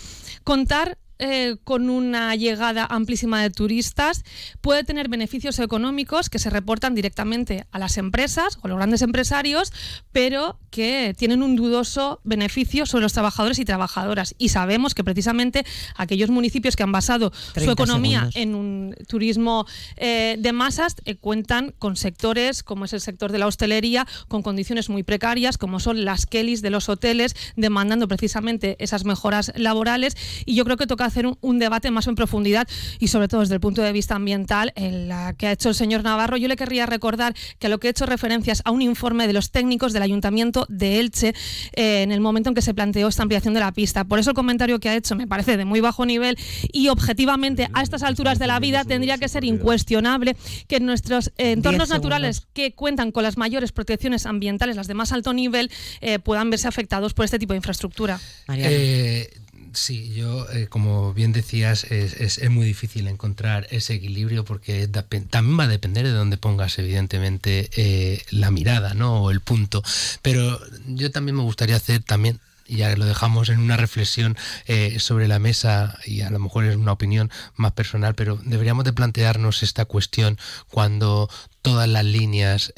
Contar 0.44 0.98
eh, 1.20 1.57
con 1.64 1.89
una 1.89 2.36
llegada 2.36 2.86
amplísima 2.86 3.41
de 3.41 3.49
turistas 3.49 4.24
puede 4.61 4.84
tener 4.84 5.09
beneficios 5.09 5.59
económicos 5.59 6.30
que 6.30 6.39
se 6.39 6.49
reportan 6.49 6.95
directamente 6.95 7.66
a 7.72 7.80
las 7.80 7.97
empresas 7.97 8.57
o 8.61 8.66
a 8.66 8.70
los 8.70 8.78
grandes 8.78 9.01
empresarios, 9.01 9.72
pero 10.11 10.59
que 10.72 11.14
tienen 11.18 11.43
un 11.43 11.55
dudoso 11.55 12.20
beneficio 12.24 12.86
sobre 12.86 13.03
los 13.03 13.14
trabajadores 13.14 13.59
y 13.59 13.66
trabajadoras. 13.66 14.34
Y 14.38 14.49
sabemos 14.49 14.95
que 14.95 15.03
precisamente 15.03 15.66
aquellos 15.95 16.30
municipios 16.30 16.76
que 16.76 16.84
han 16.84 16.91
basado 16.91 17.32
su 17.55 17.70
economía 17.70 18.30
en 18.34 18.55
un 18.55 18.95
turismo 19.07 19.68
eh, 19.97 20.36
de 20.39 20.51
masas 20.51 20.95
eh, 21.05 21.16
cuentan 21.16 21.74
con 21.78 21.95
sectores 21.95 22.64
como 22.64 22.86
es 22.86 22.93
el 22.93 23.01
sector 23.01 23.32
de 23.32 23.38
la 23.38 23.47
hostelería, 23.47 24.07
con 24.28 24.41
condiciones 24.41 24.89
muy 24.89 25.03
precarias, 25.03 25.57
como 25.57 25.80
son 25.80 26.05
las 26.05 26.26
Kellys 26.26 26.61
de 26.61 26.70
los 26.70 26.89
hoteles, 26.89 27.36
demandando 27.55 28.07
precisamente 28.07 28.76
esas 28.80 29.05
mejoras 29.05 29.51
laborales. 29.55 30.16
Y 30.45 30.55
yo 30.55 30.66
creo 30.66 30.78
que 30.78 30.88
toca 30.88 31.03
hacer 31.06 31.28
un, 31.39 31.60
debate 31.60 31.91
más 31.91 32.08
en 32.08 32.16
profundidad 32.16 32.68
y 32.99 33.08
sobre 33.08 33.28
todo 33.28 33.41
desde 33.41 33.54
el 33.56 33.62
punto 33.62 33.82
de 33.82 33.91
vista 33.91 34.16
ambiental, 34.16 34.74
en 34.76 35.08
la 35.08 35.34
que 35.34 35.47
ha 35.47 35.51
hecho 35.51 35.70
el 35.70 35.76
señor 35.76 36.04
Navarro. 36.04 36.38
Yo 36.38 36.47
le 36.47 36.56
querría 36.56 36.86
recordar 36.86 37.36
que 37.60 37.68
a 37.68 37.70
lo 37.70 37.80
que 37.80 37.88
he 37.88 37.91
hecho 37.91 38.06
referencias 38.06 38.62
a 38.66 38.72
un 38.72 38.82
informe 38.82 39.28
de 39.28 39.34
los 39.34 39.51
técnicos 39.51 39.93
del 39.93 40.04
Ayuntamiento 40.04 40.66
de 40.70 40.99
Elche 40.99 41.34
eh, 41.74 42.04
en 42.04 42.12
el 42.12 42.20
momento 42.20 42.49
en 42.49 42.56
que 42.56 42.62
se 42.62 42.74
planteó 42.74 43.08
esta 43.08 43.24
ampliación 43.24 43.54
de 43.54 43.60
la 43.60 43.72
pista. 43.72 44.04
Por 44.04 44.20
eso 44.20 44.32
el 44.32 44.36
comentario 44.36 44.80
que 44.80 44.89
ha 44.89 44.95
hecho 44.95 45.16
me 45.16 45.28
parece 45.28 45.58
de 45.58 45.66
muy 45.66 45.80
bajo 45.80 46.06
nivel 46.06 46.38
y 46.72 46.89
objetivamente 46.89 47.70
a 47.74 47.82
estas 47.82 48.04
alturas 48.04 48.39
de 48.39 48.47
la 48.47 48.60
vida 48.60 48.84
tendría 48.84 49.18
que 49.18 49.28
ser 49.30 49.43
incuestionable 49.43 50.36
que 50.68 50.80
nuestros 50.80 51.32
entornos 51.38 51.89
naturales 51.89 52.47
que 52.54 52.74
cuentan 52.74 53.12
con 53.12 53.24
las 53.24 53.38
mayores 53.38 53.72
protecciones 53.72 54.26
ambientales, 54.26 54.76
las 54.76 54.88
de 54.88 54.93
más 54.93 55.12
alto 55.12 55.34
nivel, 55.34 55.72
eh, 56.01 56.20
puedan 56.20 56.49
verse 56.49 56.68
afectados 56.68 57.14
por 57.14 57.26
este 57.26 57.39
tipo 57.39 57.54
de 57.54 57.58
infraestructura. 57.58 58.20
Eh, 58.49 59.30
Sí, 59.74 60.13
yo, 60.13 60.47
eh, 60.51 60.67
como 60.67 61.13
bien 61.13 61.32
decías, 61.32 61.86
es, 61.86 62.13
es, 62.13 62.49
muy 62.51 62.65
difícil 62.65 63.07
encontrar 63.07 63.67
ese 63.71 63.95
equilibrio 63.95 64.45
porque 64.45 64.88
también 64.88 65.59
va 65.59 65.63
a 65.63 65.67
depender 65.67 66.05
de 66.05 66.11
dónde 66.11 66.38
pongas, 66.38 66.78
evidentemente, 66.78 67.69
eh, 67.76 68.21
la 68.30 68.51
mirada, 68.51 68.93
¿no? 68.93 69.24
O 69.24 69.32
el 69.32 69.41
punto. 69.41 69.82
Pero 70.21 70.59
yo 70.88 71.09
también 71.11 71.38
me 71.38 71.41
gustaría 71.41 71.76
hacer 71.76 72.03
también 72.03 72.39
ya 72.67 72.95
lo 72.95 73.05
dejamos 73.05 73.49
en 73.49 73.59
una 73.59 73.76
reflexión 73.76 74.38
eh, 74.67 74.99
sobre 74.99 75.28
la 75.28 75.38
mesa 75.38 75.99
y 76.05 76.21
a 76.21 76.30
lo 76.30 76.39
mejor 76.39 76.65
es 76.65 76.76
una 76.78 76.93
opinión 76.93 77.30
más 77.55 77.74
personal, 77.74 78.15
pero 78.15 78.39
deberíamos 78.45 78.86
de 78.86 78.93
plantearnos 78.93 79.63
esta 79.63 79.86
cuestión 79.86 80.38
cuando 80.69 81.30
todas 81.61 81.89
las 81.89 82.05
líneas 82.05 82.74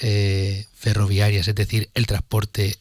ferroviarias, 0.75 1.47
es 1.47 1.55
decir, 1.55 1.89
el 1.93 2.07
transporte 2.07 2.77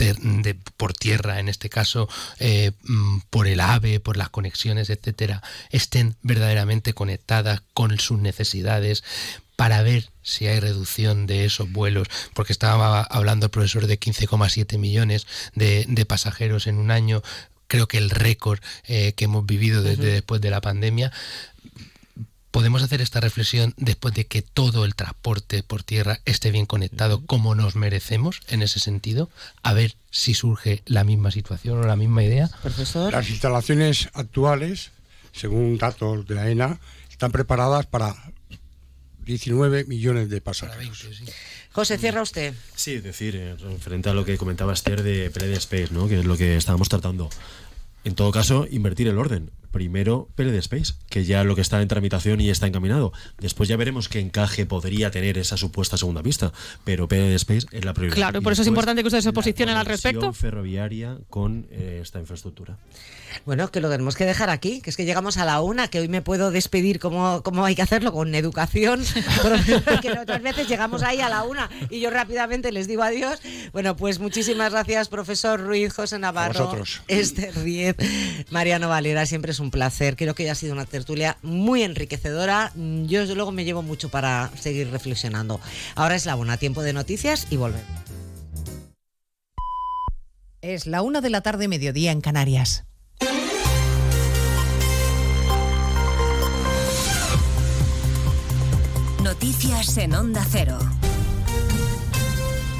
de, 0.00 0.56
por 0.76 0.94
tierra, 0.94 1.40
en 1.40 1.48
este 1.48 1.68
caso 1.68 2.08
eh, 2.38 2.72
mm, 2.82 3.18
por 3.30 3.46
el 3.46 3.60
AVE, 3.60 4.00
por 4.00 4.16
las 4.16 4.30
conexiones, 4.30 4.90
etcétera, 4.90 5.42
estén 5.70 6.16
verdaderamente 6.22 6.94
conectadas 6.94 7.62
con 7.74 7.98
sus 7.98 8.18
necesidades 8.18 9.04
para 9.56 9.82
ver 9.82 10.08
si 10.22 10.46
hay 10.46 10.58
reducción 10.58 11.26
de 11.26 11.44
esos 11.44 11.70
vuelos, 11.70 12.08
porque 12.32 12.52
estaba 12.52 13.02
hablando 13.02 13.46
el 13.46 13.50
profesor 13.50 13.86
de 13.86 14.00
15,7 14.00 14.78
millones 14.78 15.26
de, 15.54 16.06
pasajeros 16.08 16.66
en 16.66 16.78
un 16.78 16.90
año, 16.90 17.22
creo 17.66 17.86
que 17.86 17.98
el 17.98 18.08
récord 18.08 18.60
eh, 18.86 19.12
que 19.12 19.26
hemos 19.26 19.44
vivido 19.44 19.82
desde 19.82 20.12
después 20.12 20.40
de 20.40 20.48
la 20.48 20.62
pandemia, 20.62 21.12
podemos 22.50 22.82
hacer 22.82 23.00
esta 23.00 23.20
reflexión 23.20 23.74
después 23.76 24.14
de 24.14 24.26
que 24.26 24.42
todo 24.42 24.84
el 24.84 24.94
transporte 24.94 25.62
por 25.62 25.82
tierra 25.82 26.20
esté 26.24 26.50
bien 26.50 26.66
conectado 26.66 27.24
como 27.26 27.54
nos 27.54 27.76
merecemos 27.76 28.40
en 28.48 28.62
ese 28.62 28.80
sentido, 28.80 29.30
a 29.62 29.72
ver 29.72 29.96
si 30.10 30.34
surge 30.34 30.82
la 30.86 31.04
misma 31.04 31.30
situación 31.30 31.78
o 31.78 31.86
la 31.86 31.96
misma 31.96 32.24
idea. 32.24 32.50
Profesor. 32.62 33.12
Las 33.12 33.30
instalaciones 33.30 34.08
actuales, 34.14 34.90
según 35.32 35.78
datos 35.78 36.26
de 36.26 36.34
la 36.34 36.50
ENA, 36.50 36.80
están 37.10 37.32
preparadas 37.32 37.86
para 37.86 38.16
19 39.24 39.84
millones 39.84 40.28
de 40.28 40.40
pasajeros. 40.40 41.06
José, 41.72 41.98
cierra 41.98 42.22
usted. 42.22 42.54
Sí, 42.74 42.98
decir, 42.98 43.36
eh, 43.36 43.56
referente 43.56 44.08
a 44.08 44.14
lo 44.14 44.24
que 44.24 44.36
comentaba 44.36 44.72
Esther 44.72 45.02
de 45.02 45.30
Play 45.30 45.52
Space, 45.54 45.88
¿no? 45.92 46.08
que 46.08 46.18
es 46.18 46.24
lo 46.24 46.36
que 46.36 46.56
estábamos 46.56 46.88
tratando. 46.88 47.30
En 48.02 48.14
todo 48.14 48.32
caso, 48.32 48.66
invertir 48.68 49.06
el 49.06 49.18
orden 49.18 49.50
primero 49.70 50.28
PLD 50.34 50.56
Space, 50.56 50.94
que 51.08 51.24
ya 51.24 51.44
lo 51.44 51.54
que 51.54 51.60
está 51.60 51.80
en 51.80 51.88
tramitación 51.88 52.40
y 52.40 52.50
está 52.50 52.66
encaminado. 52.66 53.12
Después 53.38 53.68
ya 53.68 53.76
veremos 53.76 54.08
qué 54.08 54.20
encaje 54.20 54.66
podría 54.66 55.10
tener 55.10 55.38
esa 55.38 55.56
supuesta 55.56 55.96
segunda 55.96 56.22
pista, 56.22 56.52
pero 56.84 57.08
PLD 57.08 57.34
Space 57.34 57.66
es 57.72 57.84
la 57.84 57.94
prioridad. 57.94 58.16
Claro, 58.16 58.38
y 58.38 58.42
por 58.42 58.52
eso 58.52 58.62
es 58.62 58.68
importante 58.68 59.02
que 59.02 59.08
ustedes 59.08 59.24
se 59.24 59.32
posicionen 59.32 59.76
al 59.76 59.86
respecto. 59.86 60.32
ferroviaria 60.32 61.18
con 61.28 61.66
eh, 61.70 62.00
esta 62.02 62.18
infraestructura. 62.18 62.78
Bueno, 63.46 63.70
que 63.70 63.80
lo 63.80 63.88
tenemos 63.88 64.16
que 64.16 64.24
dejar 64.24 64.50
aquí, 64.50 64.80
que 64.80 64.90
es 64.90 64.96
que 64.96 65.04
llegamos 65.04 65.36
a 65.36 65.44
la 65.44 65.60
una, 65.60 65.88
que 65.88 66.00
hoy 66.00 66.08
me 66.08 66.22
puedo 66.22 66.50
despedir 66.50 66.98
como, 66.98 67.42
como 67.42 67.64
hay 67.64 67.74
que 67.74 67.82
hacerlo, 67.82 68.12
con 68.12 68.34
educación, 68.34 69.02
que 70.02 70.10
otras 70.12 70.42
veces 70.42 70.68
llegamos 70.68 71.02
ahí 71.02 71.20
a 71.20 71.28
la 71.28 71.44
una 71.44 71.70
y 71.90 72.00
yo 72.00 72.10
rápidamente 72.10 72.72
les 72.72 72.88
digo 72.88 73.02
adiós. 73.02 73.40
Bueno, 73.72 73.96
pues 73.96 74.18
muchísimas 74.18 74.72
gracias, 74.72 75.08
profesor 75.08 75.60
Ruiz, 75.60 75.92
José 75.92 76.18
Navarro, 76.18 76.82
Esther 77.08 77.62
Diez, 77.62 77.96
Mariano 78.50 78.88
Valera, 78.88 79.26
siempre 79.26 79.52
es 79.52 79.59
un 79.60 79.70
placer. 79.70 80.16
Creo 80.16 80.34
que 80.34 80.50
ha 80.50 80.54
sido 80.54 80.72
una 80.72 80.86
tertulia 80.86 81.36
muy 81.42 81.82
enriquecedora. 81.82 82.72
Yo 82.74 83.20
desde 83.20 83.34
luego 83.34 83.52
me 83.52 83.64
llevo 83.64 83.82
mucho 83.82 84.08
para 84.08 84.50
seguir 84.58 84.90
reflexionando. 84.90 85.60
Ahora 85.94 86.14
es 86.16 86.26
la 86.26 86.36
una, 86.36 86.56
tiempo 86.56 86.82
de 86.82 86.92
noticias 86.92 87.46
y 87.50 87.56
volvemos. 87.56 87.86
Es 90.62 90.86
la 90.86 91.02
una 91.02 91.20
de 91.20 91.30
la 91.30 91.40
tarde, 91.40 91.68
mediodía 91.68 92.12
en 92.12 92.20
Canarias. 92.20 92.84
Noticias 99.22 99.96
en 99.96 100.14
Onda 100.14 100.44
Cero. 100.50 100.78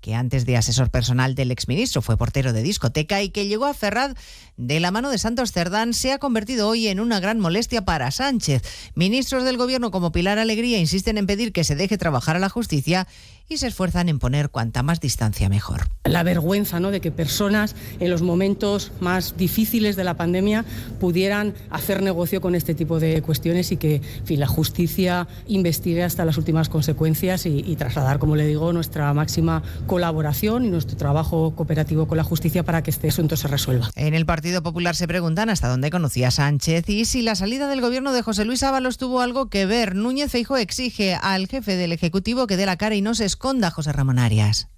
que 0.00 0.14
antes 0.14 0.46
de 0.46 0.56
asesor 0.56 0.90
personal 0.90 1.34
del 1.34 1.50
exministro 1.50 2.02
fue 2.02 2.16
portero 2.16 2.52
de 2.52 2.62
discoteca 2.62 3.22
y 3.22 3.30
que 3.30 3.46
llegó 3.46 3.66
a 3.66 3.74
Ferraz 3.74 4.14
de 4.56 4.80
la 4.80 4.90
mano 4.90 5.10
de 5.10 5.18
Santos 5.18 5.52
Cerdán, 5.52 5.94
se 5.94 6.12
ha 6.12 6.18
convertido 6.18 6.68
hoy 6.68 6.88
en 6.88 7.00
una 7.00 7.20
gran 7.20 7.38
molestia 7.40 7.84
para 7.84 8.10
Sánchez. 8.10 8.62
Ministros 8.94 9.44
del 9.44 9.56
gobierno 9.56 9.90
como 9.90 10.12
Pilar 10.12 10.38
Alegría 10.38 10.78
insisten 10.78 11.18
en 11.18 11.26
pedir 11.26 11.52
que 11.52 11.64
se 11.64 11.76
deje 11.76 11.98
trabajar 11.98 12.36
a 12.36 12.40
la 12.40 12.48
justicia 12.48 13.06
y 13.50 13.58
se 13.58 13.66
esfuerzan 13.66 14.08
en 14.08 14.20
poner 14.20 14.48
cuanta 14.48 14.84
más 14.84 15.00
distancia 15.00 15.48
mejor. 15.48 15.88
La 16.04 16.22
vergüenza 16.22 16.78
¿no? 16.78 16.92
de 16.92 17.00
que 17.00 17.10
personas 17.10 17.74
en 17.98 18.08
los 18.08 18.22
momentos 18.22 18.92
más 19.00 19.36
difíciles 19.36 19.96
de 19.96 20.04
la 20.04 20.14
pandemia 20.14 20.64
pudieran 21.00 21.54
hacer 21.68 22.00
negocio 22.00 22.40
con 22.40 22.54
este 22.54 22.74
tipo 22.74 23.00
de 23.00 23.20
cuestiones 23.22 23.72
y 23.72 23.76
que 23.76 24.00
la 24.28 24.46
justicia 24.46 25.26
investigue 25.48 26.04
hasta 26.04 26.24
las 26.24 26.38
últimas 26.38 26.68
consecuencias 26.68 27.44
y, 27.44 27.64
y 27.66 27.74
trasladar, 27.74 28.20
como 28.20 28.36
le 28.36 28.46
digo, 28.46 28.72
nuestra 28.72 29.12
máxima 29.14 29.64
colaboración 29.88 30.64
y 30.64 30.70
nuestro 30.70 30.96
trabajo 30.96 31.54
cooperativo 31.56 32.06
con 32.06 32.16
la 32.16 32.24
justicia 32.24 32.62
para 32.62 32.82
que 32.82 32.90
este 32.90 33.08
asunto 33.08 33.36
se 33.36 33.48
resuelva. 33.48 33.90
En 33.96 34.14
el 34.14 34.26
Partido 34.26 34.62
Popular 34.62 34.94
se 34.94 35.08
preguntan 35.08 35.50
hasta 35.50 35.68
dónde 35.68 35.90
conocía 35.90 36.30
Sánchez 36.30 36.88
y 36.88 37.04
si 37.04 37.22
la 37.22 37.34
salida 37.34 37.66
del 37.66 37.80
gobierno 37.80 38.12
de 38.12 38.22
José 38.22 38.44
Luis 38.44 38.62
Ábalos 38.62 38.96
tuvo 38.96 39.20
algo 39.20 39.48
que 39.48 39.66
ver. 39.66 39.96
Núñez 39.96 40.30
Feijo 40.30 40.56
exige 40.56 41.14
al 41.14 41.48
jefe 41.48 41.74
del 41.74 41.92
Ejecutivo 41.92 42.46
que 42.46 42.56
dé 42.56 42.64
la 42.64 42.76
cara 42.76 42.94
y 42.94 43.02
no 43.02 43.14
se 43.14 43.24
esconda, 43.40 43.70
José 43.70 43.90
Ramón 43.92 44.18
Arias. 44.18 44.68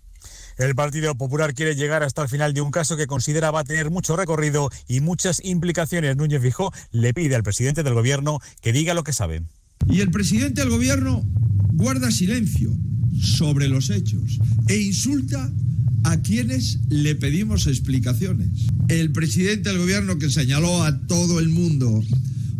El 0.56 0.76
Partido 0.76 1.16
Popular 1.16 1.52
quiere 1.52 1.74
llegar 1.74 2.04
hasta 2.04 2.22
el 2.22 2.28
final 2.28 2.54
de 2.54 2.60
un 2.60 2.70
caso 2.70 2.96
que 2.96 3.08
considera 3.08 3.50
va 3.50 3.60
a 3.60 3.64
tener 3.64 3.90
mucho 3.90 4.14
recorrido 4.14 4.70
y 4.86 5.00
muchas 5.00 5.44
implicaciones. 5.44 6.16
Núñez 6.16 6.40
Feijóo 6.40 6.72
le 6.92 7.12
pide 7.12 7.34
al 7.34 7.42
presidente 7.42 7.82
del 7.82 7.94
gobierno 7.94 8.38
que 8.60 8.72
diga 8.72 8.94
lo 8.94 9.02
que 9.02 9.12
sabe. 9.12 9.42
Y 9.90 10.00
el 10.00 10.12
presidente 10.12 10.60
del 10.60 10.70
gobierno 10.70 11.24
guarda 11.72 12.12
silencio 12.12 12.70
sobre 13.20 13.66
los 13.66 13.90
hechos 13.90 14.38
e 14.68 14.76
insulta 14.76 15.50
a 16.04 16.18
quienes 16.18 16.78
le 16.88 17.16
pedimos 17.16 17.66
explicaciones. 17.66 18.68
El 18.86 19.10
presidente 19.10 19.70
del 19.70 19.78
gobierno 19.80 20.18
que 20.18 20.30
señaló 20.30 20.84
a 20.84 21.04
todo 21.08 21.40
el 21.40 21.48
mundo 21.48 22.00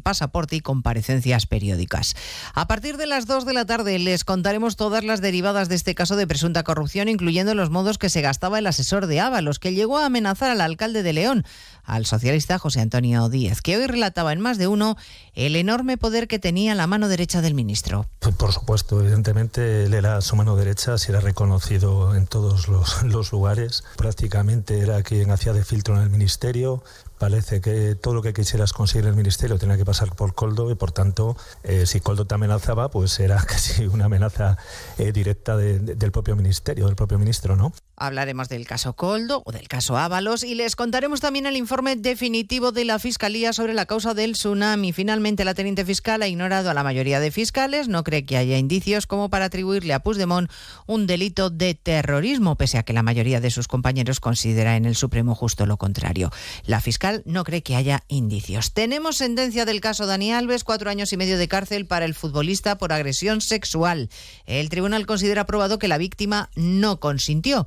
pasaporte 0.00 0.56
y 0.56 0.60
comparecencias 0.60 1.46
periódicas. 1.46 2.14
A 2.54 2.68
partir 2.68 2.96
de 2.96 3.06
las 3.06 3.26
2 3.26 3.44
de 3.44 3.52
la 3.52 3.66
tarde 3.66 3.98
les 3.98 4.24
contaremos 4.24 4.76
todas 4.76 5.04
las 5.04 5.20
derivadas 5.20 5.68
de 5.68 5.74
este 5.74 5.94
caso 5.94 6.16
de 6.16 6.26
presunta 6.26 6.62
corrupción, 6.62 7.08
incluyendo 7.08 7.54
los 7.54 7.70
modos 7.70 7.98
que 7.98 8.10
se 8.10 8.20
gastaba 8.20 8.58
el 8.58 8.66
asesor 8.66 9.06
de 9.06 9.20
Ábalos, 9.20 9.58
que 9.58 9.74
llegó 9.74 9.98
a 9.98 10.06
amenazar 10.06 10.50
al 10.50 10.60
alcalde 10.60 11.02
de 11.02 11.12
León, 11.12 11.44
al 11.84 12.06
socialista 12.06 12.58
José 12.58 12.80
Antonio 12.80 13.28
Díez, 13.28 13.62
que 13.62 13.76
hoy 13.76 13.86
relataba 13.86 14.32
en 14.32 14.40
más 14.40 14.58
de 14.58 14.66
uno 14.66 14.96
el 15.34 15.56
enorme 15.56 15.96
poder 15.96 16.28
que 16.28 16.38
tenía 16.38 16.74
la 16.74 16.86
mano 16.86 17.08
derecha 17.08 17.40
del 17.40 17.54
ministro. 17.54 18.06
Por 18.38 18.52
supuesto, 18.52 19.00
evidentemente 19.00 19.84
él 19.84 19.94
era 19.94 20.20
su 20.20 20.36
mano 20.36 20.56
derecha, 20.56 20.98
se 20.98 21.12
era 21.12 21.20
reconocido 21.20 22.14
en 22.14 22.26
todos 22.26 22.68
los, 22.68 23.02
los 23.04 23.32
lugares, 23.32 23.84
prácticamente 23.96 24.80
era 24.80 25.02
quien 25.02 25.30
hacía 25.30 25.52
de 25.52 25.64
filtro 25.64 25.96
en 25.96 26.02
el 26.02 26.10
ministerio, 26.10 26.82
parece 27.18 27.60
que 27.60 27.94
todo 27.94 28.14
lo 28.14 28.22
que 28.22 28.32
quisieras 28.32 28.72
conseguir 28.72 29.04
en 29.04 29.10
el 29.10 29.16
ministerio 29.16 29.58
tenía 29.58 29.76
que 29.76 29.84
pasar 29.84 30.14
por 30.14 30.34
Coldo 30.34 30.70
y 30.70 30.74
por 30.74 30.92
tanto 30.92 31.36
eh, 31.62 31.86
si 31.86 32.00
Coldo 32.00 32.26
te 32.26 32.34
amenazaba 32.34 32.90
pues 32.90 33.18
era 33.20 33.36
casi 33.46 33.86
una 33.86 34.06
amenaza 34.06 34.58
eh, 34.98 35.12
directa 35.12 35.56
de, 35.56 35.78
de, 35.78 35.94
del 35.94 36.12
propio 36.12 36.36
ministerio, 36.36 36.86
del 36.86 36.96
propio 36.96 37.18
ministro, 37.18 37.56
¿no? 37.56 37.72
Hablaremos 37.98 38.50
del 38.50 38.66
caso 38.66 38.94
Coldo 38.94 39.42
o 39.46 39.52
del 39.52 39.68
caso 39.68 39.96
Ábalos 39.96 40.44
y 40.44 40.54
les 40.54 40.76
contaremos 40.76 41.20
también 41.20 41.46
el 41.46 41.56
informe 41.56 41.96
definitivo 41.96 42.70
de 42.70 42.84
la 42.84 42.98
Fiscalía 42.98 43.54
sobre 43.54 43.72
la 43.72 43.86
causa 43.86 44.12
del 44.12 44.32
tsunami. 44.32 44.92
Finalmente, 44.92 45.46
la 45.46 45.54
teniente 45.54 45.84
fiscal 45.84 46.20
ha 46.20 46.28
ignorado 46.28 46.68
a 46.68 46.74
la 46.74 46.82
mayoría 46.82 47.20
de 47.20 47.30
fiscales, 47.30 47.88
no 47.88 48.04
cree 48.04 48.26
que 48.26 48.36
haya 48.36 48.58
indicios 48.58 49.06
como 49.06 49.30
para 49.30 49.46
atribuirle 49.46 49.94
a 49.94 50.00
Puigdemont 50.00 50.50
un 50.86 51.06
delito 51.06 51.48
de 51.48 51.74
terrorismo, 51.74 52.56
pese 52.56 52.76
a 52.76 52.82
que 52.82 52.92
la 52.92 53.02
mayoría 53.02 53.40
de 53.40 53.50
sus 53.50 53.66
compañeros 53.66 54.20
considera 54.20 54.76
en 54.76 54.84
el 54.84 54.94
Supremo 54.94 55.34
justo 55.34 55.64
lo 55.64 55.78
contrario. 55.78 56.30
La 56.64 56.82
fiscal 56.82 57.22
no 57.24 57.44
cree 57.44 57.62
que 57.62 57.76
haya 57.76 58.04
indicios. 58.08 58.72
Tenemos 58.72 59.16
sentencia 59.16 59.64
del 59.64 59.80
caso 59.80 60.04
Dani 60.04 60.32
Alves, 60.32 60.64
cuatro 60.64 60.90
años 60.90 61.12
y 61.14 61.16
medio 61.16 61.38
de 61.38 61.48
cárcel 61.48 61.86
para 61.86 62.04
el 62.04 62.14
futbolista 62.14 62.76
por 62.76 62.92
agresión 62.92 63.40
sexual. 63.40 64.10
El 64.44 64.68
tribunal 64.68 65.06
considera 65.06 65.46
probado 65.46 65.78
que 65.78 65.88
la 65.88 65.96
víctima 65.96 66.50
no 66.56 67.00
consintió. 67.00 67.66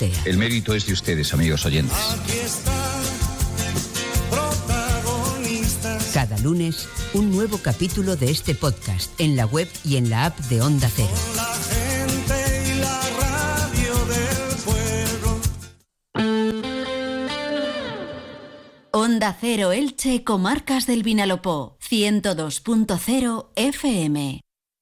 El 0.25 0.37
mérito 0.37 0.73
es 0.73 0.87
de 0.87 0.93
ustedes, 0.93 1.33
amigos 1.33 1.65
oyentes. 1.65 1.97
Cada 6.13 6.37
lunes, 6.39 6.87
un 7.13 7.31
nuevo 7.31 7.59
capítulo 7.59 8.15
de 8.15 8.31
este 8.31 8.55
podcast 8.55 9.11
en 9.19 9.35
la 9.35 9.45
web 9.45 9.69
y 9.85 9.97
en 9.97 10.09
la 10.09 10.25
app 10.25 10.39
de 10.39 10.61
Onda 10.61 10.89
Cero. 10.93 11.09
Onda 18.91 19.37
Cero 19.39 19.71
Elche, 19.71 20.23
Comarcas 20.23 20.87
del 20.87 21.03
Vinalopó, 21.03 21.77
102.0 21.87 23.49
FM. 23.55 24.41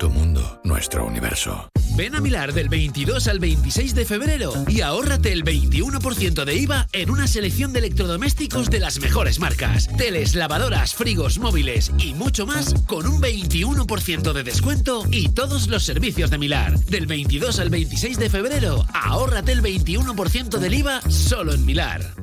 tu 0.00 0.08
mundo, 0.08 0.58
nuestro 0.64 1.04
universo. 1.04 1.68
Ven 1.94 2.14
a 2.14 2.20
Milar 2.20 2.54
del 2.54 2.70
22 2.70 3.28
al 3.28 3.38
26 3.38 3.94
de 3.94 4.06
febrero 4.06 4.54
y 4.66 4.80
ahórrate 4.80 5.30
el 5.30 5.44
21% 5.44 6.44
de 6.44 6.54
IVA 6.54 6.86
en 6.94 7.10
una 7.10 7.26
selección 7.26 7.74
de 7.74 7.80
electrodomésticos 7.80 8.70
de 8.70 8.80
las 8.80 8.98
mejores 8.98 9.38
marcas. 9.38 9.88
Teles, 9.98 10.34
lavadoras, 10.34 10.94
frigos, 10.94 11.38
móviles 11.38 11.92
y 11.98 12.14
mucho 12.14 12.46
más 12.46 12.72
con 12.86 13.06
un 13.06 13.20
21% 13.20 14.32
de 14.32 14.42
descuento 14.42 15.04
y 15.10 15.28
todos 15.28 15.68
los 15.68 15.84
servicios 15.84 16.30
de 16.30 16.38
Milar. 16.38 16.78
Del 16.78 17.04
22 17.06 17.58
al 17.58 17.68
26 17.68 18.18
de 18.18 18.30
febrero, 18.30 18.86
ahórrate 18.94 19.52
el 19.52 19.62
21% 19.62 20.58
del 20.58 20.74
IVA 20.74 21.02
solo 21.10 21.52
en 21.52 21.66
Milar. 21.66 22.14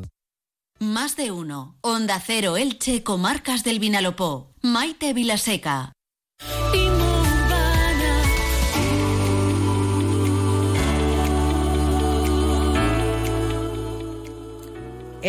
Más 0.79 1.15
de 1.15 1.29
uno. 1.29 1.77
Onda 1.81 2.19
Cero 2.25 2.57
Elche, 2.57 3.03
Comarcas 3.03 3.63
del 3.63 3.77
Vinalopó. 3.77 4.55
Maite 4.63 5.13
Vilaseca. 5.13 5.93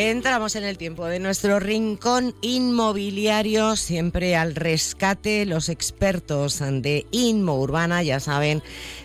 Entramos 0.01 0.55
en 0.55 0.63
el 0.63 0.79
tiempo 0.79 1.07
de 1.07 1.19
nuestro 1.19 1.59
rincón 1.59 2.33
inmobiliario, 2.41 3.75
siempre 3.75 4.37
al 4.37 4.55
rescate. 4.55 5.45
Los 5.45 5.69
expertos 5.69 6.61
de 6.61 7.05
Inmo 7.11 7.59
Urbana, 7.59 8.05
ya 8.05 8.21
saben, 8.21 8.63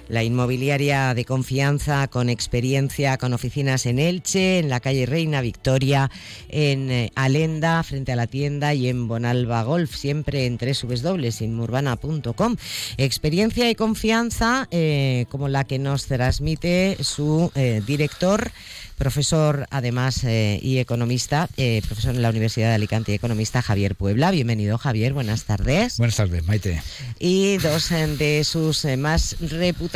la 0.08 0.24
inmobiliaria 0.24 1.14
de 1.14 1.26
confianza, 1.26 2.08
con 2.08 2.30
experiencia, 2.30 3.18
con 3.18 3.34
oficinas 3.34 3.86
en 3.86 4.00
Elche, 4.00 4.60
en 4.60 4.70
la 4.70 4.80
calle 4.80 5.06
Reina 5.06 5.42
Victoria, 5.42 6.12
en 6.50 6.92
eh, 6.92 7.12
Alenda, 7.16 7.82
frente 7.84 8.12
a 8.12 8.16
la 8.16 8.28
tienda, 8.28 8.74
y 8.74 8.90
en 8.90 9.08
Bonalba 9.08 9.64
Golf, 9.64 9.96
siempre 9.96 10.46
en 10.46 10.58
www.inmourbana.com. 10.58 12.56
Experiencia 12.98 13.70
y 13.70 13.76
confianza 13.76 14.68
eh, 14.72 15.26
como 15.30 15.48
la 15.48 15.64
que 15.64 15.80
nos 15.80 16.06
transmite 16.06 16.98
su 17.02 17.52
eh, 17.56 17.82
director 17.86 18.52
profesor 18.98 19.66
además 19.72 20.24
eh, 20.24 20.60
y 20.62 20.78
economista, 20.78 21.50
eh, 21.58 21.82
profesor 21.86 22.16
en 22.16 22.22
la 22.22 22.30
Universidad 22.30 22.70
de 22.70 22.76
Alicante 22.76 23.12
y 23.12 23.16
economista 23.16 23.62
Javier 23.62 23.96
Puebla. 23.96 24.32
Bienvenido 24.32 24.78
Javier, 24.78 25.14
buenas 25.14 25.46
tardes. 25.46 25.98
Buenas 25.98 26.16
tardes, 26.16 26.46
Maite. 26.46 26.82
Y 27.20 27.58
dos 27.58 27.90
de 27.90 28.44
sus 28.44 28.86
más 28.98 29.36
reputados 29.42 29.93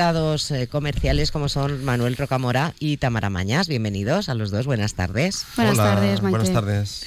comerciales 0.69 1.31
como 1.31 1.49
son 1.49 1.83
Manuel 1.83 2.17
Rocamora 2.17 2.73
y 2.79 2.97
Tamara 2.97 3.31
Mañas. 3.31 3.67
Bienvenidos 3.67 4.29
a 4.29 4.35
los 4.35 4.51
dos, 4.51 4.67
buenas 4.67 4.93
tardes. 4.93 5.43
Buenas 5.55 5.77
tardes, 5.77 6.21
Maite. 6.21 6.37
Buenas 6.37 6.53
tardes. 6.53 7.05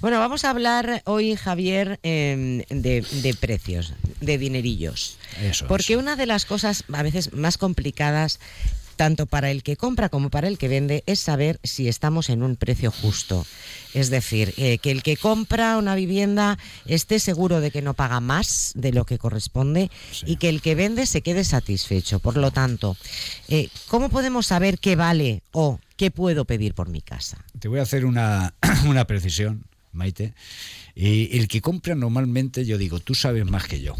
Bueno, 0.00 0.18
vamos 0.18 0.46
a 0.46 0.50
hablar 0.50 1.02
hoy, 1.04 1.36
Javier, 1.36 2.00
em, 2.02 2.62
de, 2.70 3.36
precios, 3.38 3.92
de 4.22 4.38
dinerillos. 4.38 5.18
Eso 5.42 5.66
Porque 5.66 5.98
una 5.98 6.16
de 6.16 6.24
las 6.24 6.46
cosas 6.46 6.84
a 6.90 7.02
veces 7.02 7.34
más 7.34 7.58
complicadas 7.58 8.40
tanto 9.00 9.24
para 9.24 9.50
el 9.50 9.62
que 9.62 9.78
compra 9.78 10.10
como 10.10 10.28
para 10.28 10.46
el 10.46 10.58
que 10.58 10.68
vende, 10.68 11.04
es 11.06 11.20
saber 11.20 11.58
si 11.64 11.88
estamos 11.88 12.28
en 12.28 12.42
un 12.42 12.56
precio 12.56 12.90
justo. 12.90 13.46
Es 13.94 14.10
decir, 14.10 14.52
eh, 14.58 14.76
que 14.76 14.90
el 14.90 15.02
que 15.02 15.16
compra 15.16 15.78
una 15.78 15.94
vivienda 15.94 16.58
esté 16.84 17.18
seguro 17.18 17.62
de 17.62 17.70
que 17.70 17.80
no 17.80 17.94
paga 17.94 18.20
más 18.20 18.72
de 18.74 18.92
lo 18.92 19.06
que 19.06 19.16
corresponde 19.16 19.90
y 20.26 20.36
que 20.36 20.50
el 20.50 20.60
que 20.60 20.74
vende 20.74 21.06
se 21.06 21.22
quede 21.22 21.44
satisfecho. 21.44 22.18
Por 22.18 22.36
lo 22.36 22.50
tanto, 22.50 22.94
eh, 23.48 23.70
¿cómo 23.88 24.10
podemos 24.10 24.48
saber 24.48 24.78
qué 24.78 24.96
vale 24.96 25.40
o 25.52 25.80
qué 25.96 26.10
puedo 26.10 26.44
pedir 26.44 26.74
por 26.74 26.90
mi 26.90 27.00
casa? 27.00 27.42
Te 27.58 27.68
voy 27.68 27.78
a 27.78 27.84
hacer 27.84 28.04
una, 28.04 28.52
una 28.86 29.06
precisión, 29.06 29.64
Maite. 29.92 30.34
Y 30.94 31.38
el 31.38 31.48
que 31.48 31.62
compra 31.62 31.94
normalmente, 31.94 32.66
yo 32.66 32.76
digo, 32.76 33.00
tú 33.00 33.14
sabes 33.14 33.46
más 33.46 33.66
que 33.66 33.80
yo. 33.80 33.96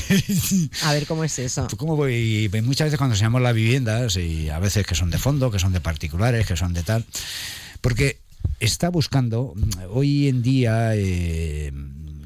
A 0.82 0.92
ver 0.92 1.06
cómo 1.06 1.24
es 1.24 1.38
eso. 1.38 1.66
¿Cómo 1.76 1.96
voy? 1.96 2.50
Muchas 2.62 2.86
veces 2.86 2.98
cuando 2.98 3.14
enseñamos 3.14 3.42
las 3.42 3.54
viviendas, 3.54 4.16
y 4.16 4.48
a 4.50 4.58
veces 4.58 4.86
que 4.86 4.94
son 4.94 5.10
de 5.10 5.18
fondo, 5.18 5.50
que 5.50 5.58
son 5.58 5.72
de 5.72 5.80
particulares, 5.80 6.46
que 6.46 6.56
son 6.56 6.72
de 6.72 6.82
tal, 6.82 7.04
porque 7.80 8.18
está 8.60 8.88
buscando, 8.88 9.54
hoy 9.90 10.28
en 10.28 10.42
día 10.42 10.94
eh, 10.94 11.72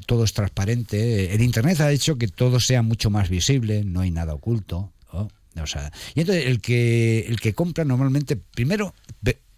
todo 0.05 0.23
es 0.23 0.33
transparente, 0.33 1.33
el 1.33 1.41
Internet 1.41 1.81
ha 1.81 1.91
hecho 1.91 2.17
que 2.17 2.27
todo 2.27 2.59
sea 2.59 2.81
mucho 2.81 3.09
más 3.09 3.29
visible, 3.29 3.83
no 3.83 4.01
hay 4.01 4.11
nada 4.11 4.33
oculto. 4.33 4.91
O 5.61 5.65
sea, 5.65 5.91
y 6.13 6.21
entonces 6.21 6.45
el 6.45 6.61
que, 6.61 7.25
el 7.27 7.39
que 7.39 7.53
compra 7.53 7.83
normalmente, 7.83 8.35
primero 8.35 8.93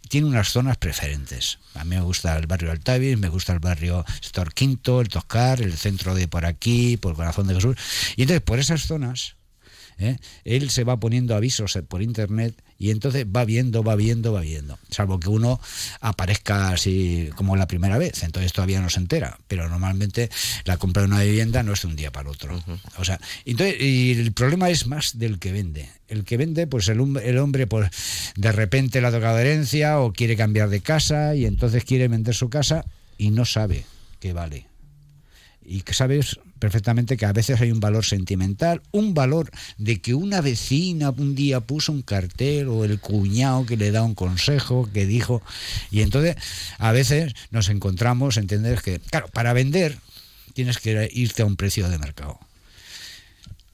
tiene 0.10 0.28
unas 0.28 0.50
zonas 0.50 0.78
preferentes. 0.78 1.60
A 1.76 1.86
mí 1.86 1.96
me 1.96 2.02
gusta 2.02 2.36
el 2.38 2.48
barrio 2.48 2.72
Altavis, 2.72 3.18
me 3.18 3.30
gusta 3.30 3.54
el 3.54 3.60
barrio 3.60 4.04
Stor 4.22 4.54
Quinto, 4.54 5.00
el 5.00 5.08
Toscar, 5.08 5.62
el 5.62 5.78
centro 5.78 6.16
de 6.16 6.28
por 6.28 6.46
aquí, 6.46 6.98
por 6.98 7.12
el 7.12 7.16
corazón 7.16 7.48
de 7.48 7.56
Jesús. 7.56 7.78
Y 8.18 8.24
entonces, 8.24 8.42
por 8.42 8.60
esas 8.60 8.82
zonas, 8.82 9.36
¿eh? 10.00 10.18
él 10.44 10.70
se 10.72 10.84
va 10.84 11.00
poniendo 11.00 11.36
avisos 11.36 11.78
por 11.88 12.02
internet 12.02 12.56
y 12.80 12.92
entonces 12.92 13.26
va 13.26 13.44
viendo, 13.44 13.84
va 13.84 13.98
viendo, 13.98 14.32
va 14.32 14.40
viendo. 14.40 14.80
Salvo 14.90 15.20
que 15.20 15.28
uno 15.28 15.60
aparezca 16.00 16.70
así 16.70 17.30
como 17.36 17.58
la 17.58 17.68
primera 17.68 17.98
vez, 17.98 18.24
entonces 18.24 18.54
todavía 18.54 18.80
no 18.80 18.90
se 18.90 19.02
entera. 19.02 19.38
Pero 19.50 19.68
normalmente 19.68 20.30
la 20.64 20.78
compra 20.78 21.02
de 21.02 21.10
una 21.10 21.22
vivienda 21.22 21.62
no 21.62 21.74
es 21.74 21.82
de 21.82 21.90
un 21.90 21.98
día 21.98 22.12
para 22.12 22.30
otro. 22.30 22.58
O 22.98 23.04
sea, 23.04 23.20
entonces, 23.44 23.82
y 23.82 24.14
el 24.14 24.32
problema 24.32 24.70
es 24.70 24.88
más 24.88 25.20
del 25.20 25.40
que 25.40 25.52
vende. 25.52 25.90
El 26.08 26.24
que 26.24 26.38
vende, 26.38 26.68
pues 26.68 26.88
el, 26.88 27.18
el 27.22 27.38
hombre, 27.38 27.68
pues 27.68 27.92
de 28.36 28.52
repente 28.54 29.02
le 29.02 29.08
ha 29.08 29.12
tocado 29.12 29.38
herencia 29.38 30.00
o 30.00 30.14
quiere 30.14 30.38
cambiar 30.38 30.70
de 30.70 30.80
casa 30.80 31.36
y 31.36 31.46
entonces 31.46 31.84
quiere 31.84 32.08
vender 32.08 32.34
su 32.34 32.50
casa 32.50 32.86
y 33.18 33.32
no 33.32 33.44
sabe 33.44 33.84
qué 34.22 34.32
vale 34.32 34.69
y 35.70 35.82
que 35.82 35.94
sabes 35.94 36.40
perfectamente 36.58 37.16
que 37.16 37.28
a 37.28 37.32
veces 37.32 37.62
hay 37.62 37.72
un 37.72 37.80
valor 37.80 38.04
sentimental, 38.04 38.82
un 38.92 39.14
valor 39.14 39.52
de 39.78 40.02
que 40.02 40.16
una 40.16 40.42
vecina 40.42 41.12
un 41.12 41.36
día 41.36 41.60
puso 41.60 41.92
un 41.92 42.02
cartel 42.02 42.68
o 42.68 42.84
el 42.86 43.00
cuñado 43.00 43.68
que 43.68 43.78
le 43.78 43.92
da 43.92 44.02
un 44.02 44.16
consejo, 44.16 44.90
que 44.92 45.06
dijo, 45.06 45.44
y 45.92 46.02
entonces 46.02 46.36
a 46.80 46.92
veces 46.92 47.36
nos 47.52 47.70
encontramos, 47.70 48.38
entender 48.38 48.82
que, 48.82 49.00
claro, 49.00 49.28
para 49.28 49.54
vender 49.54 50.00
tienes 50.54 50.80
que 50.80 51.08
irte 51.14 51.44
a 51.44 51.46
un 51.46 51.56
precio 51.56 51.88
de 51.88 52.00
mercado. 52.00 52.40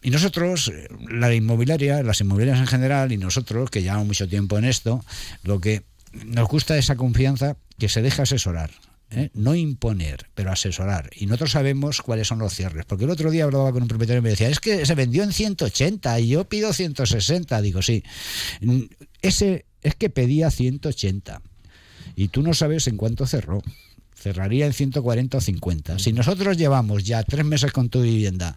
Y 0.03 0.09
nosotros, 0.09 0.71
la 1.09 1.33
inmobiliaria, 1.33 2.03
las 2.03 2.19
inmobiliarias 2.19 2.59
en 2.59 2.67
general, 2.67 3.13
y 3.13 3.17
nosotros, 3.17 3.71
que 3.71 3.81
llevamos 3.81 4.05
mucho 4.05 4.27
tiempo 4.27 4.57
en 4.57 4.65
esto, 4.65 5.03
lo 5.43 5.61
que 5.61 5.83
nos 6.25 6.47
gusta 6.49 6.77
es 6.77 6.85
esa 6.85 6.97
confianza 6.97 7.55
que 7.79 7.89
se 7.89 8.01
deja 8.01 8.23
asesorar. 8.23 8.69
¿Eh? 9.11 9.29
no 9.33 9.55
imponer, 9.55 10.27
pero 10.33 10.51
asesorar. 10.51 11.09
Y 11.15 11.25
nosotros 11.25 11.51
sabemos 11.51 12.01
cuáles 12.01 12.27
son 12.27 12.39
los 12.39 12.53
cierres. 12.53 12.85
Porque 12.85 13.05
el 13.05 13.09
otro 13.09 13.31
día 13.31 13.45
hablaba 13.45 13.71
con 13.71 13.83
un 13.83 13.87
propietario 13.87 14.19
y 14.19 14.23
me 14.23 14.29
decía, 14.29 14.49
es 14.49 14.59
que 14.59 14.85
se 14.85 14.95
vendió 14.95 15.23
en 15.23 15.31
180 15.31 16.19
y 16.19 16.27
yo 16.29 16.45
pido 16.45 16.73
160. 16.73 17.61
Digo, 17.61 17.81
sí, 17.81 18.03
ese 19.21 19.65
es 19.81 19.95
que 19.95 20.09
pedía 20.09 20.51
180 20.51 21.41
y 22.15 22.29
tú 22.29 22.41
no 22.41 22.53
sabes 22.53 22.87
en 22.87 22.97
cuánto 22.97 23.25
cerró. 23.25 23.61
Cerraría 24.15 24.65
en 24.65 24.73
140 24.73 25.37
o 25.37 25.41
50. 25.41 25.99
Si 25.99 26.13
nosotros 26.13 26.57
llevamos 26.57 27.03
ya 27.03 27.23
tres 27.23 27.45
meses 27.45 27.71
con 27.71 27.89
tu 27.89 28.01
vivienda 28.01 28.55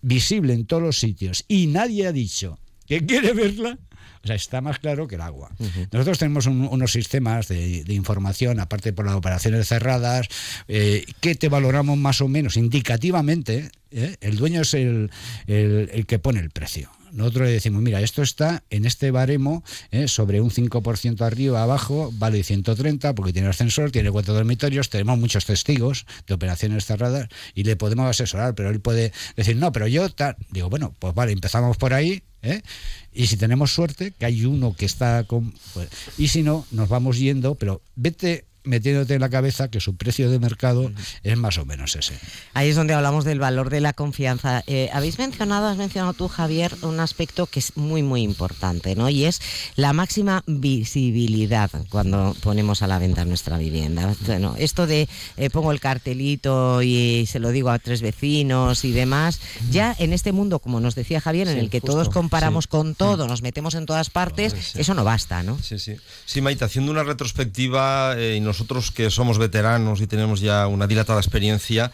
visible 0.00 0.52
en 0.52 0.66
todos 0.66 0.82
los 0.82 0.98
sitios 0.98 1.44
y 1.48 1.66
nadie 1.66 2.06
ha 2.06 2.12
dicho 2.12 2.58
que 2.86 3.04
quiere 3.04 3.32
verla, 3.32 3.78
sea, 4.28 4.36
está 4.36 4.60
más 4.60 4.78
claro 4.78 5.08
que 5.08 5.16
el 5.16 5.20
agua. 5.20 5.50
Nosotros 5.92 6.18
tenemos 6.18 6.46
unos 6.46 6.92
sistemas 6.92 7.48
de, 7.48 7.84
información, 7.88 8.60
aparte 8.60 8.92
por 8.92 9.06
las 9.06 9.14
operaciones 9.14 9.68
cerradas, 9.68 10.28
eh, 10.68 11.04
que 11.20 11.34
te 11.34 11.48
valoramos 11.48 11.98
más 11.98 12.20
o 12.20 12.28
menos 12.28 12.56
indicativamente. 12.56 13.70
¿eh? 13.90 14.16
El 14.20 14.36
dueño 14.36 14.62
es 14.62 14.74
el, 14.74 15.10
el 15.46 16.06
que 16.06 16.18
pone 16.18 16.40
el 16.40 16.50
precio. 16.50 16.90
Nosotros 17.12 17.46
le 17.46 17.52
decimos, 17.52 17.82
mira, 17.82 18.00
esto 18.00 18.22
está 18.22 18.62
en 18.70 18.84
este 18.84 19.10
baremo 19.10 19.64
¿eh? 19.90 20.08
sobre 20.08 20.40
un 20.40 20.50
5% 20.50 21.20
arriba, 21.22 21.62
abajo, 21.62 22.10
vale 22.14 22.42
130 22.42 23.14
porque 23.14 23.32
tiene 23.32 23.48
ascensor, 23.48 23.90
tiene 23.90 24.10
cuatro 24.10 24.34
dormitorios, 24.34 24.90
tenemos 24.90 25.18
muchos 25.18 25.44
testigos 25.44 26.06
de 26.26 26.34
operaciones 26.34 26.86
cerradas 26.86 27.28
y 27.54 27.64
le 27.64 27.76
podemos 27.76 28.08
asesorar, 28.08 28.54
pero 28.54 28.70
él 28.70 28.80
puede 28.80 29.12
decir, 29.36 29.56
no, 29.56 29.72
pero 29.72 29.86
yo, 29.86 30.06
digo, 30.50 30.70
bueno, 30.70 30.94
pues 30.98 31.14
vale, 31.14 31.32
empezamos 31.32 31.76
por 31.76 31.94
ahí 31.94 32.22
¿eh? 32.42 32.62
Y 33.12 33.26
si 33.26 33.36
tenemos 33.36 33.72
suerte, 33.72 34.12
que 34.12 34.26
hay 34.26 34.44
uno 34.44 34.74
que 34.76 34.84
está 34.84 35.24
con... 35.24 35.52
Pues, 35.74 35.88
y 36.16 36.28
si 36.28 36.42
no, 36.42 36.66
nos 36.70 36.88
vamos 36.88 37.18
yendo, 37.18 37.54
pero 37.54 37.82
vete 37.96 38.47
metiéndote 38.68 39.14
en 39.14 39.20
la 39.20 39.30
cabeza 39.30 39.68
que 39.70 39.80
su 39.80 39.96
precio 39.96 40.30
de 40.30 40.38
mercado 40.38 40.92
es 41.22 41.36
más 41.36 41.58
o 41.58 41.64
menos 41.64 41.96
ese. 41.96 42.14
Ahí 42.54 42.68
es 42.68 42.76
donde 42.76 42.94
hablamos 42.94 43.24
del 43.24 43.38
valor 43.38 43.70
de 43.70 43.80
la 43.80 43.92
confianza. 43.92 44.62
Eh, 44.66 44.90
habéis 44.92 45.18
mencionado, 45.18 45.66
has 45.68 45.78
mencionado 45.78 46.12
tú, 46.12 46.28
Javier, 46.28 46.74
un 46.82 47.00
aspecto 47.00 47.46
que 47.46 47.58
es 47.60 47.76
muy, 47.76 48.02
muy 48.02 48.22
importante, 48.22 48.94
¿no? 48.94 49.08
Y 49.08 49.24
es 49.24 49.40
la 49.76 49.92
máxima 49.92 50.44
visibilidad 50.46 51.70
cuando 51.88 52.36
ponemos 52.42 52.82
a 52.82 52.86
la 52.86 52.98
venta 52.98 53.24
nuestra 53.24 53.58
vivienda. 53.58 54.14
Bueno, 54.26 54.54
esto 54.58 54.86
de 54.86 55.08
eh, 55.36 55.50
pongo 55.50 55.72
el 55.72 55.80
cartelito 55.80 56.82
y 56.82 57.26
se 57.26 57.38
lo 57.38 57.50
digo 57.50 57.70
a 57.70 57.78
tres 57.78 58.02
vecinos 58.02 58.84
y 58.84 58.92
demás, 58.92 59.40
ya 59.70 59.96
en 59.98 60.12
este 60.12 60.32
mundo, 60.32 60.58
como 60.58 60.80
nos 60.80 60.94
decía 60.94 61.20
Javier, 61.20 61.48
en 61.48 61.58
el 61.58 61.70
que 61.70 61.80
todos 61.80 62.08
comparamos 62.10 62.66
con 62.66 62.94
todo, 62.94 63.24
mm. 63.24 63.28
nos 63.28 63.42
metemos 63.42 63.74
en 63.74 63.86
todas 63.86 64.10
partes, 64.10 64.76
eso 64.76 64.94
no 64.94 65.04
basta, 65.04 65.42
¿no? 65.42 65.58
Sí, 65.62 65.78
sí. 65.78 65.96
Sí, 66.26 66.40
Maite, 66.40 66.64
haciendo 66.64 66.92
una 66.92 67.04
retrospectiva 67.04 68.14
eh, 68.18 68.36
y 68.36 68.40
nos 68.40 68.57
nosotros 68.58 68.90
que 68.90 69.08
somos 69.08 69.38
veteranos 69.38 70.00
y 70.00 70.08
tenemos 70.08 70.40
ya 70.40 70.66
una 70.66 70.88
dilatada 70.88 71.20
experiencia, 71.20 71.92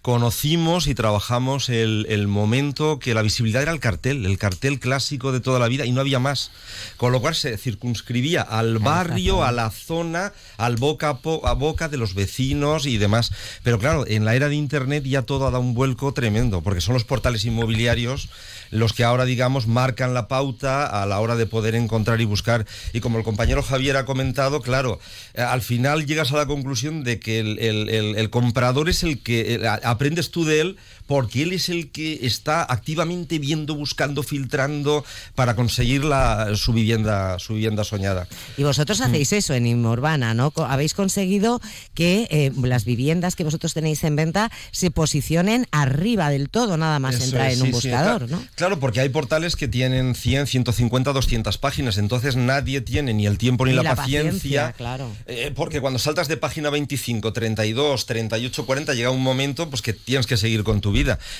conocimos 0.00 0.86
y 0.86 0.94
trabajamos 0.94 1.68
el, 1.68 2.28
momento 2.28 3.00
que 3.00 3.14
la 3.14 3.22
visibilidad 3.22 3.62
era 3.62 3.72
el 3.72 3.80
cartel, 3.80 4.24
el 4.26 4.38
cartel 4.38 4.78
clásico 4.78 5.32
de 5.32 5.40
toda 5.40 5.58
la 5.58 5.66
vida 5.66 5.86
y 5.86 5.90
no 5.90 6.00
había 6.00 6.20
más. 6.20 6.52
Con 6.98 7.10
lo 7.10 7.20
cual 7.20 7.34
se 7.34 7.58
circunscribía 7.58 8.42
al 8.42 8.78
barrio, 8.78 9.42
a 9.42 9.50
la 9.50 9.70
zona, 9.70 10.32
al 10.56 10.76
boca 10.76 11.18
a, 11.42 11.52
boca 11.54 11.88
de 11.88 11.96
los 11.96 12.14
vecinos 12.14 12.86
y 12.86 12.96
demás. 12.96 13.32
Pero 13.64 13.80
claro, 13.80 14.06
en 14.06 14.24
la 14.24 14.36
era 14.36 14.48
de 14.48 14.54
Internet 14.54 15.02
ya 15.02 15.22
todo 15.22 15.48
ha 15.48 15.50
dado 15.50 15.64
un 15.64 15.74
vuelco 15.74 16.12
tremendo, 16.14 16.60
porque 16.60 16.80
son 16.80 16.94
los 16.94 17.04
portales 17.04 17.44
inmobiliarios 17.44 18.28
los 18.70 18.92
que 18.92 19.04
ahora, 19.04 19.24
digamos, 19.24 19.66
marcan 19.66 20.14
la 20.14 20.28
pauta 20.28 20.86
a 20.86 21.06
la 21.06 21.20
hora 21.20 21.36
de 21.36 21.46
poder 21.46 21.74
encontrar 21.74 22.20
y 22.20 22.24
buscar. 22.24 22.66
Y 22.92 23.00
como 23.00 23.18
el 23.18 23.24
compañero 23.24 23.62
Javier 23.62 23.96
ha 23.96 24.04
comentado, 24.04 24.60
claro, 24.60 25.00
eh, 25.34 25.42
al 25.42 25.62
final 25.62 26.06
llegas 26.06 26.32
a 26.32 26.36
la 26.36 26.46
conclusión 26.46 27.04
de 27.04 27.20
que 27.20 27.40
el, 27.40 28.30
comprador 28.30 28.88
es 28.88 29.02
el 29.02 29.22
que 29.22 29.54
eh, 29.54 29.68
aprendes 29.82 30.30
tú 30.30 30.44
de 30.44 30.60
él 30.60 30.76
porque 31.06 31.42
él 31.42 31.52
es 31.52 31.68
el 31.68 31.90
que 31.90 32.20
está 32.22 32.62
activamente 32.62 33.38
viendo, 33.38 33.74
buscando, 33.74 34.22
filtrando 34.22 35.04
para 35.34 35.54
conseguir 35.54 36.04
la, 36.04 36.56
su 36.56 36.72
vivienda, 36.72 37.38
su 37.38 37.54
vivienda 37.54 37.84
soñada. 37.84 38.26
Y 38.56 38.62
vosotros 38.62 39.00
mm. 39.00 39.02
hacéis 39.02 39.32
eso 39.32 39.54
en 39.54 39.66
Inmorbana, 39.66 40.34
¿no? 40.34 40.52
Habéis 40.56 40.94
conseguido 40.94 41.60
que 41.94 42.26
eh, 42.30 42.52
las 42.62 42.84
viviendas 42.84 43.36
que 43.36 43.44
vosotros 43.44 43.74
tenéis 43.74 44.02
en 44.04 44.16
venta 44.16 44.50
se 44.70 44.90
posicionen 44.90 45.66
arriba 45.70 46.30
del 46.30 46.48
todo, 46.48 46.76
nada 46.76 46.98
más 46.98 47.22
entrar 47.22 47.50
en 47.50 47.62
un 47.62 47.70
buscador, 47.70 48.30
¿no? 48.30 48.42
Claro, 48.54 48.80
porque 48.80 49.00
hay 49.00 49.08
portales 49.08 49.56
que 49.56 49.68
tienen 49.68 50.14
100, 50.14 50.46
150, 50.46 51.12
200 51.12 51.58
páginas, 51.58 51.98
entonces 51.98 52.36
nadie 52.36 52.80
tiene 52.80 53.12
ni 53.12 53.26
el 53.26 53.38
tiempo 53.38 53.66
ni, 53.66 53.72
la, 53.72 53.94
paciencia. 53.94 54.72
claro. 54.72 55.10
Eh, 55.26 55.52
porque 55.54 55.80
cuando 55.80 55.98
saltas 55.98 56.28
de 56.28 56.36
página 56.36 56.70
25, 56.70 57.32
32, 57.32 58.06
38, 58.06 58.66
40, 58.66 58.94
llega 58.94 59.10
un 59.10 59.22
momento 59.22 59.68
pues 59.68 59.82
que 59.82 59.92
tienes 59.92 60.26
que 60.26 60.36
seguir 60.36 60.64
con 60.64 60.80
tu 60.80 60.93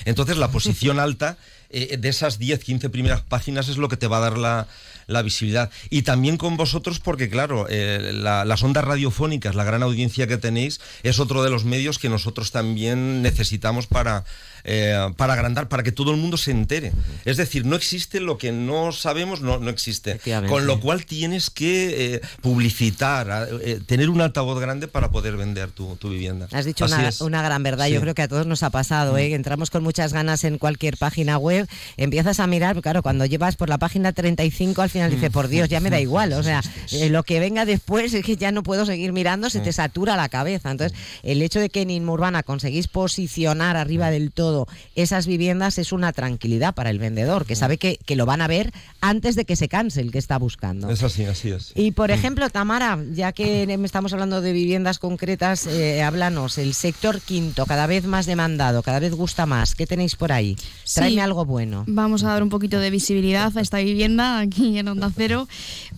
Entonces 0.05 0.37
la 0.37 0.51
posición 0.51 0.99
alta 0.99 1.37
eh, 1.75 1.97
de 1.97 2.09
esas 2.09 2.39
10, 2.39 2.63
15 2.63 2.91
primeras 2.91 3.23
páginas 3.23 3.69
es 3.69 3.77
lo 3.77 3.89
que 3.89 3.97
te 3.97 4.07
va 4.07 4.19
a 4.19 4.21
dar 4.21 4.39
la, 4.39 4.69
la 5.07 5.23
visibilidad. 5.23 5.71
Y 5.91 6.03
también 6.03 6.37
con 6.37 6.57
vosotros, 6.57 7.01
porque 7.01 7.29
claro, 7.29 7.67
eh, 7.69 8.11
las 8.13 8.63
ondas 8.63 8.85
radiofónicas, 8.85 9.55
la 9.55 9.65
gran 9.65 9.83
audiencia 9.83 10.27
que 10.27 10.37
tenéis, 10.37 10.81
es 11.03 11.21
otro 11.21 11.43
de 11.43 11.51
los 11.51 11.65
medios 11.65 11.99
que 11.99 12.09
nosotros 12.09 12.51
también 12.51 13.23
necesitamos 13.23 13.87
para, 13.87 14.25
eh, 14.65 14.97
para 15.17 15.35
agrandar, 15.35 15.69
para 15.69 15.83
que 15.83 15.93
todo 15.93 16.13
el 16.13 16.17
mundo 16.17 16.37
se 16.37 16.51
entere. 16.51 16.93
Es 17.25 17.37
decir, 17.37 17.67
no 17.67 17.77
existe 17.77 18.21
lo 18.21 18.39
que 18.39 18.53
no 18.53 18.93
sabemos, 18.93 19.41
no, 19.41 19.59
no 19.59 19.71
existe. 19.71 20.21
Con 20.49 20.67
lo 20.67 20.81
cual 20.81 21.05
tienes 21.07 21.51
que 21.51 22.15
eh, 22.15 22.21
publicitar, 22.41 23.49
tener 23.87 24.11
un 24.11 24.21
altavoz 24.21 24.61
grande 24.61 24.89
para 24.89 25.11
poder 25.11 25.37
vender 25.37 25.71
tu, 25.71 25.97
vivienda. 26.05 26.49
Has 26.53 26.65
dicho 26.65 26.87
una, 27.21 27.43
gran 27.43 27.63
verdad, 27.63 27.87
yo 27.87 28.01
creo 28.01 28.15
que 28.15 28.23
a 28.23 28.29
todos 28.29 28.47
nos 28.47 28.63
ha 28.63 28.71
pasado. 28.71 29.17
Entramos 29.19 29.71
con 29.71 29.83
muchas 29.83 30.13
ganas 30.13 30.45
en 30.45 30.59
cualquier 30.59 30.97
página 30.97 31.39
web, 31.39 31.64
empiezas 31.97 32.41
a 32.41 32.47
mirar, 32.47 32.81
claro, 32.81 33.03
cuando 33.03 33.27
llevas 33.27 33.57
por 33.57 33.69
la 33.69 33.79
página 33.79 34.13
35 34.13 34.83
al 34.83 34.91
final 34.91 35.11
dice, 35.11 35.31
por 35.31 35.49
Dios, 35.49 35.69
ya 35.69 35.81
me 35.81 35.91
da 35.91 36.01
igual. 36.01 36.33
O 36.33 36.43
sea, 36.43 36.63
eh, 36.93 37.09
lo 37.09 37.23
que 37.23 37.41
venga 37.41 37.65
después 37.65 38.15
es 38.15 38.25
que 38.25 38.37
ya 38.37 38.53
no 38.53 38.63
puedo 38.63 38.87
seguir 38.87 39.13
mirando, 39.13 39.51
se 39.51 39.61
te 39.61 39.73
satura 39.73 40.17
la 40.17 40.29
cabeza. 40.29 40.71
Entonces, 40.71 40.97
el 41.23 41.43
hecho 41.43 41.61
de 41.61 41.71
que 41.71 41.83
en 41.83 41.91
Inmurbana 41.91 42.43
conseguís 42.43 42.89
posicionar 42.89 43.77
arriba 43.77 44.11
del 44.11 44.33
todo 44.33 44.67
esas 44.95 45.27
viviendas 45.27 45.79
es 45.79 45.93
una 45.93 46.13
tranquilidad 46.13 46.75
para 46.75 46.91
el 46.91 46.99
vendedor, 46.99 47.47
que 47.47 47.57
sabe 47.57 47.79
que, 47.79 47.99
lo 48.15 48.27
van 48.27 48.43
a 48.43 48.47
ver 48.47 48.73
antes 49.01 49.35
de 49.35 49.45
que 49.45 49.57
se 49.57 49.69
canse 49.69 50.01
el 50.01 50.13
que 50.13 50.19
está 50.19 50.39
buscando. 50.39 50.89
Es 50.89 51.03
así, 51.03 51.25
así 51.25 51.51
es. 51.51 51.73
Y 51.75 51.91
por 51.91 52.13
ejemplo, 52.13 52.49
Tamara, 52.49 52.99
ya 53.13 53.33
que 53.33 53.65
estamos 53.85 54.13
hablando 54.13 54.41
de 54.41 54.53
viviendas 54.53 55.01
concretas, 55.01 55.67
eh, 55.67 56.03
háblanos, 56.03 56.59
el 56.59 56.75
sector 56.75 57.21
quinto, 57.21 57.67
cada 57.67 57.89
vez 57.89 58.05
más 58.05 58.27
demandado, 58.27 58.83
cada 58.83 59.01
vez 59.01 59.15
gusta 59.15 59.47
más. 59.47 59.75
¿Qué 59.75 59.87
tenéis 59.87 60.15
por 60.15 60.31
ahí? 60.31 60.57
Tráeme 60.95 61.23
algo 61.23 61.44
bueno. 61.45 61.85
Vamos 61.87 62.25
a 62.25 62.29
dar 62.29 62.43
un 62.43 62.49
poquito 62.49 62.79
de 62.79 62.91
visibilidad 62.91 63.57
a 63.57 63.61
esta 63.61 63.79
vivienda 63.79 64.39
aquí 64.41 64.79
en 64.79 64.89
Onda 64.89 65.11
Cero, 65.15 65.49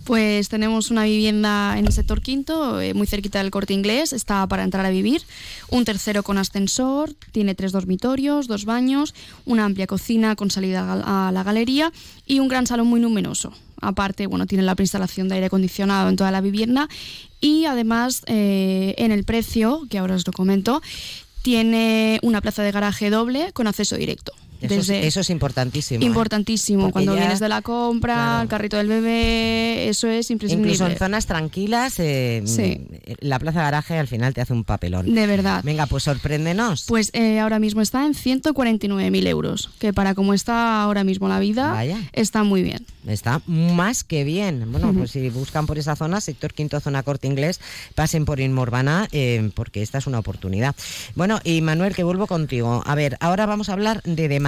pues 0.03 0.49
tenemos 0.49 0.91
una 0.91 1.03
vivienda 1.03 1.77
en 1.77 1.85
el 1.85 1.93
sector 1.93 2.21
quinto, 2.21 2.79
eh, 2.81 2.93
muy 2.93 3.07
cerquita 3.07 3.39
del 3.39 3.51
corte 3.51 3.73
inglés, 3.73 4.13
está 4.13 4.45
para 4.47 4.63
entrar 4.63 4.85
a 4.85 4.89
vivir, 4.89 5.21
un 5.69 5.85
tercero 5.85 6.23
con 6.23 6.37
ascensor, 6.37 7.13
tiene 7.31 7.55
tres 7.55 7.71
dormitorios, 7.71 8.47
dos 8.47 8.65
baños, 8.65 9.13
una 9.45 9.65
amplia 9.65 9.87
cocina 9.87 10.35
con 10.35 10.51
salida 10.51 11.27
a 11.27 11.31
la 11.31 11.43
galería 11.43 11.91
y 12.25 12.39
un 12.39 12.47
gran 12.47 12.67
salón 12.67 12.87
muy 12.87 12.99
luminoso. 12.99 13.53
Aparte, 13.79 14.25
bueno, 14.27 14.47
tiene 14.47 14.63
la 14.63 14.75
preinstalación 14.75 15.27
de 15.27 15.35
aire 15.35 15.47
acondicionado 15.47 16.09
en 16.09 16.15
toda 16.15 16.31
la 16.31 16.41
vivienda 16.41 16.89
y 17.39 17.65
además 17.65 18.23
eh, 18.25 18.95
en 18.97 19.11
el 19.11 19.23
precio, 19.23 19.83
que 19.89 19.99
ahora 19.99 20.15
os 20.15 20.25
lo 20.25 20.33
comento, 20.33 20.81
tiene 21.43 22.19
una 22.23 22.41
plaza 22.41 22.63
de 22.63 22.71
garaje 22.71 23.09
doble 23.09 23.51
con 23.53 23.67
acceso 23.67 23.95
directo. 23.95 24.33
Eso, 24.61 24.75
es, 24.75 24.89
eso 24.89 25.19
es 25.19 25.29
importantísimo. 25.29 26.01
¿eh? 26.01 26.05
Importantísimo. 26.05 26.91
Cuando 26.91 27.13
vienes 27.13 27.39
de 27.39 27.49
la 27.49 27.61
compra, 27.61 28.41
el 28.41 28.47
carrito 28.47 28.77
del 28.77 28.87
bebé, 28.87 29.87
eso 29.87 30.07
es 30.07 30.31
imprescindible. 30.31 30.73
Incluso 30.73 30.91
en 30.91 30.97
zonas 30.97 31.25
tranquilas, 31.27 31.99
eh, 31.99 32.43
la 33.19 33.39
plaza 33.39 33.61
garaje 33.61 33.97
al 33.97 34.07
final 34.07 34.33
te 34.33 34.41
hace 34.41 34.53
un 34.53 34.63
papelón. 34.63 35.13
De 35.13 35.27
verdad. 35.27 35.63
Venga, 35.63 35.85
pues 35.85 36.03
sorpréndenos. 36.03 36.85
Pues 36.87 37.11
eh, 37.13 37.39
ahora 37.39 37.59
mismo 37.59 37.81
está 37.81 38.05
en 38.05 38.13
149.000 38.13 39.27
euros, 39.27 39.69
que 39.79 39.93
para 39.93 40.15
como 40.15 40.33
está 40.33 40.81
ahora 40.81 41.03
mismo 41.03 41.27
la 41.27 41.39
vida, 41.39 41.83
está 42.13 42.43
muy 42.43 42.63
bien. 42.63 42.85
Está 43.05 43.41
más 43.45 44.03
que 44.03 44.23
bien. 44.23 44.71
Bueno, 44.71 44.93
pues 44.93 45.11
si 45.11 45.29
buscan 45.29 45.65
por 45.65 45.77
esa 45.77 45.95
zona, 45.95 46.19
sector 46.19 46.53
quinto, 46.53 46.79
zona 46.79 47.03
corte 47.03 47.27
inglés, 47.27 47.59
pasen 47.95 48.25
por 48.25 48.39
Inmorbana, 48.39 49.07
porque 49.53 49.81
esta 49.81 49.99
es 49.99 50.07
una 50.07 50.19
oportunidad. 50.19 50.75
Bueno, 51.15 51.39
y 51.43 51.61
Manuel, 51.61 51.95
que 51.95 52.03
vuelvo 52.03 52.27
contigo. 52.27 52.81
A 52.85 52.95
ver, 52.95 53.17
ahora 53.19 53.45
vamos 53.45 53.69
a 53.69 53.73
hablar 53.73 54.01
de 54.03 54.27
demanda 54.27 54.46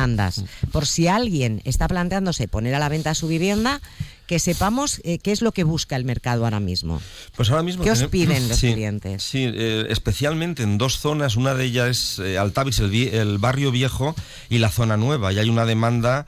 por 0.71 0.85
si 0.85 1.07
alguien 1.07 1.61
está 1.65 1.87
planteándose 1.87 2.47
poner 2.47 2.75
a 2.75 2.79
la 2.79 2.89
venta 2.89 3.13
su 3.15 3.27
vivienda, 3.27 3.81
que 4.29 4.37
sepamos 4.37 5.01
eh, 5.03 5.17
qué 5.17 5.31
es 5.31 5.41
lo 5.41 5.51
que 5.51 5.63
busca 5.63 5.95
el 5.95 6.05
mercado 6.05 6.43
ahora 6.43 6.59
mismo. 6.59 7.01
Pues 7.35 7.49
ahora 7.49 7.63
mismo. 7.63 7.83
¿Qué 7.83 7.89
os 7.89 8.03
piden 8.03 8.47
los 8.47 8.59
clientes? 8.59 9.23
Sí, 9.23 9.49
eh, 9.51 9.87
especialmente 9.89 10.61
en 10.61 10.77
dos 10.77 10.99
zonas. 10.99 11.35
Una 11.35 11.55
de 11.55 11.65
ellas 11.65 11.89
es 11.89 12.19
eh, 12.19 12.37
Altavis, 12.37 12.77
el, 12.79 13.39
barrio 13.39 13.71
viejo, 13.71 14.15
y 14.47 14.59
la 14.59 14.69
zona 14.69 14.97
nueva. 14.97 15.33
Y 15.33 15.39
hay 15.39 15.49
una 15.49 15.65
demanda. 15.65 16.27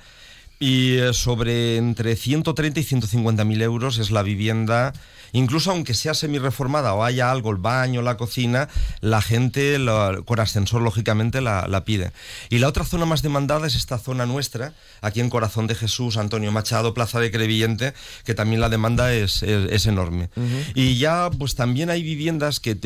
Y 0.60 0.98
sobre 1.14 1.78
entre 1.78 2.16
130 2.16 2.80
y 2.80 2.84
150 2.84 3.46
mil 3.46 3.62
euros 3.62 3.98
es 3.98 4.12
la 4.12 4.22
vivienda 4.22 4.94
Incluso 5.34 5.72
aunque 5.72 5.94
sea 5.94 6.14
semi-reformada 6.14 6.94
o 6.94 7.04
haya 7.04 7.32
algo, 7.32 7.52
el 7.52 7.58
baño, 7.58 8.02
la 8.02 8.18
cocina, 8.18 8.70
la 9.00 9.22
gente 9.22 9.78
con 10.26 10.40
ascensor 10.40 10.82
lógicamente 10.82 11.42
la, 11.42 11.84
pide. 11.86 12.12
Y 12.50 12.60
la 12.60 12.68
otra 12.68 12.86
zona 12.86 13.06
más 13.06 13.22
demandada 13.22 13.68
es 13.68 13.76
esta 13.76 13.98
zona 13.98 14.26
nuestra, 14.26 14.74
aquí 15.02 15.20
en 15.20 15.30
Corazón 15.30 15.68
de 15.68 15.76
Jesús, 15.76 16.18
Antonio 16.18 16.52
Machado, 16.52 16.94
Plaza 16.94 17.20
de 17.20 17.32
Crevillente, 17.32 17.94
que 18.24 18.34
también 18.34 18.62
la 18.62 18.70
demanda 18.70 19.14
es, 19.14 19.44
es, 19.44 19.86
enorme. 19.86 20.30
Y 20.76 20.98
ya 20.98 21.30
pues 21.38 21.56
también 21.56 21.90
hay 21.90 22.04
viviendas 22.04 22.60
que 22.60 22.78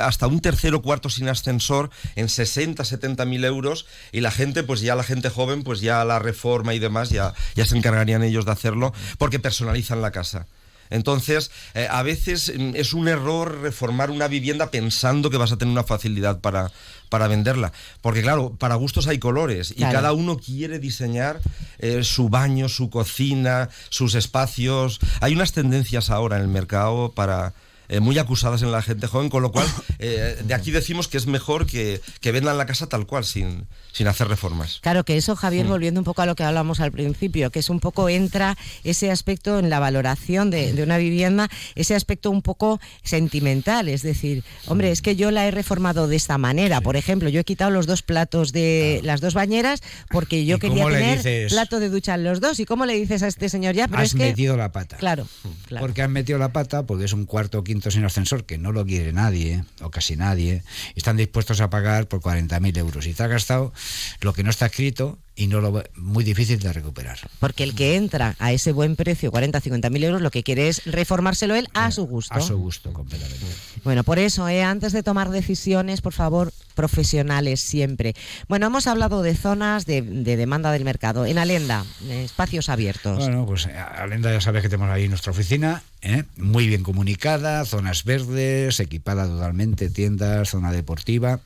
hasta 0.00 0.26
un 0.26 0.40
tercero 0.40 0.82
cuarto 0.82 1.08
sin 1.08 1.28
ascensor 1.28 1.90
en 2.16 2.28
60, 2.28 2.84
70 2.84 3.24
mil 3.24 3.44
euros 3.44 3.86
y 4.12 4.20
la 4.20 4.30
gente 4.30 4.62
pues 4.62 4.80
ya 4.80 4.94
la 4.94 5.02
gente 5.02 5.30
joven 5.30 5.62
pues 5.62 5.80
ya 5.80 6.04
la 6.04 6.18
reforma 6.18 6.74
y 6.74 6.78
demás 6.78 7.10
ya, 7.10 7.34
ya 7.54 7.64
se 7.64 7.76
encargarían 7.76 8.22
ellos 8.22 8.44
de 8.44 8.52
hacerlo 8.52 8.92
porque 9.18 9.38
personalizan 9.38 10.02
la 10.02 10.10
casa. 10.10 10.46
Entonces, 10.94 11.50
eh, 11.74 11.88
a 11.90 12.02
veces 12.02 12.52
mm, 12.56 12.76
es 12.76 12.94
un 12.94 13.08
error 13.08 13.60
reformar 13.60 14.10
una 14.10 14.28
vivienda 14.28 14.70
pensando 14.70 15.28
que 15.28 15.36
vas 15.36 15.50
a 15.50 15.56
tener 15.56 15.72
una 15.72 15.82
facilidad 15.82 16.40
para, 16.40 16.70
para 17.08 17.26
venderla. 17.26 17.72
Porque 18.00 18.22
claro, 18.22 18.54
para 18.58 18.76
gustos 18.76 19.08
hay 19.08 19.18
colores 19.18 19.74
y 19.76 19.82
cada 19.82 20.12
uno 20.12 20.38
quiere 20.38 20.78
diseñar 20.78 21.40
eh, 21.78 22.04
su 22.04 22.28
baño, 22.28 22.68
su 22.68 22.90
cocina, 22.90 23.70
sus 23.88 24.14
espacios. 24.14 25.00
Hay 25.20 25.34
unas 25.34 25.52
tendencias 25.52 26.10
ahora 26.10 26.36
en 26.36 26.42
el 26.42 26.48
mercado 26.48 27.10
para 27.12 27.54
eh, 27.88 28.00
muy 28.00 28.18
acusadas 28.18 28.62
en 28.62 28.72
la 28.72 28.82
gente 28.82 29.06
joven, 29.06 29.28
con 29.28 29.42
lo 29.42 29.52
cual 29.52 29.66
eh, 29.98 30.40
de 30.42 30.54
aquí 30.54 30.70
decimos 30.70 31.08
que 31.08 31.16
es 31.16 31.26
mejor 31.26 31.66
que, 31.66 32.00
vendan 32.22 32.58
la 32.58 32.66
casa 32.66 32.88
tal 32.88 33.06
cual, 33.06 33.24
sin, 33.24 33.66
sin 33.92 34.06
hacer 34.06 34.28
reformas. 34.28 34.80
Claro, 34.82 35.04
que 35.04 35.16
eso, 35.16 35.36
Javier, 35.36 35.66
mm. 35.66 35.68
volviendo 35.68 36.00
un 36.00 36.04
poco 36.04 36.22
a 36.22 36.26
lo 36.26 36.34
que 36.34 36.42
hablábamos 36.42 36.80
al 36.80 36.92
principio, 36.92 37.50
que 37.50 37.60
es 37.60 37.70
un 37.70 37.80
poco 37.80 38.08
entra 38.08 38.56
ese 38.82 39.10
aspecto 39.10 39.58
en 39.58 39.70
la 39.70 39.78
valoración 39.78 40.50
de, 40.50 40.82
una 40.82 40.98
vivienda, 40.98 41.48
ese 41.74 41.94
aspecto 41.94 42.30
un 42.30 42.42
poco 42.42 42.80
sentimental, 43.02 43.88
es 43.88 44.02
decir, 44.02 44.44
hombre, 44.66 44.90
es 44.90 45.02
que 45.02 45.16
yo 45.16 45.30
la 45.30 45.46
he 45.46 45.50
reformado 45.50 46.08
de 46.08 46.16
esta 46.16 46.38
manera, 46.38 46.80
por 46.80 46.96
ejemplo, 46.96 47.28
yo 47.28 47.40
he 47.40 47.44
quitado 47.44 47.70
los 47.70 47.86
dos 47.86 48.02
platos 48.02 48.52
de 48.52 49.00
las 49.04 49.20
dos 49.20 49.34
bañeras 49.34 49.82
porque 50.10 50.44
yo 50.44 50.58
quería 50.58 50.86
tener 50.86 51.48
plato 51.48 51.80
de 51.80 51.88
ducha 51.88 52.14
en 52.14 52.24
los 52.24 52.40
dos, 52.40 52.58
¿y 52.60 52.64
cómo 52.64 52.86
le 52.86 52.94
dices 52.94 53.22
a 53.22 53.28
este 53.28 53.48
señor 53.48 53.74
ya? 53.74 53.88
Pero 53.88 54.02
has 54.02 54.14
metido 54.14 54.56
la 54.56 54.72
pata. 54.72 54.96
Claro, 54.96 55.26
claro. 55.66 55.86
Porque 55.86 56.02
han 56.02 56.12
metido 56.12 56.38
la 56.38 56.52
pata 56.52 56.84
porque 56.84 57.04
es 57.04 57.12
un 57.12 57.26
cuarto 57.26 57.62
sin 57.82 58.04
ascensor, 58.04 58.44
que 58.44 58.58
no 58.58 58.72
lo 58.72 58.84
quiere 58.84 59.12
nadie, 59.12 59.64
o 59.80 59.90
casi 59.90 60.16
nadie, 60.16 60.62
están 60.94 61.16
dispuestos 61.16 61.60
a 61.60 61.70
pagar 61.70 62.08
por 62.08 62.20
40.000 62.20 62.76
euros. 62.78 63.06
Y 63.06 63.14
te 63.14 63.22
ha 63.22 63.26
gastado 63.26 63.72
lo 64.20 64.32
que 64.32 64.42
no 64.42 64.50
está 64.50 64.66
escrito 64.66 65.18
y 65.36 65.48
no 65.48 65.60
lo 65.60 65.82
muy 65.96 66.22
difícil 66.22 66.60
de 66.60 66.72
recuperar. 66.72 67.18
Porque 67.40 67.64
el 67.64 67.74
que 67.74 67.96
entra 67.96 68.36
a 68.38 68.52
ese 68.52 68.72
buen 68.72 68.94
precio, 68.96 69.30
40, 69.30 69.60
50 69.60 69.90
mil 69.90 70.04
euros, 70.04 70.22
lo 70.22 70.30
que 70.30 70.42
quiere 70.42 70.68
es 70.68 70.84
reformárselo 70.84 71.54
él 71.54 71.68
a 71.74 71.90
su 71.90 72.06
gusto. 72.06 72.34
A 72.34 72.40
su 72.40 72.56
gusto, 72.56 72.92
completamente. 72.92 73.44
Bueno, 73.82 74.04
por 74.04 74.18
eso, 74.18 74.48
eh, 74.48 74.62
antes 74.62 74.92
de 74.92 75.02
tomar 75.02 75.30
decisiones, 75.30 76.00
por 76.00 76.12
favor, 76.12 76.52
profesionales 76.74 77.60
siempre. 77.60 78.14
Bueno, 78.48 78.66
hemos 78.66 78.86
hablado 78.86 79.22
de 79.22 79.34
zonas 79.34 79.86
de, 79.86 80.02
demanda 80.02 80.70
del 80.72 80.84
mercado. 80.84 81.26
En 81.26 81.38
Alenda, 81.38 81.84
espacios 82.08 82.68
abiertos. 82.68 83.18
Bueno, 83.18 83.44
pues 83.46 83.66
eh, 83.66 83.76
Alenda 83.76 84.32
ya 84.32 84.40
sabes 84.40 84.62
que 84.62 84.68
tenemos 84.68 84.92
ahí 84.92 85.08
nuestra 85.08 85.32
oficina, 85.32 85.82
¿eh? 86.02 86.24
muy 86.36 86.68
bien 86.68 86.84
comunicada, 86.84 87.64
zonas 87.64 88.04
verdes, 88.04 88.78
equipada 88.78 89.26
totalmente, 89.26 89.90
tiendas, 89.90 90.50
zona 90.50 90.70
deportiva. 90.70 91.40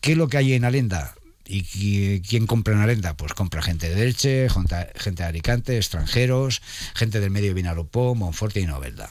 ¿Qué 0.00 0.12
es 0.12 0.18
lo 0.18 0.28
que 0.28 0.36
hay 0.36 0.52
en 0.54 0.64
Alenda? 0.64 1.14
¿Y 1.52 2.20
quién 2.20 2.46
compra 2.46 2.74
en 2.74 2.80
Arenda? 2.80 3.14
Pues 3.14 3.32
compra 3.32 3.60
gente 3.60 3.92
de 3.92 4.06
Elche, 4.06 4.48
gente 4.48 5.22
de 5.22 5.28
Alicante, 5.28 5.76
extranjeros, 5.76 6.62
gente 6.94 7.18
del 7.18 7.30
medio 7.30 7.54
Vinalopó, 7.54 8.14
Monforte 8.14 8.60
y 8.60 8.66
Novelda. 8.66 9.10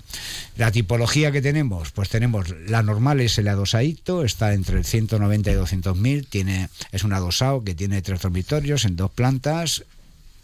La 0.56 0.72
tipología 0.72 1.32
que 1.32 1.42
tenemos, 1.42 1.92
pues 1.92 2.10
tenemos 2.10 2.50
la 2.68 2.82
normal 2.82 3.20
es 3.20 3.38
el 3.38 3.48
adosaito, 3.50 4.24
está 4.24 4.54
entre 4.54 4.78
el 4.78 4.86
190 4.86 5.52
y 5.52 5.54
200 5.54 5.98
mil, 5.98 6.28
tiene, 6.28 6.70
es 6.92 7.04
un 7.04 7.14
adosado 7.14 7.64
que 7.64 7.76
tiene 7.76 8.02
tres 8.02 8.22
dormitorios 8.22 8.86
en 8.86 8.96
dos 8.96 9.12
plantas, 9.12 9.84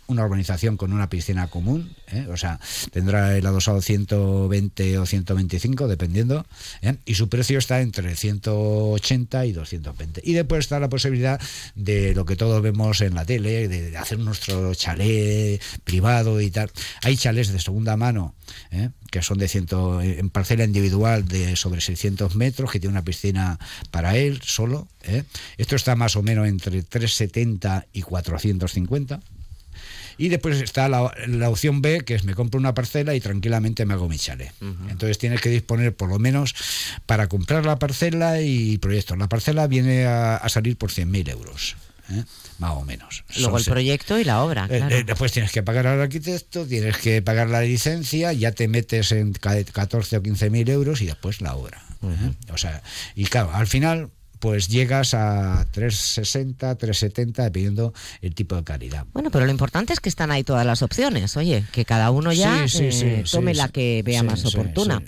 una 0.07 0.23
urbanización 0.25 0.77
con 0.77 0.93
una 0.93 1.09
piscina 1.09 1.47
común, 1.47 1.95
¿eh? 2.07 2.27
o 2.29 2.37
sea, 2.37 2.59
tendrá 2.91 3.37
el 3.37 3.45
adosado 3.45 3.81
120 3.81 4.97
o 4.99 5.05
125, 5.05 5.87
dependiendo, 5.87 6.45
¿eh? 6.81 6.95
y 7.05 7.15
su 7.15 7.29
precio 7.29 7.57
está 7.57 7.81
entre 7.81 8.15
180 8.15 9.45
y 9.45 9.51
220. 9.51 10.21
Y 10.23 10.33
después 10.33 10.59
está 10.59 10.79
la 10.79 10.89
posibilidad 10.89 11.41
de 11.75 12.13
lo 12.13 12.25
que 12.25 12.35
todos 12.35 12.61
vemos 12.61 13.01
en 13.01 13.15
la 13.15 13.25
tele, 13.25 13.67
de 13.67 13.97
hacer 13.97 14.19
nuestro 14.19 14.73
chalet 14.75 15.61
privado 15.83 16.41
y 16.41 16.51
tal. 16.51 16.71
Hay 17.03 17.17
chalés 17.17 17.51
de 17.51 17.59
segunda 17.59 17.97
mano, 17.97 18.35
¿eh? 18.71 18.89
que 19.09 19.21
son 19.21 19.37
de 19.37 19.47
ciento, 19.47 20.01
en 20.01 20.29
parcela 20.29 20.65
individual 20.65 21.27
de 21.27 21.55
sobre 21.55 21.81
600 21.81 22.35
metros, 22.35 22.71
que 22.71 22.79
tiene 22.79 22.93
una 22.93 23.03
piscina 23.03 23.59
para 23.91 24.17
él 24.17 24.41
solo. 24.43 24.87
Esto 25.57 25.75
está 25.75 25.95
más 25.95 26.15
o 26.15 26.23
menos 26.23 26.47
entre 26.47 26.81
370 26.81 27.87
y 27.93 28.01
450 28.01 29.19
y 30.17 30.29
después 30.29 30.61
está 30.61 30.87
la, 30.89 31.11
opción 31.49 31.81
B, 31.81 32.01
que 32.05 32.15
es 32.15 32.23
me 32.23 32.33
compro 32.33 32.59
una 32.59 32.73
parcela 32.73 33.15
y 33.15 33.19
tranquilamente 33.19 33.85
me 33.85 33.93
hago 33.93 34.07
mi 34.07 34.17
chale. 34.17 34.51
Entonces 34.89 35.17
tienes 35.17 35.41
que 35.41 35.49
disponer 35.49 35.95
por 35.95 36.09
lo 36.09 36.19
menos 36.19 36.55
para 37.05 37.27
comprar 37.27 37.65
la 37.65 37.77
parcela 37.77 38.41
y 38.41 38.77
proyectos. 38.77 39.17
La 39.17 39.27
parcela 39.27 39.67
viene 39.67 40.05
a, 40.05 40.41
salir 40.49 40.77
por 40.77 40.91
100.000 40.91 41.29
euros. 41.29 41.75
¿eh? 42.09 42.23
más 42.59 42.71
o 42.71 42.85
menos. 42.85 43.23
Luego 43.37 43.57
el 43.57 43.65
proyecto 43.65 44.19
y 44.19 44.23
la 44.23 44.43
obra. 44.43 44.67
Eh, 44.69 44.83
eh, 44.89 45.03
después 45.05 45.31
tienes 45.31 45.51
que 45.51 45.63
pagar 45.63 45.87
al 45.87 46.01
arquitecto, 46.01 46.65
tienes 46.65 46.97
que 46.97 47.21
pagar 47.21 47.49
la 47.49 47.61
licencia, 47.61 48.31
ya 48.33 48.51
te 48.51 48.67
metes 48.67 49.11
en 49.11 49.33
14 49.33 50.17
o 50.17 50.23
15 50.23 50.49
mil 50.49 50.69
euros 50.69 51.01
y 51.01 51.05
después 51.07 51.41
la 51.41 51.55
obra. 51.55 51.81
O 52.53 52.57
sea, 52.57 52.83
y 53.15 53.25
claro, 53.25 53.51
al 53.51 53.65
final 53.65 54.11
pues 54.45 54.67
llegas 54.67 55.15
a 55.15 55.65
360, 55.71 56.75
370, 56.75 57.45
dependiendo 57.45 57.95
el 58.21 58.35
tipo 58.35 58.55
de 58.55 58.63
calidad. 58.63 59.07
Bueno, 59.11 59.31
pero 59.31 59.43
lo 59.43 59.51
importante 59.51 59.91
es 59.91 59.99
que 59.99 60.07
están 60.07 60.29
ahí 60.29 60.43
todas 60.43 60.63
las 60.67 60.83
opciones, 60.83 61.35
oye, 61.35 61.65
que 61.71 61.83
cada 61.83 62.11
uno 62.11 62.31
ya 62.31 62.63
eh, 62.75 63.23
tome 63.31 63.55
la 63.55 63.69
que 63.69 64.03
vea 64.05 64.21
más 64.21 64.45
oportuna. 64.45 65.01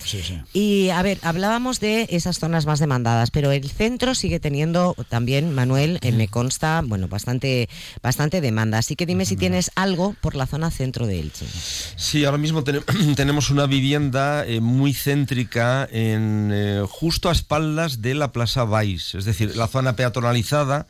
Y 0.52 0.88
a 0.88 1.00
ver, 1.02 1.20
hablábamos 1.22 1.78
de 1.78 2.08
esas 2.10 2.40
zonas 2.40 2.66
más 2.66 2.80
demandadas, 2.80 3.30
pero 3.30 3.52
el 3.52 3.70
centro 3.70 4.16
sigue 4.16 4.40
teniendo 4.40 4.96
también, 5.08 5.54
Manuel, 5.54 6.00
eh, 6.02 6.10
me 6.10 6.26
consta, 6.26 6.82
bueno, 6.84 7.06
bastante, 7.06 7.68
bastante 8.02 8.40
demanda. 8.40 8.78
Así 8.78 8.96
que 8.96 9.06
dime 9.06 9.24
si 9.24 9.36
tienes 9.36 9.70
algo 9.76 10.16
por 10.20 10.34
la 10.34 10.46
zona 10.46 10.72
centro 10.72 11.06
de 11.06 11.20
Elche. 11.20 11.46
Sí, 11.94 12.24
ahora 12.24 12.38
mismo 12.38 12.64
tenemos 13.14 13.50
una 13.50 13.66
vivienda 13.66 14.44
eh, 14.44 14.60
muy 14.60 14.92
céntrica 14.94 15.88
en 15.92 16.52
justo 16.88 17.28
a 17.28 17.32
espaldas 17.32 18.02
de 18.02 18.16
la 18.16 18.32
Plaza 18.32 18.64
Vais, 18.64 19.14
es 19.14 19.27
decir, 19.28 19.56
la 19.56 19.66
zona 19.68 19.94
peatonalizada 19.96 20.86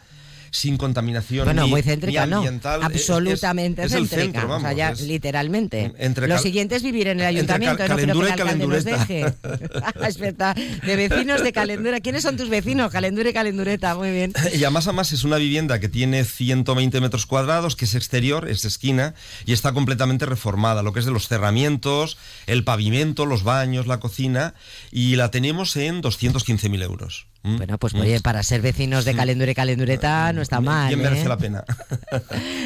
sin 0.51 0.79
contaminación 0.79 1.45
Bueno, 1.45 1.65
ni, 1.65 1.69
muy 1.71 1.83
céntrica, 1.83 2.25
ni 2.25 2.31
no. 2.31 2.37
ambiental. 2.39 2.81
Es- 2.81 2.87
es- 2.89 3.11
Absolutamente 3.11 3.83
es 3.85 3.93
céntrica. 3.93 4.23
centro, 4.23 4.57
o 4.57 4.61
sea, 4.61 4.73
ya 4.73 4.93
es- 4.93 5.03
literalmente. 5.03 5.93
entre 5.99 6.27
Lo 6.27 6.39
siguiente 6.39 6.75
es 6.75 6.83
vivir 6.83 7.09
en 7.09 7.21
el 7.21 7.37
entre 7.37 7.47
cal- 7.59 7.69
ayuntamiento. 7.69 7.83
no 7.83 7.85
creo 7.85 7.97
que 7.97 8.03
el 8.13 8.29
y 8.29 8.31
alcalde 8.31 8.67
nos 8.67 8.85
deje. 8.85 9.21
calendureta. 9.43 10.09
Espera, 10.09 10.55
de 10.87 10.97
vecinos 10.97 11.43
de 11.45 11.53
Calendura. 11.53 12.01
¿Quiénes 12.01 12.23
son 12.23 12.39
tus 12.39 12.49
vecinos? 12.49 12.91
Calendura 12.91 13.29
y 13.29 13.35
Calendureta. 13.35 13.95
Muy 13.95 14.11
bien. 14.11 14.33
Y 14.55 14.65
además, 14.65 14.87
además 14.87 15.13
es 15.13 15.23
una 15.25 15.37
vivienda 15.37 15.81
que 15.81 15.91
tiene 15.91 16.25
120 16.25 16.99
metros 17.03 17.27
cuadrados, 17.27 17.77
que 17.77 17.85
es 17.85 17.95
exterior, 17.95 18.49
es 18.49 18.65
esquina, 18.65 19.13
y 19.45 19.53
está 19.53 19.73
completamente 19.75 20.25
reformada, 20.25 20.83
lo 20.83 20.95
que 20.95 21.01
es 21.01 21.05
de 21.05 21.13
los 21.13 21.29
cerramientos, 21.29 22.17
el 22.47 22.65
pavimento, 22.65 23.27
los 23.27 23.43
baños, 23.43 23.87
la 23.87 24.01
cocina, 24.01 24.55
y 24.91 25.17
la 25.17 25.31
tenemos 25.31 25.77
en 25.77 26.01
215.000 26.01 26.83
euros. 26.83 27.27
¿Mm? 27.43 27.57
Bueno, 27.57 27.79
pues 27.79 27.95
¿Mm? 27.95 28.01
oye, 28.01 28.21
para 28.21 28.43
ser 28.43 28.61
vecinos 28.61 29.05
de 29.05 29.15
Calendura 29.15 29.51
y 29.51 29.55
Calendureta 29.55 30.33
no 30.33 30.43
está 30.43 30.61
mal. 30.61 30.89
Bien 30.89 31.01
merece 31.01 31.23
¿eh? 31.23 31.29
la 31.29 31.37
pena. 31.39 31.65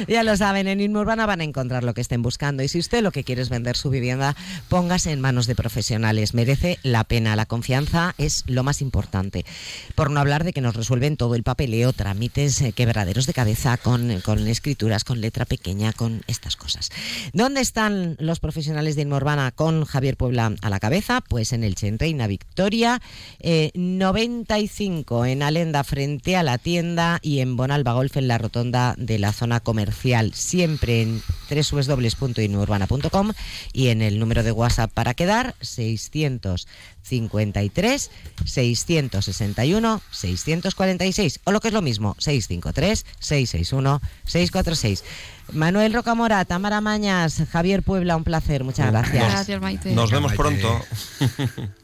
Ya 0.09 0.25
lo 0.25 0.37
saben, 0.37 0.67
en 0.67 0.81
Inmurbana 0.81 1.27
van 1.27 1.41
a 1.41 1.45
encontrar 1.45 1.85
lo 1.85 1.95
que 1.95 2.01
estén 2.01 2.23
buscando 2.23 2.63
y 2.63 2.69
si 2.69 2.79
usted 2.79 3.03
lo 3.03 3.13
que 3.13 3.23
quiere 3.23 3.41
es 3.41 3.51
vender 3.51 3.77
su 3.77 3.89
vivienda, 3.89 4.35
póngase 4.69 5.13
en 5.13 5.21
manos 5.21 5.47
de 5.47 5.55
profesionales. 5.55 6.35
Merece 6.35 6.79
la 6.83 7.05
pena, 7.05 7.37
la 7.37 7.47
confianza 7.47 8.15
es 8.19 8.43
lo 8.47 8.65
más 8.65 8.83
importante. 8.83 9.45
Por 9.95 10.11
no 10.11 10.21
hablar 10.21 10.45
de 10.45 10.53
que 10.53 10.61
nos 10.61 10.75
resuelven 10.75 11.17
todo 11.17 11.35
el 11.35 11.45
papeleo, 11.45 11.93
trámites 11.93 12.61
eh, 12.63 12.73
quebraderos 12.73 13.27
de 13.27 13.33
cabeza 13.33 13.77
con, 13.77 14.21
con 14.23 14.47
escrituras, 14.49 15.05
con 15.05 15.21
letra 15.21 15.45
pequeña, 15.45 15.93
con 15.93 16.23
estas 16.27 16.57
cosas. 16.57 16.91
¿Dónde 17.33 17.61
están 17.61 18.17
los 18.19 18.41
profesionales 18.41 18.97
de 18.97 19.03
Inmurbana 19.03 19.53
con 19.53 19.85
Javier 19.85 20.17
Puebla 20.17 20.55
a 20.61 20.71
la 20.71 20.81
cabeza? 20.81 21.21
Pues 21.21 21.53
en 21.53 21.63
el 21.65 21.77
en 21.83 21.99
Reina 21.99 22.27
Victoria, 22.27 23.01
eh, 23.41 23.71
95 24.63 25.27
en 25.27 25.43
Alenda 25.43 25.83
frente 25.83 26.37
a 26.37 26.45
la 26.45 26.59
tienda 26.59 27.19
y 27.23 27.41
en 27.41 27.57
Bonalba 27.57 27.95
Golf 27.95 28.17
en 28.17 28.29
la 28.29 28.39
rotonda 28.39 28.95
de 28.97 29.19
la 29.19 29.33
zona 29.33 29.59
comercial, 29.61 30.33
siempre 30.35 31.03
en 31.03 31.21
www.inurbana.com 31.51 33.33
y 33.73 33.89
en 33.89 34.03
el 34.03 34.21
número 34.21 34.45
de 34.45 34.53
WhatsApp 34.53 34.93
para 34.93 35.15
quedar 35.15 35.57
653 35.61 38.11
661 38.45 40.01
646 40.11 41.41
o 41.45 41.53
lo 41.53 41.61
que 41.61 41.69
es 41.69 41.75
lo 41.75 41.83
mismo 41.83 42.17
653 42.19 43.05
661 43.19 44.01
646. 44.25 45.05
Manuel 45.53 45.93
Rocamora, 45.93 46.45
Tamara 46.45 46.81
Mañas, 46.81 47.43
Javier 47.51 47.83
Puebla, 47.83 48.17
un 48.17 48.23
placer, 48.25 48.65
muchas 48.65 48.93
gracias. 48.93 49.29
Gracias, 49.29 49.61
Maite. 49.61 49.93
Nos 49.93 50.13
vemos 50.13 50.33
pronto. 50.35 50.81